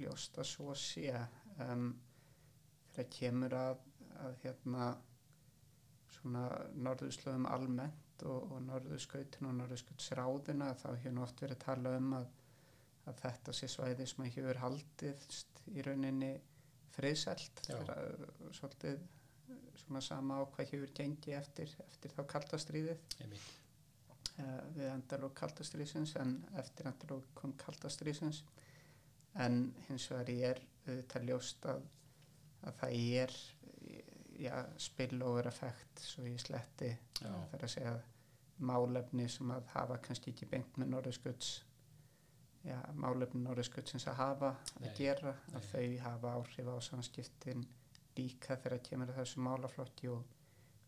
ljóst 0.00 0.38
að 0.40 0.48
svo 0.48 0.74
sé. 0.78 1.12
Um, 1.60 1.92
þegar 2.94 3.10
kemur 3.16 3.56
að, 3.56 3.82
að 4.24 4.36
hérna 4.44 4.86
svona 6.14 6.44
norðurslöðum 6.74 7.48
almennt 7.50 8.06
og, 8.28 8.52
og 8.52 8.62
norðurskautin 8.66 9.48
og 9.48 9.56
norðurskautsráðina 9.60 10.72
þá 10.80 10.88
hefur 10.92 11.16
nú 11.16 11.24
oft 11.24 11.42
verið 11.42 11.56
að 11.56 11.64
tala 11.64 11.94
um 11.98 12.12
að, 12.18 12.26
að 13.10 13.22
þetta 13.22 13.54
sé 13.56 13.68
svæði 13.70 14.06
sem 14.10 14.26
hefur 14.26 14.60
haldiðst 14.64 15.62
í 15.70 15.84
rauninni 15.86 16.32
friðselt. 16.94 17.62
Uh, 17.70 18.26
svolítið 18.56 18.98
uh, 19.00 19.62
svona 19.84 20.02
sama 20.04 20.40
á 20.40 20.44
hvað 20.54 20.74
hefur 20.74 20.94
gengið 20.96 21.38
eftir, 21.38 21.74
eftir 21.86 22.14
þá 22.16 22.22
kaldastríðið 22.34 23.20
einmitt, 23.22 23.48
uh, 24.36 24.58
við 24.76 24.90
endalók 24.90 25.36
kaldastrísins 25.40 26.16
en 26.20 26.36
eftir 26.60 26.90
endalók 26.90 27.30
kom 27.38 27.54
kaldastrísins 27.60 28.42
en 29.38 29.62
hins 29.88 30.10
vegar 30.10 30.34
ég 30.34 30.54
er 30.54 30.62
auðvitað 30.86 31.26
ljóst 31.28 31.66
að, 31.70 31.82
að 32.66 32.80
það 32.80 32.94
er 33.22 33.36
já, 34.40 34.54
spillover 34.80 35.48
effekt 35.50 36.02
svo 36.04 36.24
ég 36.28 36.40
sletti. 36.40 36.90
Uh, 37.24 37.42
þar 37.52 37.66
að 37.66 37.74
segja 37.74 37.96
málefni 38.60 39.26
sem 39.32 39.50
að 39.54 39.68
hafa 39.74 39.98
kannski 40.04 40.34
ekki 40.34 40.48
beint 40.50 40.78
með 40.80 40.94
norðurskauts 40.94 41.52
já, 42.66 42.76
málefni 43.00 43.42
norðurskautsins 43.44 44.06
að 44.10 44.18
hafa 44.20 44.50
Nei, 44.80 44.88
að 44.90 44.98
gera 44.98 45.34
nei. 45.36 45.54
að 45.56 45.68
þau 45.70 45.86
hafa 46.04 46.34
áhrif 46.36 46.68
á 46.68 46.76
samskiptin 46.90 47.64
líka 48.18 48.58
þegar 48.60 48.82
kemur 48.84 49.12
að 49.12 49.20
þessu 49.22 49.44
málaflokki 49.46 50.10
og, 50.12 50.24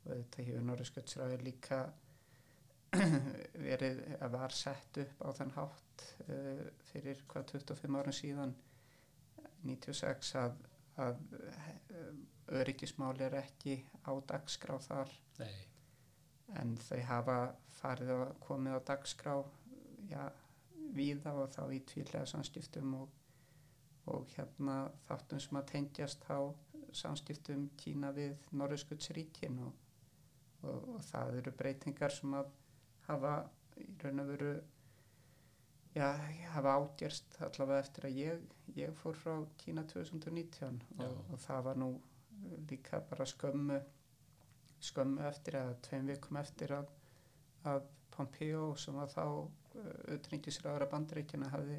og 0.05 0.11
þetta 0.11 0.47
hefur 0.49 0.67
norðurskautsráður 0.69 1.47
líka 1.47 1.81
verið 3.69 4.03
að 4.19 4.35
var 4.35 4.53
sett 4.57 5.01
upp 5.01 5.25
á 5.25 5.29
þann 5.39 5.55
hátt 5.57 6.05
uh, 6.27 6.67
fyrir 6.91 7.25
hvað 7.31 7.55
25 7.55 8.01
árum 8.03 8.17
síðan 8.17 8.55
96 9.63 10.35
að, 10.43 10.59
að 11.01 11.20
uh, 11.38 12.09
öryggismál 12.61 13.16
er 13.24 13.38
ekki 13.40 13.78
á 14.05 14.12
dagskrá 14.28 14.78
þar. 14.82 15.12
Nei, 15.40 15.55
en 16.61 16.76
þau 16.76 17.01
hafa 17.09 17.38
farið 17.78 18.12
að 18.16 18.32
komið 18.45 18.76
á 18.76 18.80
dagskrá 18.93 19.36
já, 20.11 20.22
víða 20.93 21.34
og 21.40 21.53
þá 21.55 21.62
í 21.72 21.80
tvílega 21.88 22.28
samskiptum 22.28 22.97
og, 22.99 23.09
og 24.12 24.28
hérna 24.34 24.76
þáttum 25.07 25.40
sem 25.40 25.61
að 25.61 25.70
tengjast 25.72 26.26
á 26.28 26.40
samskiptum 26.93 27.70
Kína 27.80 28.12
við 28.12 28.36
Norðurskjöldsríkin 28.53 29.62
og, 29.64 29.72
og, 30.66 30.88
og 30.97 31.01
það 31.09 31.38
eru 31.40 31.55
breytingar 31.57 32.12
sem 32.12 32.34
að 32.36 32.51
hafa 33.07 33.36
í 33.80 33.88
raun 34.03 34.22
og 34.22 34.32
veru 34.34 34.53
já, 35.95 36.09
hafa 36.55 36.76
ágerst 36.78 37.36
allavega 37.40 37.80
eftir 37.82 38.09
að 38.09 38.18
ég, 38.20 38.45
ég 38.76 38.95
fór 39.03 39.18
frá 39.18 39.34
Kína 39.61 39.84
2019 39.88 40.80
Já. 40.99 41.07
og, 41.07 41.18
og 41.32 41.43
það 41.47 41.64
var 41.68 41.80
nú 41.82 41.90
líka 42.70 43.03
bara 43.11 43.26
skömmu 43.28 43.80
skömmu 44.82 45.22
eftir 45.28 45.61
eða 45.61 45.74
tveim 45.86 46.09
vikum 46.11 46.38
eftir 46.40 46.74
að, 46.74 46.88
að 47.70 47.84
Pompeo 48.12 48.72
sem 48.76 48.97
var 48.99 49.09
þá 49.09 49.24
utringisræðara 50.12 50.88
bandaríkjana 50.90 51.51
hafði 51.53 51.78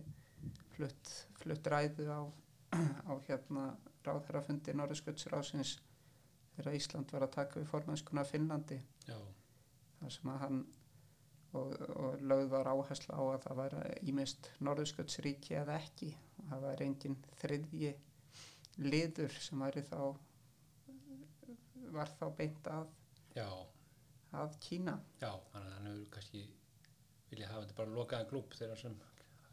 flutt, 0.73 1.11
flutt 1.41 1.67
ræðu 1.69 2.07
á, 2.09 2.21
á 3.09 3.13
hérna 3.27 3.65
ráðherrafundi 4.05 4.73
Norðurskjöldsrásins 4.77 5.75
þegar 6.55 6.77
Ísland 6.77 7.13
var 7.13 7.27
að 7.27 7.35
taka 7.37 7.59
við 7.59 7.69
formennskuna 7.69 8.25
Finnlandi 8.27 8.79
já, 9.07 9.17
þar 9.99 10.15
sem 10.15 10.31
að 10.33 10.41
hann 10.45 10.63
og, 11.53 11.73
og 11.99 12.21
lögð 12.21 12.49
var 12.53 12.69
áherslu 12.71 13.13
á 13.13 13.21
að 13.21 13.45
það 13.45 13.59
væri 13.61 13.83
ímest 14.11 14.49
Norðurskjöldsríki 14.65 15.57
eða 15.61 15.77
ekki. 15.81 16.09
Og 16.39 16.49
það 16.49 16.65
væri 16.67 16.87
engin 16.89 17.17
þriðji 17.41 17.93
liður 18.83 19.37
sem 19.45 19.63
væri 19.65 19.85
þá 19.87 19.99
var 21.93 22.11
þá 22.17 22.25
beint 22.37 22.69
að, 22.73 22.89
já, 23.37 23.47
að 24.33 24.59
Kína. 24.65 24.97
Já, 25.21 25.31
þannig 25.51 25.69
að 25.69 25.75
hann 25.77 25.89
hefur 25.91 26.07
kannski 26.15 26.43
vilja 27.29 27.49
hafa 27.51 27.65
þetta 27.65 27.79
bara 27.81 27.97
lokaðan 27.97 28.29
klúb 28.31 28.55
þegar 28.57 28.81
sem 28.81 28.95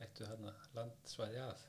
ættu 0.01 0.29
þarna 0.29 0.55
landsvæði 0.77 1.43
að. 1.45 1.67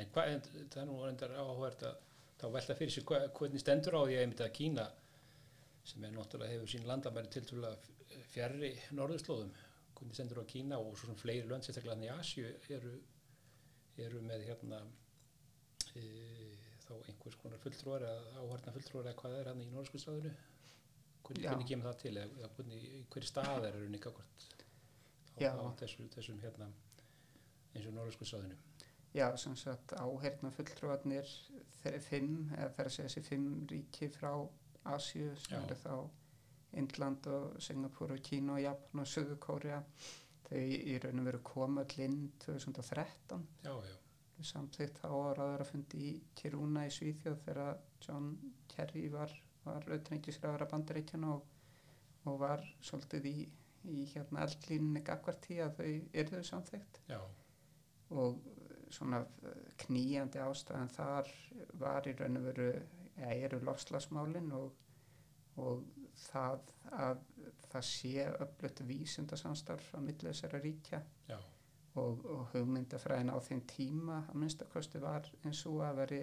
En 0.00 0.10
hvað, 0.12 0.50
það 0.72 0.82
er 0.82 0.88
nú 0.88 0.98
reyndar 1.00 1.36
áhverð 1.36 1.86
að 1.88 2.02
þá 2.42 2.46
velta 2.56 2.76
fyrir 2.76 2.92
sig 2.92 3.06
hva, 3.08 3.22
hvernig 3.38 3.62
stendur 3.62 3.96
á 3.96 4.02
því 4.02 4.18
að 4.18 4.44
að 4.46 4.54
Kína 4.58 4.86
sem 5.86 6.04
er 6.06 6.14
náttúrulega 6.14 6.54
hefur 6.54 6.70
sín 6.70 6.86
landamæri 6.86 7.30
tiltrúlega 7.32 8.01
fjarrri 8.32 8.72
norðurslóðum, 8.96 9.52
hvernig 9.96 10.16
stendur 10.16 10.42
á 10.42 10.50
Kína 10.52 10.78
og 10.82 10.96
svo 10.98 11.10
sem 11.10 11.18
fleiri 11.20 11.48
lönd, 11.48 11.66
sérstaklega 11.66 11.96
hann 11.96 12.06
í 12.06 12.10
Asju 12.12 12.46
eru, 12.76 12.94
eru 14.02 14.22
með 14.24 14.46
hérna 14.48 14.80
e, 15.98 16.04
þá 16.84 16.94
einhvers 16.96 17.38
konar 17.42 17.62
fulltrúar 17.62 18.06
eða 18.08 18.40
áhverna 18.42 18.74
fulltrúar 18.76 19.10
eða 19.10 19.20
hvað 19.20 19.36
er 19.40 19.52
hann 19.52 19.62
í 19.62 19.68
norðurskjöldsráðinu 19.72 20.32
hvernig, 21.22 21.46
hvernig 21.48 21.68
kemur 21.70 21.90
það 21.90 22.00
til 22.04 22.14
eða, 22.24 22.52
hvernig, 22.56 22.88
hverju 23.14 23.30
stað 23.30 23.68
er 23.68 23.78
ykkar 23.98 24.16
hvort 24.16 24.48
á, 25.38 25.52
á 25.54 25.66
þessu, 25.80 26.08
þessum 26.16 26.40
hérna 26.42 26.70
eins 27.72 27.86
og 27.88 27.96
norðurskjöldsráðinu 27.98 28.58
Já, 29.12 29.26
sem 29.36 29.52
sagt 29.60 29.92
áheyrna 30.00 30.48
fulltrúarnir 30.56 31.28
þeirri 31.82 31.98
fimm, 32.00 32.36
eða 32.56 32.72
þar 32.78 32.88
að 32.88 32.94
segja 32.94 33.08
þessi 33.10 33.22
fimm 33.26 33.48
ríki 33.68 34.08
frá 34.12 34.30
Asju 34.88 35.28
sem 35.38 35.60
eru 35.60 35.76
þá 35.78 35.94
Indland 36.80 37.26
og 37.32 37.56
Singapur 37.62 38.14
og 38.14 38.22
Kína 38.24 38.56
og 38.56 38.62
Japan 38.62 39.04
og 39.04 39.08
Suður 39.08 39.40
Kórea 39.42 39.80
þau 40.48 40.62
í 40.62 40.98
raun 41.02 41.22
og 41.22 41.28
veru 41.28 41.42
koma 41.44 41.84
öll 41.84 42.04
inn 42.04 42.18
2013 42.44 43.46
já, 43.64 43.72
já, 43.72 43.96
samþýtt 44.52 45.00
þá 45.02 45.08
að 45.12 45.32
ráðara 45.38 45.68
fundi 45.68 46.02
í 46.10 46.12
Kiruna 46.38 46.86
í 46.88 46.92
Svíþjóð 46.92 47.40
þegar 47.46 47.82
John 48.06 48.36
Kerry 48.72 49.08
var 49.12 49.34
var 49.62 49.86
auðvitað 49.86 50.64
bandaríkjana 50.70 51.34
og, 51.36 51.44
og 52.26 52.40
var 52.40 52.64
svolítið 52.82 53.28
í, 53.30 53.36
í 53.92 54.06
hérna 54.12 54.46
eldlínni 54.46 55.04
gagvartí 55.06 55.60
að 55.62 55.78
þau 55.78 55.92
erðu 56.22 56.42
samþygt 56.48 57.00
Já, 57.10 57.20
og 58.10 58.40
svona 58.92 59.22
kníjandi 59.80 60.42
ástæðan 60.42 60.92
þar 60.92 61.30
var 61.80 62.08
í 62.08 62.14
raun 62.18 62.40
og 62.40 62.48
veru, 62.50 62.68
eða 63.16 63.36
eru 63.46 63.60
lofslagsmálin 63.64 64.50
og, 64.56 64.74
og 65.62 65.84
það 66.28 66.70
að 66.98 67.24
það 67.72 67.88
sé 67.88 68.26
öflut 68.44 68.84
vísindasamstarf 68.88 69.90
á 69.96 69.98
milli 70.04 70.28
þessara 70.28 70.60
ríkja. 70.62 71.02
Og, 72.00 72.22
og 72.24 72.46
hugmyndafræðin 72.54 73.32
á 73.32 73.38
þeim 73.44 73.60
tíma 73.68 74.22
að 74.30 74.38
minnstakosti 74.40 75.00
var 75.02 75.26
eins 75.44 75.60
og 75.68 75.82
að 75.84 75.98
veri 76.00 76.22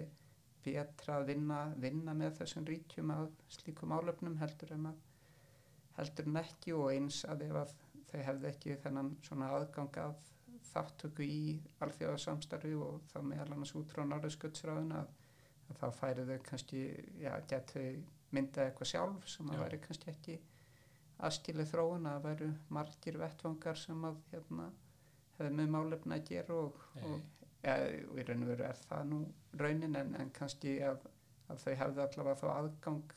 betra 0.64 1.20
að 1.20 1.28
vinna, 1.30 1.60
vinna 1.78 2.14
með 2.16 2.40
þessum 2.40 2.66
ríkjum 2.66 3.12
að 3.14 3.28
slíkum 3.54 3.94
álöfnum 3.94 4.34
heldur 4.40 4.74
en 4.74 4.90
að 4.90 4.98
heldur 6.00 6.28
en 6.30 6.42
ekki. 6.42 6.74
Og 6.74 6.90
eins 6.94 7.22
að 7.28 7.46
ef 7.46 7.56
að 7.62 7.74
þau 8.10 8.20
hefði 8.26 8.50
ekki 8.50 8.76
þennan 8.82 9.14
svona 9.26 9.50
aðgang 9.54 10.00
að 10.02 10.30
þáttöku 10.70 11.26
í 11.26 11.42
alþjóðasamstarfi 11.82 12.74
og 12.78 13.00
þá 13.10 13.18
meðal 13.26 13.54
annars 13.54 13.74
út 13.78 13.90
frá 13.90 14.04
norðursköldsráðun 14.06 14.94
að, 14.98 15.12
að 15.70 15.80
þá 15.80 15.86
færi 15.98 16.26
þau 16.28 16.38
kannski, 16.46 16.82
já, 17.22 17.32
getu 17.50 17.84
myndað 18.36 18.68
eitthvað 18.70 18.90
sjálf 18.92 19.28
sem 19.28 19.50
að 19.50 19.62
væri 19.64 19.80
kannski 19.86 20.10
ekki 20.12 20.36
aðskilið 21.26 21.70
þróun 21.72 22.08
að 22.08 22.22
væru 22.28 22.48
margir 22.72 23.18
vettvangar 23.20 23.78
sem 23.78 24.04
að 24.08 24.20
hérna 24.32 24.70
hefði 25.38 25.50
með 25.58 25.72
málefna 25.74 26.16
að 26.20 26.28
gera 26.30 26.56
og, 26.66 26.78
og, 27.02 27.16
ja, 27.64 27.74
í 27.90 28.24
raun 28.28 28.44
og 28.46 28.52
veru 28.52 28.66
er 28.68 28.80
það 28.86 29.04
nú 29.10 29.20
raunin 29.60 29.98
en, 30.00 30.14
en 30.20 30.32
kannski 30.36 30.78
að, 30.86 31.04
að 31.52 31.64
þau 31.64 31.74
hefði 31.82 32.04
allavega 32.06 32.38
þá 32.40 32.46
aðgang 32.54 33.14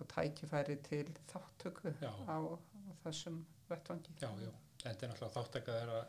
og 0.00 0.08
tækifæri 0.14 0.76
til 0.86 1.06
þáttöku 1.32 1.92
Já. 2.00 2.12
á, 2.30 2.38
þessum 3.04 3.42
vettvangi. 3.68 4.14
já, 4.20 4.30
já. 4.44 4.50
En 4.80 4.86
þetta 4.94 5.06
er 5.06 5.10
náttúrulega 5.12 5.34
þáttakað 5.36 5.80
þeirra 5.80 6.00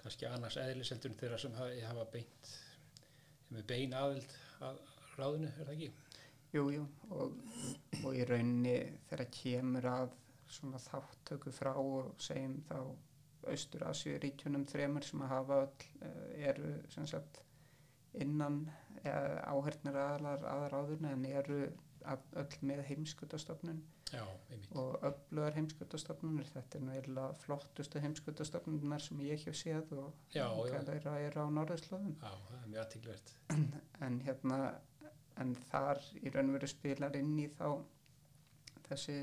kannski 0.00 0.28
annars 0.28 0.56
eðliseldurinn 0.60 1.18
þeirra 1.20 1.38
sem 1.40 1.56
hafa, 1.58 1.74
hafa 1.88 2.06
beint 2.12 2.54
með 3.54 3.66
bein 3.68 3.92
aðild 3.96 4.32
að 4.64 4.80
ráðinu, 5.18 5.50
er 5.50 5.68
það 5.68 5.74
ekki? 5.74 5.90
Jú, 6.54 6.68
jú, 6.70 6.84
og, 7.10 7.34
og 8.04 8.12
í 8.14 8.22
rauninni 8.28 8.76
þegar 9.08 9.30
kemur 9.34 9.88
að 9.90 10.12
svona 10.54 10.78
þáttöku 10.78 11.50
frá 11.54 11.72
og 11.74 12.14
segjum 12.22 12.60
þá 12.68 12.78
Austur-Asíu 13.50 14.20
ríkjunum 14.22 14.64
þremur 14.70 15.04
sem 15.04 15.24
að 15.24 15.32
hafa 15.34 15.58
öll 15.64 15.88
eh, 16.06 16.46
eru 16.52 16.70
sem 16.94 17.08
sagt 17.10 17.42
innan 18.14 18.62
áhörnir 19.04 19.96
aðlar 19.98 20.44
aðráðurna 20.48 21.10
en 21.12 21.26
eru 21.28 21.58
öll 22.04 22.56
með 22.64 22.84
heimskutastofnun 22.88 23.82
Já, 24.12 24.22
og 24.78 25.04
öflugar 25.08 25.56
heimskutastofnunir 25.56 26.48
þetta 26.52 26.78
er 26.78 26.90
eiginlega 26.92 27.38
flottustu 27.42 28.02
heimskutastofnunar 28.04 29.02
sem 29.02 29.22
ég 29.24 29.46
hef 29.48 29.56
séð 29.58 29.94
og 29.98 30.34
þeirra 30.34 31.16
eru 31.24 31.46
á 31.46 31.48
norðurslóðum. 31.56 32.14
Já, 32.20 32.30
það 32.48 32.58
er 32.60 32.68
mjög 32.68 32.82
aðtíklvert. 32.84 33.32
en 34.06 34.20
hérna 34.28 34.58
en 35.42 35.54
þar 35.70 36.00
í 36.22 36.30
raun 36.30 36.52
og 36.52 36.58
veru 36.58 36.70
spilar 36.70 37.16
inn 37.18 37.34
í 37.42 37.48
þá 37.50 37.68
þessi 38.88 39.18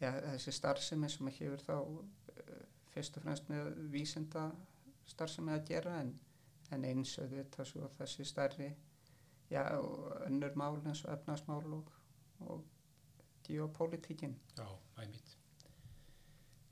ja, 0.00 0.12
þessi 0.12 0.54
starfsemi 0.54 1.10
sem 1.10 1.30
hefur 1.32 1.64
þá 1.66 1.74
uh, 1.80 2.62
fyrst 2.92 3.18
og 3.18 3.26
fremst 3.26 3.50
með 3.52 3.72
vísinda 3.92 4.50
starfsemi 5.08 5.54
að 5.54 5.66
gera 5.70 6.00
en, 6.02 6.12
en 6.74 6.86
eins 6.86 7.16
auðvitað 7.22 7.70
svo 7.70 7.90
þessi 7.98 8.26
stærri 8.28 8.70
já, 9.50 9.62
og 9.78 10.12
önnur 10.26 10.56
mál 10.58 10.76
eins 10.82 11.04
og 11.06 11.12
efnarsmál 11.14 11.64
og, 11.78 11.90
og 12.46 12.64
geopolítíkin 13.46 14.36
Já, 14.56 14.66
einmitt. 14.98 15.36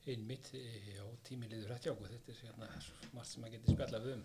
Einmitt, 0.06 0.50
eh, 0.54 0.96
já, 0.96 1.04
tími 1.24 1.48
liður 1.48 1.72
hætti 1.72 1.90
okkur, 1.92 2.10
þetta 2.12 2.32
er 2.32 2.40
hérna 2.42 2.66
svo 2.82 3.12
margt 3.14 3.30
sem 3.30 3.40
maður 3.40 3.54
getur 3.56 3.76
spjallað 3.76 4.08
um. 4.12 4.24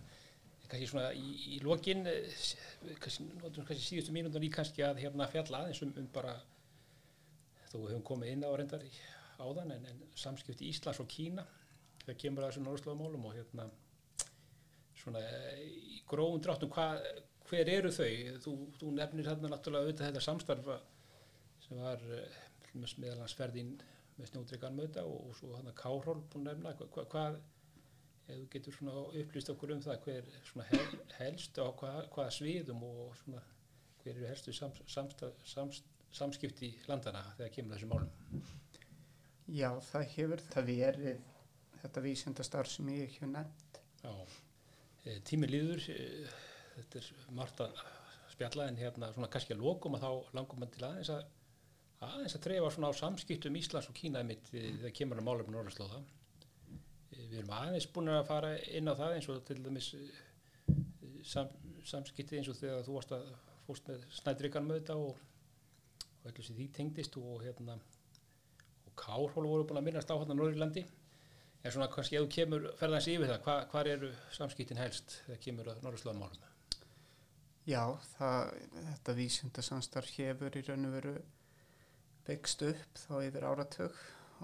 Kannski 0.70 0.88
svona 0.90 1.10
í, 1.16 1.34
í 1.56 1.60
lokin, 1.64 2.04
eh, 2.06 2.40
kannski, 3.02 3.26
notum 3.40 3.66
kannski 3.66 3.86
síðustu 3.86 4.14
mínútur 4.14 4.44
í 4.46 4.50
kannski 4.54 4.84
að 4.86 5.02
hérna 5.04 5.26
fjalla 5.30 5.64
aðeins 5.64 5.82
um, 5.86 5.94
um 5.98 6.10
bara, 6.14 6.36
þó 7.70 7.76
við 7.80 7.88
höfum 7.92 8.06
komið 8.12 8.34
inn 8.34 8.46
á 8.46 8.50
reyndar 8.54 8.84
í 8.86 8.92
áðan, 9.40 9.74
en, 9.74 9.88
en 9.90 10.04
samskipti 10.18 10.68
Íslands 10.70 11.00
og 11.02 11.08
Kína, 11.10 11.46
þegar 12.04 12.20
kemur 12.22 12.46
að 12.46 12.52
þessum 12.52 12.68
norðslóðamálum 12.68 13.26
og 13.30 13.36
hérna 13.38 13.66
svona 15.00 15.22
eh, 15.24 15.60
í 15.96 16.00
grófum 16.08 16.42
dráttum, 16.44 16.72
hva, 16.74 16.92
hver 17.50 17.72
eru 17.72 17.92
þau? 17.94 18.10
Þú, 18.44 18.56
þú 18.78 18.94
nefnir 18.96 19.30
hérna 19.30 19.50
náttúrulega 19.50 19.88
auðvitað 19.88 20.10
þetta 20.10 20.26
samstarfa 20.26 20.76
sem 21.66 21.80
var 21.80 22.04
eh, 22.16 22.42
meðal 22.74 23.22
hans 23.22 23.36
ferðin 23.38 23.78
með 24.18 24.30
snjódreikan 24.30 24.76
möta 24.76 25.06
og, 25.08 25.30
og 25.30 25.38
svo 25.38 25.54
hann 25.56 25.70
að 25.70 25.78
Kárhól 25.80 26.20
búin 26.30 26.46
að 26.46 26.60
nefna, 26.60 26.74
hva, 26.78 26.90
hva, 26.94 27.06
hvað 27.14 27.40
ef 28.26 28.34
þú 28.34 28.48
getur 28.54 28.76
svona 28.76 29.06
upplýst 29.22 29.52
okkur 29.52 29.72
um 29.74 29.82
það 29.84 30.04
hver 30.06 30.28
svona 30.48 30.66
hel, 30.70 31.00
helst 31.18 31.58
hvað, 31.80 32.02
hvaða 32.14 32.36
sviðum 32.36 32.84
og 32.86 33.16
svona 33.22 33.42
hver 34.02 34.14
eru 34.14 34.28
helstu 34.30 34.54
sams, 34.56 34.80
samsta, 34.88 35.32
sams, 35.44 35.82
samskipti 36.14 36.72
landana 36.88 37.24
þegar 37.38 37.54
kemur 37.56 37.76
þessum 37.76 37.92
málum? 37.94 38.44
Já 39.50 39.70
það 39.90 40.06
hefur 40.14 40.44
það 40.52 40.70
verið 40.70 41.26
þetta 41.80 42.04
vísindastarf 42.04 42.70
sem 42.70 42.88
ég 42.92 43.16
hef 43.16 43.28
nefnt. 43.28 43.80
Já, 44.04 44.12
e, 45.04 45.18
tími 45.26 45.48
líður 45.50 45.84
e, 45.92 45.98
þetta 46.76 47.00
er 47.00 47.10
margt 47.36 47.62
að 47.64 47.82
spjalla 48.34 48.68
en 48.70 48.80
hérna 48.80 49.10
svona 49.14 49.28
kannski 49.32 49.56
að 49.56 49.64
lokum 49.66 49.96
að 49.98 50.06
þá 50.06 50.36
langum 50.38 50.62
mann 50.62 50.72
til 50.72 50.86
aðeins 50.86 51.12
að 51.16 51.26
aðeins 52.00 52.36
að 52.36 52.44
treyfa 52.46 52.70
svona 52.72 52.92
á 52.92 53.00
samskiptum 53.00 53.56
Íslands 53.60 53.90
og 53.90 53.96
Kína 53.96 54.22
mitt 54.24 54.48
þegar 54.52 54.94
kemur 54.96 55.20
að 55.20 55.26
málefni 55.26 55.56
Norðurslóða. 55.56 56.00
Við 57.30 57.38
erum 57.42 57.54
aðeins 57.54 57.86
búin 57.94 58.10
að 58.10 58.26
fara 58.26 58.52
inn 58.74 58.90
á 58.90 58.94
það 58.98 59.16
eins 59.16 59.28
og 59.30 59.42
til 59.46 59.58
dæmis 59.62 59.92
e, 59.94 60.02
sam, 61.26 61.50
samskipti 61.86 62.40
eins 62.40 62.50
og 62.50 62.58
þegar 62.58 62.86
þú 62.86 62.96
varst 62.96 63.14
að 63.14 63.28
fórst 63.66 63.90
með 63.90 64.06
snædrikan 64.18 64.66
með 64.66 64.80
þetta 64.80 64.96
og, 64.98 65.20
og 66.10 66.30
öllu 66.32 66.46
sem 66.46 66.58
því 66.58 66.68
tengdist 66.74 67.18
og 67.20 67.44
hérna 67.44 67.76
og 67.78 68.94
Kárhól 68.98 69.46
voru 69.46 69.68
búin 69.68 69.78
að 69.78 69.86
minnast 69.86 70.10
á 70.10 70.18
hérna 70.18 70.34
Norðurlandi 70.34 70.84
en 71.62 71.74
svona 71.74 71.90
kannski 71.92 72.18
ef 72.18 72.26
þú 72.26 72.32
kemur 72.34 72.70
ferðans 72.80 73.08
yfir 73.12 73.30
það, 73.30 73.42
hva, 73.46 73.56
hvar 73.70 73.90
eru 73.90 74.10
samskiptin 74.34 74.80
helst 74.80 75.20
þegar 75.26 75.42
kemur 75.44 75.70
að 75.70 75.84
Norðurslóðamálum? 75.84 76.46
Já, 77.68 77.84
það, 78.16 78.54
þetta 78.74 79.14
vísindasamstarf 79.18 80.14
hefur 80.16 80.56
í 80.56 80.64
raun 80.66 80.88
og 80.88 80.96
veru 80.96 81.14
byggst 82.26 82.64
upp 82.66 83.02
þá 83.04 83.14
yfir 83.28 83.46
áratug 83.46 84.00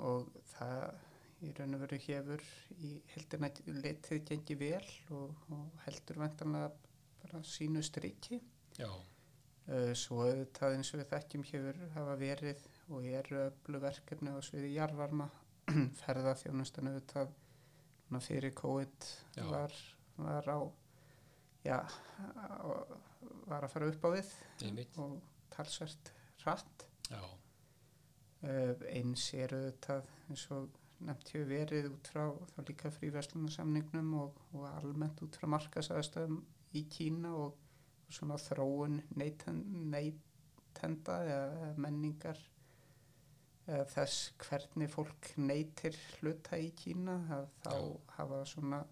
og 0.06 0.28
það 0.52 1.05
í 1.44 1.52
raun 1.56 1.76
og 1.76 1.82
veru 1.84 1.98
hefur 2.06 2.44
í 2.80 2.94
heldina 3.12 3.50
litið 3.66 4.24
gengi 4.30 4.56
vel 4.60 4.86
og, 5.16 5.34
og 5.52 5.82
heldur 5.84 6.22
vendanlega 6.22 6.70
bara 7.22 7.42
sínu 7.44 7.82
striki. 7.84 8.40
Já, 8.78 8.90
Uh, 9.66 9.90
Svo 9.98 10.20
auðvitað 10.22 10.76
eins 10.76 10.92
og 10.94 11.00
við 11.00 11.08
þekkjum 11.10 11.44
hefur 11.48 11.78
hafa 11.96 12.12
verið 12.20 12.60
og 12.94 13.06
eru 13.10 13.38
öllu 13.48 13.80
verkefni 13.82 14.30
á 14.30 14.38
sviði 14.38 14.68
jarvarma 14.76 15.26
ferðaþjónustan 16.04 16.92
auðvitað 16.92 17.32
núna 18.06 18.20
fyrir 18.22 18.54
COVID 18.54 19.08
var, 19.50 19.74
var 20.22 20.46
á 20.46 20.58
já, 21.66 21.80
á, 21.82 22.86
var 23.50 23.66
að 23.66 23.72
fara 23.74 23.90
upp 23.90 24.06
á 24.06 24.10
við 24.14 24.30
einmitt. 24.68 24.94
og 25.02 25.18
talsvert 25.50 26.12
hratt 26.44 26.86
uh, 27.10 28.86
eins 28.86 29.26
er 29.34 29.50
auðvitað 29.50 30.06
eins 30.30 30.46
og 30.54 30.78
nefnt 31.04 31.32
hefur 31.34 31.48
verið 31.50 31.90
út 31.90 32.10
frá 32.12 32.24
þá 32.54 32.58
líka 32.68 32.92
fríverslunarsamningnum 32.94 34.12
og, 34.22 34.40
og 34.56 34.66
almennt 34.70 35.22
út 35.26 35.36
frá 35.36 35.48
markasaðstöðum 35.56 36.40
í 36.76 36.84
Kína 36.92 37.32
og, 37.36 37.56
og 38.06 38.18
svona 38.18 38.38
þróun 38.40 39.00
neyten, 39.18 39.62
neytenda 39.92 41.18
eða 41.26 41.72
menningar 41.82 42.40
eða 43.66 43.86
þess 43.90 44.30
hvernig 44.40 44.92
fólk 44.92 45.32
neytir 45.42 45.96
hluta 46.18 46.58
í 46.62 46.70
Kína 46.78 47.18
að 47.38 47.48
þá 47.64 47.72
Já. 47.74 47.96
hafa 48.18 48.44
svona 48.46 48.84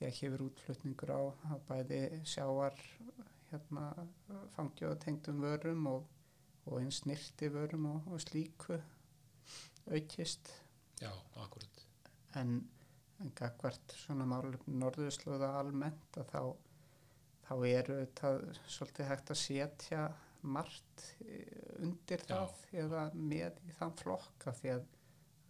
já, 0.00 0.08
hefur 0.10 0.48
útflutningur 0.48 1.14
á, 1.14 1.22
á 1.50 1.54
bæði 1.68 2.02
sjáar 2.26 2.76
hérna 3.52 3.86
fangjóða 4.56 4.98
tengdum 5.06 5.40
vörum 5.44 5.86
og, 5.92 6.10
og 6.66 6.80
eins 6.80 7.04
nýrti 7.06 7.50
vörum 7.54 7.88
og, 7.92 8.12
og 8.12 8.22
slíku 8.24 8.80
aukist 9.94 10.50
já, 11.00 11.10
akkurat. 11.42 11.80
en, 12.40 12.56
en 13.22 13.32
gagvart 13.38 13.96
svona 14.04 14.26
málefni 14.28 14.76
norðurslóða 14.80 15.54
almennt 15.60 16.20
að 16.20 16.30
þá, 16.32 16.42
þá 17.48 17.54
eru 17.70 17.98
þetta 18.02 18.34
svolítið 18.76 19.10
hægt 19.12 19.34
að 19.34 19.42
setja 19.42 20.04
margt 20.44 21.04
eh, 21.24 21.80
undir 21.82 22.22
Já. 22.28 22.36
það 22.36 22.78
eða 22.84 23.04
með 23.16 23.60
í 23.64 23.74
þann 23.78 23.96
flokka 24.00 24.52
því 24.60 24.72
að, 24.74 24.86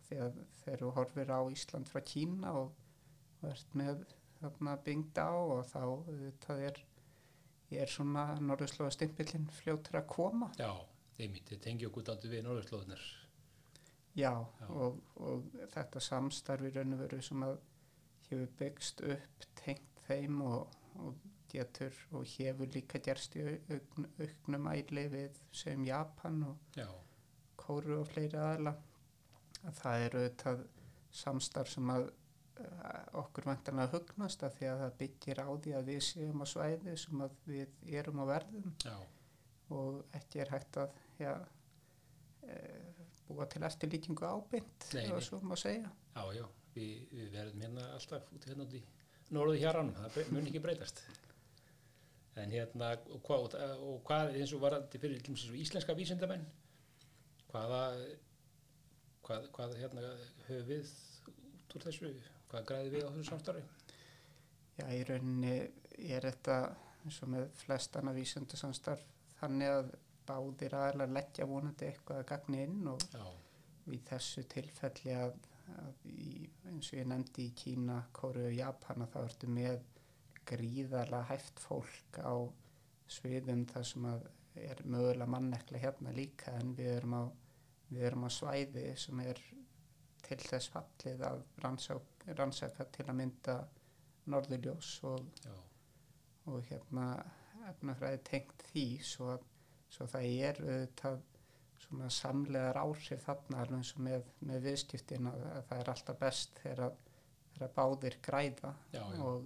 því 0.07 0.19
að 0.27 0.41
þegar 0.63 0.83
þú 0.83 0.91
horfir 0.99 1.33
á 1.35 1.41
Ísland 1.57 1.91
frá 1.91 2.03
Kína 2.07 2.55
og, 2.61 2.75
og 3.41 3.49
ert 3.51 3.79
með 3.79 4.05
þarna 4.39 4.77
byngt 4.87 5.19
á 5.19 5.31
og 5.35 5.65
þá 5.71 5.83
það 6.45 6.65
er, 6.71 6.81
er 7.75 7.91
svona 7.91 8.27
norðurslóða 8.41 8.95
stimpillin 8.95 9.49
fljótur 9.61 9.99
að 10.01 10.09
koma 10.15 10.51
Já, 10.61 10.71
einmitt, 11.19 11.49
þið 11.51 11.63
tengi 11.67 11.91
okkur 11.91 12.07
daldi 12.11 12.31
við 12.31 12.47
norðurslóðunar. 12.47 13.05
Já, 14.15 14.33
Já. 14.61 14.67
Og, 14.71 14.99
og 15.17 15.47
þetta 15.75 16.03
samstarfi 16.03 16.71
raun 16.75 16.97
og 16.97 17.05
veru 17.05 17.21
sem 17.25 17.47
að 17.47 17.57
hefur 18.29 18.51
byggst 18.59 19.03
upp 19.15 19.47
tengt 19.59 20.05
þeim 20.07 20.43
og, 20.47 20.77
og 21.03 21.17
getur 21.51 21.97
og 22.13 22.27
hefur 22.37 22.71
líka 22.75 23.01
gerst 23.03 23.37
í 23.39 23.45
aukn, 23.47 24.09
auknum 24.19 24.69
æli 24.73 25.07
við 25.13 25.41
sem 25.55 25.85
Japan 25.87 26.43
og 26.49 26.79
Já, 26.79 26.89
Kóru 27.61 28.01
og 28.01 28.09
fleiri 28.11 28.41
aðla 28.41 28.75
að 29.65 29.81
það 29.81 30.07
eru 30.09 30.23
þetta 30.27 30.55
samstarf 31.15 31.71
sem 31.73 31.91
að 31.95 32.09
uh, 32.09 33.03
okkur 33.23 33.49
vantanlega 33.49 33.95
hugnast 33.95 34.45
að 34.45 34.59
því 34.59 34.71
að 34.71 34.83
það 34.83 34.97
byggir 35.03 35.43
á 35.43 35.49
því 35.49 35.77
að 35.79 35.91
við 35.91 36.01
séum 36.09 36.45
á 36.45 36.47
svæði 36.51 36.97
sem 37.05 37.25
að 37.25 37.37
við 37.49 37.95
erum 38.01 38.23
á 38.23 38.25
verðum. 38.35 38.75
Já, 38.85 38.97
og 39.75 40.17
ekki 40.19 40.43
er 40.45 40.53
hægt 40.53 40.81
að 40.83 40.99
já, 41.23 41.33
uh, 42.45 42.84
búa 43.29 43.47
til 43.51 43.63
eftirlíkingu 43.67 44.27
Nei, 44.95 45.07
eða 45.07 45.21
svo 45.25 45.41
má 45.43 45.57
segja. 45.59 45.91
já, 46.15 46.25
já, 46.37 46.45
við, 46.75 47.07
við 47.13 47.31
verðum 47.35 47.65
hérna 47.67 47.87
alltaf 47.97 48.33
út 48.35 48.49
hérna 48.49 48.67
út 48.67 48.77
í 48.79 48.83
norðu 49.35 49.61
hjaranum, 49.61 49.95
það 49.95 50.33
mun 50.35 50.51
ekki 50.51 50.63
breytast. 50.65 51.01
En 52.37 52.51
hérna, 52.51 52.91
og 53.15 53.23
hvað, 53.23 53.57
og 53.79 54.01
hvað 54.09 54.37
eins 54.41 54.53
og 54.57 54.63
varandi 54.65 54.99
fyrir 54.99 55.23
íslenska 55.61 55.95
vísindamenn, 55.95 56.45
hvaða, 57.53 57.83
hvað, 59.27 59.49
hvað 59.55 59.77
hérna 59.79 60.09
höfum 60.49 60.69
við 60.73 60.91
út 61.65 61.77
úr 61.79 61.87
þessu, 61.87 62.11
hvað 62.51 62.67
græði 62.71 62.95
við 62.97 63.07
á 63.07 63.11
þessu 63.15 63.29
samstarfi? 63.31 63.63
Já, 64.75 64.89
í 64.91 65.05
rauninni 65.07 65.55
er 66.11 66.27
þetta 66.27 66.59
eins 67.05 67.21
og 67.23 67.31
með 67.31 67.47
flestana 67.61 68.15
vísundasamstarf 68.17 69.05
þannig 69.39 69.71
að 69.71 69.93
báðir 70.29 70.77
aðlar 70.79 71.13
leggja 71.13 71.49
vonandi 71.49 71.89
eitthvað 71.89 72.23
að 72.23 72.29
gagni 72.33 72.63
inn 72.67 72.87
og 72.93 73.09
Já, 73.13 73.25
í 73.95 73.99
þessu 74.09 74.45
tilfelli 74.55 75.17
að, 75.17 75.35
að 75.81 76.07
í, 76.11 76.31
eins 76.71 76.93
og 76.93 77.01
ég 77.01 77.11
nefndi 77.11 77.49
í 77.49 77.55
Kína, 77.59 77.99
Kóru 78.17 78.47
og 78.49 78.57
Japana 78.57 79.09
þá 79.13 79.19
ertu 79.25 79.51
með 79.53 79.83
gríðarlega 80.49 81.29
hæft 81.31 81.61
fólk 81.65 82.21
á 82.21 82.35
sviðum 83.11 83.65
þar 83.71 83.87
sem 83.89 84.09
að 84.09 84.27
er 84.55 84.81
mögulega 84.87 85.31
mannekla 85.31 85.81
hérna 85.83 86.13
líka 86.15 86.55
en 86.61 86.75
við 86.79 86.93
erum 86.99 87.17
á, 87.19 87.23
við 87.91 88.07
erum 88.09 88.27
á 88.29 88.31
svæði 88.33 88.85
sem 89.01 89.23
er 89.25 89.41
til 90.25 90.41
þess 90.41 90.71
fallið 90.73 91.25
að 91.29 91.41
rannsaka, 91.65 92.37
rannsaka 92.39 92.87
til 92.95 93.07
að 93.09 93.19
mynda 93.19 93.57
norðurljós 94.33 94.93
og, 95.11 95.27
og 96.49 96.63
hérna 96.71 97.09
efnafræði 97.71 98.23
tengt 98.29 98.65
því 98.71 98.87
svo, 99.05 99.35
að, 99.35 99.45
svo 99.91 100.07
það 100.11 100.29
er 100.49 100.61
auðvitað 100.65 101.21
svona 101.85 102.09
samlegar 102.11 102.79
áhrif 102.81 103.25
þarna 103.27 103.61
alveg 103.61 103.77
eins 103.83 103.91
og 103.97 104.01
með, 104.07 104.23
með 104.49 104.63
viðskiptin 104.69 105.27
að, 105.31 105.43
að 105.59 105.67
það 105.69 105.83
er 105.85 105.91
alltaf 105.93 106.19
best 106.23 106.59
þegar, 106.63 106.81
að- 106.87 107.13
þegar 107.55 107.75
báðir 107.77 108.17
græða 108.25 108.73
Já, 108.95 109.03
já. 109.03 109.21
Og, 109.27 109.45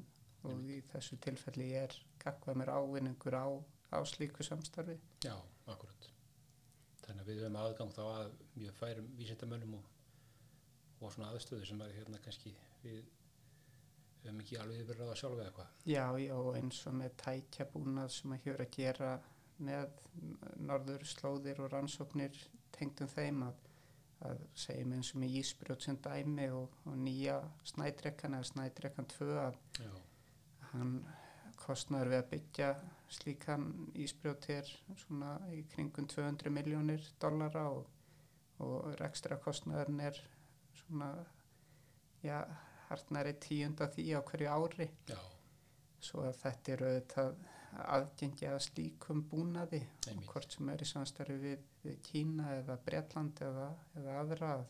og 0.49 0.63
í 0.71 0.79
þessu 0.93 1.19
tilfelli 1.25 1.73
er 1.81 1.97
gagvað 2.23 2.61
mér 2.61 2.71
ávinningur 2.79 3.35
á, 3.37 3.47
á 3.91 3.99
slíku 4.07 4.43
samstarfi. 4.47 4.95
já, 5.25 5.35
akkurat. 5.67 6.09
Þannig 7.03 7.23
að 7.25 7.29
við 7.33 7.39
höfum 7.43 7.57
aðgang 7.65 7.93
þá 7.97 8.03
að 8.07 8.33
mjög 8.55 8.75
færum 8.79 9.07
vísindamönnum 9.19 9.75
og, 9.79 9.87
og 11.01 11.13
svona 11.15 11.31
aðstöðu 11.35 11.67
sem 11.69 11.81
að 11.85 11.95
hérna 11.99 12.19
kannski 12.25 12.53
við 12.85 12.99
höfum 14.23 14.41
ekki 14.45 14.59
alveg 14.61 14.83
yfir 14.85 14.99
ráða 15.01 15.17
sjálf 15.19 15.39
eða 15.39 15.47
eitthvað. 15.51 15.75
Já, 15.89 16.05
já, 16.21 16.37
eins 16.61 16.81
og 16.91 16.97
með 17.01 17.15
tækjabúnað 17.23 18.11
sem 18.15 18.35
að 18.37 18.43
hefur 18.47 18.65
að 18.65 18.73
gera 18.77 19.11
með 19.65 19.89
norður 20.63 21.05
slóðir 21.09 21.63
og 21.65 21.73
rannsóknir 21.73 22.37
tengdum 22.75 23.11
þeim 23.11 23.45
að, 23.49 23.63
að 24.29 24.43
segjum 24.59 24.95
eins 24.97 25.13
og 25.15 25.23
með 25.23 25.39
ísbrjót 25.41 25.87
sem 25.87 25.99
dæmi 26.05 26.51
og, 26.55 26.77
og 26.89 26.99
nýja 26.99 27.39
snædrekkan 27.73 28.39
eða 28.39 28.51
snædrekkan 28.53 29.11
2 29.15 29.31
að 29.45 29.59
Já, 29.79 29.93
hann 30.73 30.95
kostnaður 31.59 32.13
við 32.13 32.23
að 32.23 32.31
byggja 32.33 32.69
slíkan 33.19 33.67
ísbrjót 33.99 34.49
er 34.53 34.71
svona 35.03 35.35
í 35.55 35.63
kringum 35.73 36.09
200 36.11 36.53
miljónir 36.55 37.05
dollara 37.21 37.67
og, 37.73 37.89
og 38.65 38.93
rekstra 39.01 39.39
kostnaðurinn 39.43 40.05
er 40.09 40.21
svona 40.83 41.11
já, 42.23 42.43
hartnæri 42.89 43.35
tíunda 43.43 43.89
því 43.93 44.07
á 44.17 44.21
hverju 44.31 44.51
ári. 44.55 44.89
Já, 45.09 45.19
svo 46.01 46.25
að 46.29 46.41
þetta 46.43 46.75
er 46.75 46.85
auðvitað 46.89 47.41
aðgengi 47.85 48.49
að 48.49 48.59
slíkum 48.67 49.23
búnaði 49.31 49.83
hvort 50.29 50.55
sem 50.55 50.69
er 50.73 50.83
í 50.83 50.89
samstarfi 50.89 51.37
við, 51.43 51.65
við 51.85 52.01
Kína 52.07 52.51
eða 52.59 52.79
Bretland 52.87 53.41
eða, 53.45 53.69
eða 54.01 54.19
aðra 54.23 54.51
að, 54.57 54.67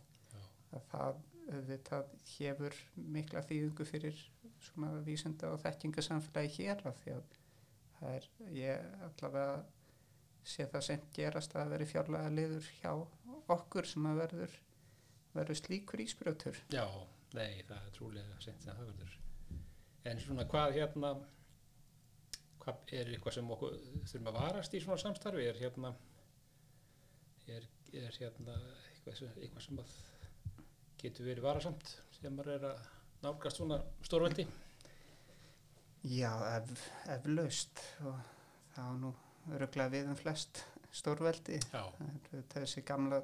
að 0.76 0.86
það 0.92 1.22
auðvitað 1.48 2.12
hefur 2.34 2.78
mikla 3.16 3.42
þýðingu 3.48 3.88
fyrir 3.88 4.22
svona 4.68 4.98
vísinda 5.06 5.52
og 5.54 5.62
þekkingasamfélagi 5.62 6.54
hér 6.58 6.84
af 6.90 6.98
því 7.04 7.14
að 7.16 7.36
það 7.98 8.16
er, 8.18 8.30
ég 8.58 8.88
allavega 9.08 9.58
sé 10.48 10.66
það 10.68 10.86
sem 10.88 11.06
gerast 11.16 11.56
að 11.56 11.74
veri 11.74 11.88
fjárlega 11.88 12.34
liður 12.34 12.72
hjá 12.80 12.92
okkur 13.54 13.88
sem 13.88 14.06
að 14.10 14.20
verður 14.24 14.58
verður 15.38 15.58
slíkur 15.60 16.02
ísbrjótur. 16.02 16.60
Já, 16.72 16.84
nei, 17.36 17.62
það 17.68 17.80
er 17.80 17.96
trúlega 17.96 18.38
sem 18.42 18.60
það 18.64 18.84
verður. 18.84 19.16
En 20.08 20.22
svona 20.22 20.46
hvað 20.48 20.76
hérna, 20.78 21.12
hvað 22.68 22.92
er 23.00 23.10
eitthvað 23.14 23.34
sem 23.38 23.50
okkur 23.54 23.76
þurfum 24.10 24.30
að 24.32 24.38
varast 24.42 24.74
í 24.76 24.80
svona 24.84 25.00
samstarfi? 25.02 25.46
Er 25.48 25.58
hérna, 25.62 25.92
er, 27.48 27.66
er 27.96 28.18
hérna 28.20 28.56
eitthvað, 28.92 29.18
sem- 29.22 29.38
eitthvað 29.40 29.66
sem 29.66 29.80
að 29.82 29.96
getur 31.02 31.28
verið 31.30 31.46
varasamt 31.48 31.94
sem 32.18 32.34
maður 32.34 32.54
er 32.58 32.66
að 32.72 32.86
nálgast 33.24 33.60
svona 33.60 33.78
stórveldi? 34.06 34.44
Já, 36.08 36.30
ef, 36.58 36.84
eflaust 37.16 37.80
og 38.06 38.18
það 38.74 38.84
á 38.86 38.94
nú 39.02 39.10
öruglega 39.56 39.92
við 39.96 40.10
um 40.12 40.18
flest 40.18 40.60
stórveldi 40.94 41.58
þessi 42.52 42.84
gamla 42.86 43.18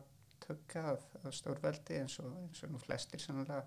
tugga 0.44 0.82
af, 0.94 1.04
af 1.24 1.32
stórveldi 1.36 2.00
eins 2.00 2.18
og, 2.22 2.32
eins 2.42 2.62
og 2.66 2.72
nú 2.74 2.80
flestir 2.82 3.22
sannlega 3.22 3.62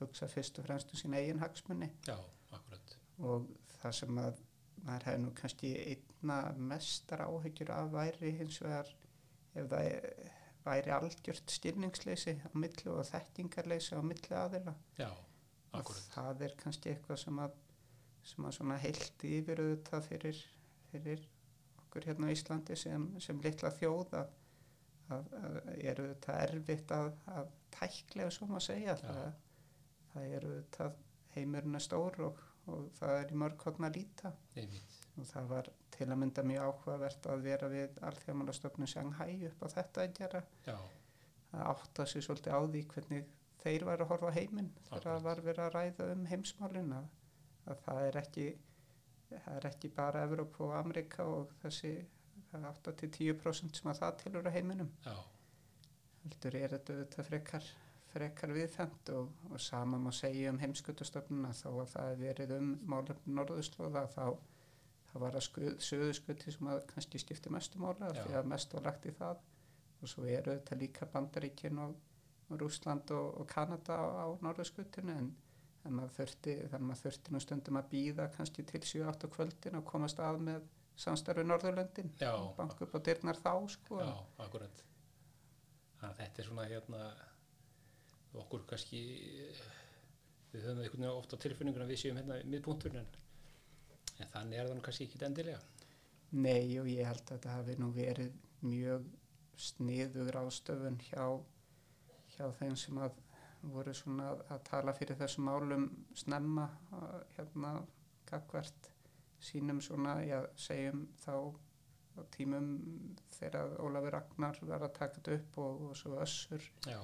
hugsa 0.00 0.28
fyrst 0.30 0.58
og 0.60 0.66
fremst 0.68 0.92
um 0.94 1.00
sína 1.00 1.20
eigin 1.20 1.40
hagsmunni 1.42 1.90
já, 2.06 2.14
akkurat. 2.56 2.94
og 3.18 3.48
það 3.80 3.96
sem 4.00 4.20
að 4.22 4.40
maður 4.84 5.06
hefði 5.08 5.22
nú 5.24 5.32
kannski 5.40 5.72
einna 5.90 6.38
mestar 6.70 7.24
áhyggjur 7.26 7.70
af 7.74 7.92
væri 7.94 8.32
hins 8.38 8.60
vegar 8.62 8.90
ef 9.54 9.68
það 9.70 9.90
er- 9.90 10.32
væri 10.64 10.92
algjört 10.96 11.50
stilningsleysi 11.52 12.34
á 12.40 12.48
milli 12.56 12.88
og 12.92 13.04
þekkingarleysi 13.10 13.96
á 13.96 14.02
milli 14.02 14.36
aðila. 14.38 14.74
Já, 14.98 15.10
og 15.76 15.90
það 16.14 16.44
er 16.46 16.54
kannski 16.62 16.92
eitthvað 16.94 17.20
sem 17.20 17.40
að, 17.44 17.58
sem 18.24 18.44
að 18.48 18.54
svona 18.58 18.78
heilt 18.80 19.24
yfir 19.28 19.60
auðvitað 19.60 20.06
fyrir, 20.08 20.40
fyrir 20.90 21.26
okkur 21.82 22.08
hérna 22.08 22.30
á 22.30 22.34
Íslandi 22.34 22.76
sem, 22.80 23.04
sem 23.20 23.40
litla 23.44 23.70
þjóð 23.76 24.16
að, 24.22 24.32
að, 25.10 25.28
að 25.42 25.58
er 25.76 26.00
auðvitað 26.00 26.40
erfitt 26.46 26.96
að, 26.96 27.10
að 27.26 27.52
tæklega 27.76 28.30
svo 28.30 28.48
maður 28.48 28.66
segja. 28.70 28.96
Það, 29.04 29.22
það 30.14 30.34
er 30.38 30.48
auðvitað 30.48 30.98
heimurinn 31.34 31.74
er 31.80 31.84
stór 31.84 32.20
og, 32.30 32.42
og 32.72 32.90
það 32.98 33.16
er 33.20 33.32
í 33.32 33.38
mörg 33.44 33.64
hodna 33.66 33.90
að 33.90 33.98
líta. 33.98 34.34
Einmitt. 34.56 35.00
og 35.14 35.26
það 35.30 35.48
var 35.52 35.70
til 35.94 36.08
að 36.08 36.20
mynda 36.20 36.42
mjög 36.42 36.68
áhugavert 36.68 37.26
að 37.30 37.44
vera 37.46 37.70
við 37.70 37.98
alþjóðmálastofnun 38.08 38.90
Shanghai 38.90 39.46
upp 39.48 39.62
á 39.62 39.66
þetta 39.76 40.04
að 40.04 40.14
gera. 40.18 40.42
Já, 40.66 40.78
að 41.54 41.66
átta 41.70 42.06
sig 42.10 42.24
svolítið 42.26 42.56
á 42.56 42.60
því 42.64 42.84
hvernig 42.94 43.28
þeir 43.62 43.86
væri 43.88 44.04
að 44.04 44.10
horfa 44.10 44.32
heiminn 44.34 44.72
þegar 44.88 45.04
það 45.06 45.26
var 45.28 45.42
verið 45.48 45.64
að 45.64 45.74
ræða 45.76 46.08
um 46.14 46.24
heimsmálin 46.28 46.96
að, 46.98 47.06
að 47.70 47.84
það 47.86 48.00
er 48.08 48.18
ekki 48.20 48.48
það 49.30 49.54
er 49.54 49.68
ekki 49.70 49.90
bara 49.94 50.24
Evróp 50.26 50.58
og 50.66 50.74
Amerika 50.76 51.26
og 51.30 51.54
þessi 51.62 51.94
það 52.50 52.58
er 52.60 52.82
8-10% 52.92 53.80
sem 53.80 53.90
að 53.90 54.02
það 54.02 54.18
tilur 54.22 54.50
á 54.50 54.52
heiminum. 54.54 54.90
Heldur 56.24 56.58
er 56.58 56.76
þetta 56.76 57.24
frekar 57.26 57.70
frekar 58.14 58.52
viðfemt 58.54 59.10
og, 59.14 59.30
og 59.50 59.60
sama 59.60 59.98
má 60.00 60.10
segja 60.14 60.52
um 60.52 60.60
heimskutastofnuna 60.62 61.52
þá 61.56 61.68
að 61.72 61.92
það 61.94 62.10
er 62.10 62.20
verið 62.20 62.54
um 62.58 62.68
málefni 62.90 63.34
norðurslóða 63.34 64.04
þá, 64.14 64.24
þá 65.10 65.14
var 65.24 65.36
það 65.36 65.46
skuð, 65.48 65.72
söðuskuti 65.88 66.54
sem 66.54 66.70
að 66.70 66.82
kannski 66.92 67.22
skipti 67.22 67.52
mestu 67.54 67.82
mála 67.82 68.12
því 68.16 68.38
að 68.38 68.50
mest 68.54 68.76
var 68.76 68.86
lagt 68.88 69.08
í 69.10 69.14
það. 69.18 69.42
Og 70.04 70.10
svo 70.10 70.26
eru 70.28 70.52
þetta 70.52 70.78
líka 70.78 71.08
Bandaríkin 71.10 71.80
og, 71.80 71.94
og 72.50 72.60
Rúsland 72.60 73.10
og, 73.16 73.40
og 73.40 73.48
Kanada 73.48 73.96
á, 73.96 74.04
á 74.24 74.26
norðurskutinu 74.44 75.14
en, 75.16 75.30
en 75.84 75.98
maður 75.98 76.16
þurfti, 76.18 76.56
þannig 76.60 76.80
að 76.80 76.88
maður 76.90 77.04
þurfti 77.06 77.34
nú 77.34 77.42
stundum 77.42 77.80
að 77.80 77.92
býða 77.94 78.30
kannski 78.36 78.66
til 78.68 78.82
7-8 78.84 79.30
kvöldin 79.32 79.78
og 79.80 79.86
komast 79.88 80.20
að 80.22 80.42
með 80.50 80.66
samstarfi 80.96 81.44
Norðurlöndin. 81.46 82.12
Banka 82.58 82.86
upp 82.86 82.94
á 82.94 83.00
dyrnar 83.08 83.38
þá 83.40 83.54
sko. 83.74 84.00
Já, 84.02 84.12
akkurat. 84.44 84.82
Þannig 85.98 86.10
að 86.10 86.20
þetta 86.20 86.42
er 86.42 86.48
svona 86.50 86.66
hérna, 86.68 87.00
okkur 88.42 88.64
kannski, 88.70 89.02
við 90.52 90.66
höfum 90.66 90.82
einhvern 90.82 91.04
veginn 91.04 91.10
ofta 91.10 91.40
tilfinninguna 91.40 91.88
við 91.90 92.02
séum 92.02 92.20
hérna 92.20 92.40
miðpunkturinn 92.50 93.02
en, 93.02 93.10
en 94.18 94.32
þannig 94.36 94.60
er 94.60 94.68
það 94.68 94.78
nú 94.78 94.86
kannski 94.86 95.08
ekki 95.08 95.22
endilega. 95.28 95.60
Nei 96.34 96.78
og 96.82 96.88
ég 96.90 97.06
held 97.06 97.22
að 97.22 97.34
þetta 97.34 97.58
hafi 97.58 97.76
nú 97.78 97.90
verið 97.94 98.32
mjög 98.64 99.04
sniður 99.60 100.40
ástöfun 100.40 100.98
hjá, 101.08 101.26
hjá 102.34 102.46
þeim 102.58 102.74
sem 102.80 102.98
að 102.98 103.20
voru 103.74 103.94
svona 103.96 104.30
að, 104.32 104.42
að 104.54 104.64
tala 104.68 104.94
fyrir 104.96 105.18
þessum 105.20 105.46
málum 105.48 105.86
snemma 106.18 106.66
hérna 107.36 107.76
gagvert 108.28 108.90
sínum 109.44 109.80
svona, 109.84 110.18
já, 110.24 110.40
segjum 110.56 111.06
þá 111.22 111.34
á 112.14 112.22
tímum 112.34 112.68
þegar 113.34 113.74
Ólafur 113.82 114.14
Ragnar 114.14 114.58
var 114.68 114.86
að 114.86 114.96
taka 114.98 115.18
þetta 115.18 115.38
upp 115.38 115.58
og, 115.62 115.84
og 115.88 115.96
svo 115.98 116.18
össur 116.22 116.66
Já, 116.86 117.00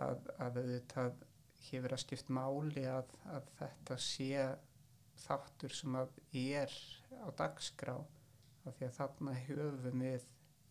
að, 0.00 0.26
að 0.38 0.58
auðvitað 0.62 1.24
hefur 1.68 1.94
að 1.94 2.02
skipt 2.02 2.32
máli 2.32 2.84
að, 2.90 3.12
að 3.30 3.48
þetta 3.60 3.98
sé 4.00 4.46
þáttur 5.22 5.74
sem 5.76 5.96
að 5.98 6.18
er 6.32 6.74
á 7.22 7.28
dagskrá 7.38 7.96
af 8.66 8.76
því 8.78 8.88
að 8.88 8.98
þarna 8.98 9.34
höfum 9.46 10.04
við 10.04 10.28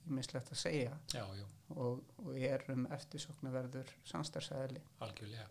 ímislegt 0.10 0.52
að 0.52 0.60
segja 0.60 0.94
já, 1.14 1.24
já, 1.38 1.46
og, 1.76 2.02
og 2.24 2.38
erum 2.38 2.88
eftirsoknaverður 2.96 3.90
samstarfsæðili. 4.12 4.82
algjörlega. 5.06 5.48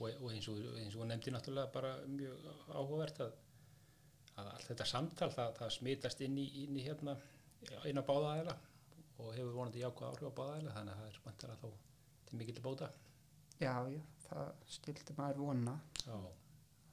Og, 0.00 0.08
og 0.20 0.32
eins 0.32 0.48
og, 0.48 0.60
og 0.96 1.08
nefndi 1.08 1.32
náttúrulega 1.32 1.72
bara 1.72 1.94
mjög 2.08 2.46
áhugavert 2.72 3.22
að, 3.24 3.36
að 4.40 4.50
allt 4.54 4.70
þetta 4.70 4.88
samtal 4.88 5.30
það, 5.34 5.54
það 5.60 5.74
smitast 5.76 6.24
inn 6.24 6.38
í, 6.40 6.46
inn 6.64 6.76
í 6.76 6.84
hérna 6.86 7.16
inn 7.88 8.00
á 8.00 8.04
báðaðila 8.04 8.56
og 9.20 9.32
hefur 9.36 9.56
vonandi 9.56 9.82
jákvæð 9.82 10.08
áhrif 10.08 10.32
á 10.32 10.38
báðaðila 10.38 10.76
þannig 10.76 10.94
að 10.94 11.02
það 11.02 11.10
er 11.10 11.18
spantar 11.18 11.54
að 11.54 11.64
þá 11.64 11.89
til 12.30 12.38
mikil 12.38 12.62
bóta. 12.62 12.90
Já, 13.60 13.74
já, 13.90 14.00
það 14.28 14.50
skildi 14.70 15.16
maður 15.18 15.42
vona. 15.44 15.76
Já, 16.06 16.18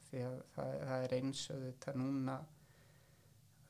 því 0.09 0.23
að 0.27 0.37
það, 0.55 0.71
það 0.89 1.03
er 1.05 1.17
eins 1.17 1.43
og 1.53 1.65
þetta 1.65 1.93
núna 2.01 2.37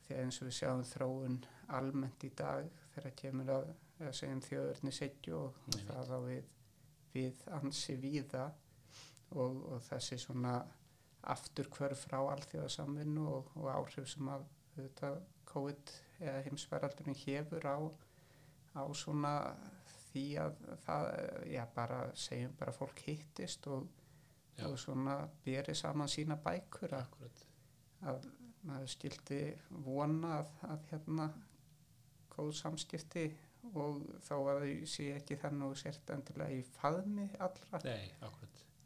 því 0.06 0.16
að 0.16 0.22
eins 0.24 0.40
og 0.40 0.48
við 0.48 0.56
sjáum 0.56 0.84
þróun 0.88 1.38
almennt 1.78 2.24
í 2.24 2.30
dag 2.38 2.68
þegar 2.94 3.16
kemur 3.20 3.52
að, 3.52 3.68
að 4.00 4.14
segjum 4.16 4.42
þjóðurni 4.46 4.94
setju 4.96 5.36
og 5.36 5.58
Nei, 5.74 5.82
það 5.90 6.12
á 6.16 6.18
við, 6.24 6.50
við 7.12 7.42
ansi 7.58 7.96
víða 8.00 8.46
og, 9.36 9.64
og 9.74 9.82
þessi 9.90 10.20
svona 10.22 10.54
afturkvörf 11.28 12.06
frá 12.06 12.20
alþjóðasamvinnu 12.22 13.26
og, 13.28 13.50
og 13.58 13.68
áhrif 13.74 14.08
sem 14.08 14.30
að 14.32 14.46
þetta 14.78 15.12
COVID 15.50 15.92
eða 16.22 16.44
heimsveraldurinn 16.46 17.18
hefur 17.26 17.68
á, 17.68 17.78
á 18.80 18.82
svona 18.96 19.34
því 20.12 20.24
að 20.42 20.62
það, 20.84 21.08
já 21.52 21.62
bara 21.74 22.00
segjum 22.16 22.54
bara 22.58 22.74
fólk 22.76 23.02
hittist 23.06 23.66
og, 23.72 23.88
og 24.66 24.78
svona 24.80 25.20
beri 25.44 25.74
saman 25.78 26.10
sína 26.10 26.38
bækur 26.44 26.96
akkurat. 26.98 27.44
að 28.08 28.28
maður 28.68 28.90
skildi 28.92 29.42
vona 29.84 30.38
að, 30.40 30.50
að 30.68 30.88
hérna 30.90 31.28
góð 32.34 32.52
samskipti 32.58 33.26
og 33.74 34.02
þá 34.24 34.34
að 34.36 34.62
þau 34.62 34.86
sé 34.92 35.08
ekki 35.16 35.38
þannig 35.42 35.72
og 35.72 35.80
sért 35.80 36.12
endilega 36.14 36.58
í 36.58 36.62
faðmi 36.76 37.26
allra 37.42 37.80
Nei, 37.84 38.12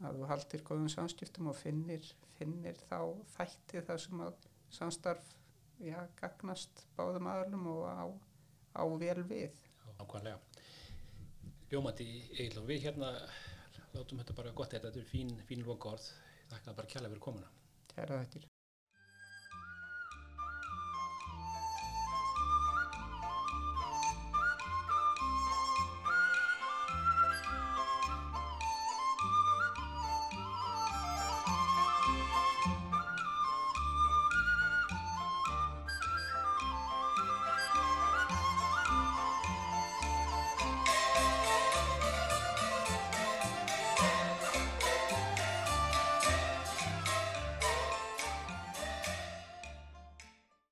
að 0.03 0.19
þú 0.19 0.29
haldir 0.31 0.65
góðum 0.67 0.91
samskiptum 0.93 1.51
og 1.53 1.59
finnir, 1.59 2.09
finnir 2.39 2.79
þá 2.89 3.13
þætti 3.37 3.85
það 3.89 4.03
sem 4.07 4.25
að 4.27 4.49
samstarf 4.73 5.35
já, 5.83 5.99
gagnast 6.21 6.87
báðum 6.97 7.29
aðlum 7.31 7.69
og 7.75 7.85
á, 7.87 8.05
á 8.79 8.85
vel 8.99 9.23
við. 9.29 9.57
Ákvæmlega. 9.99 10.39
Ljómandi, 11.73 12.05
Egil, 12.37 12.61
við 12.69 12.83
hérna 12.85 13.15
látum 13.95 14.19
þetta 14.21 14.35
bara 14.37 14.51
gott 14.53 14.75
þetta, 14.75 14.91
þetta 14.91 15.01
er 15.01 15.09
fín, 15.09 15.33
fín 15.49 15.65
loka 15.65 15.95
orð. 15.95 16.09
Þakka 16.51 16.75
bara 16.77 16.91
kjærlega 16.93 17.15
fyrir 17.15 17.25
komuna. 17.25 17.53
Kæra 17.95 18.19
þettir. 18.21 18.52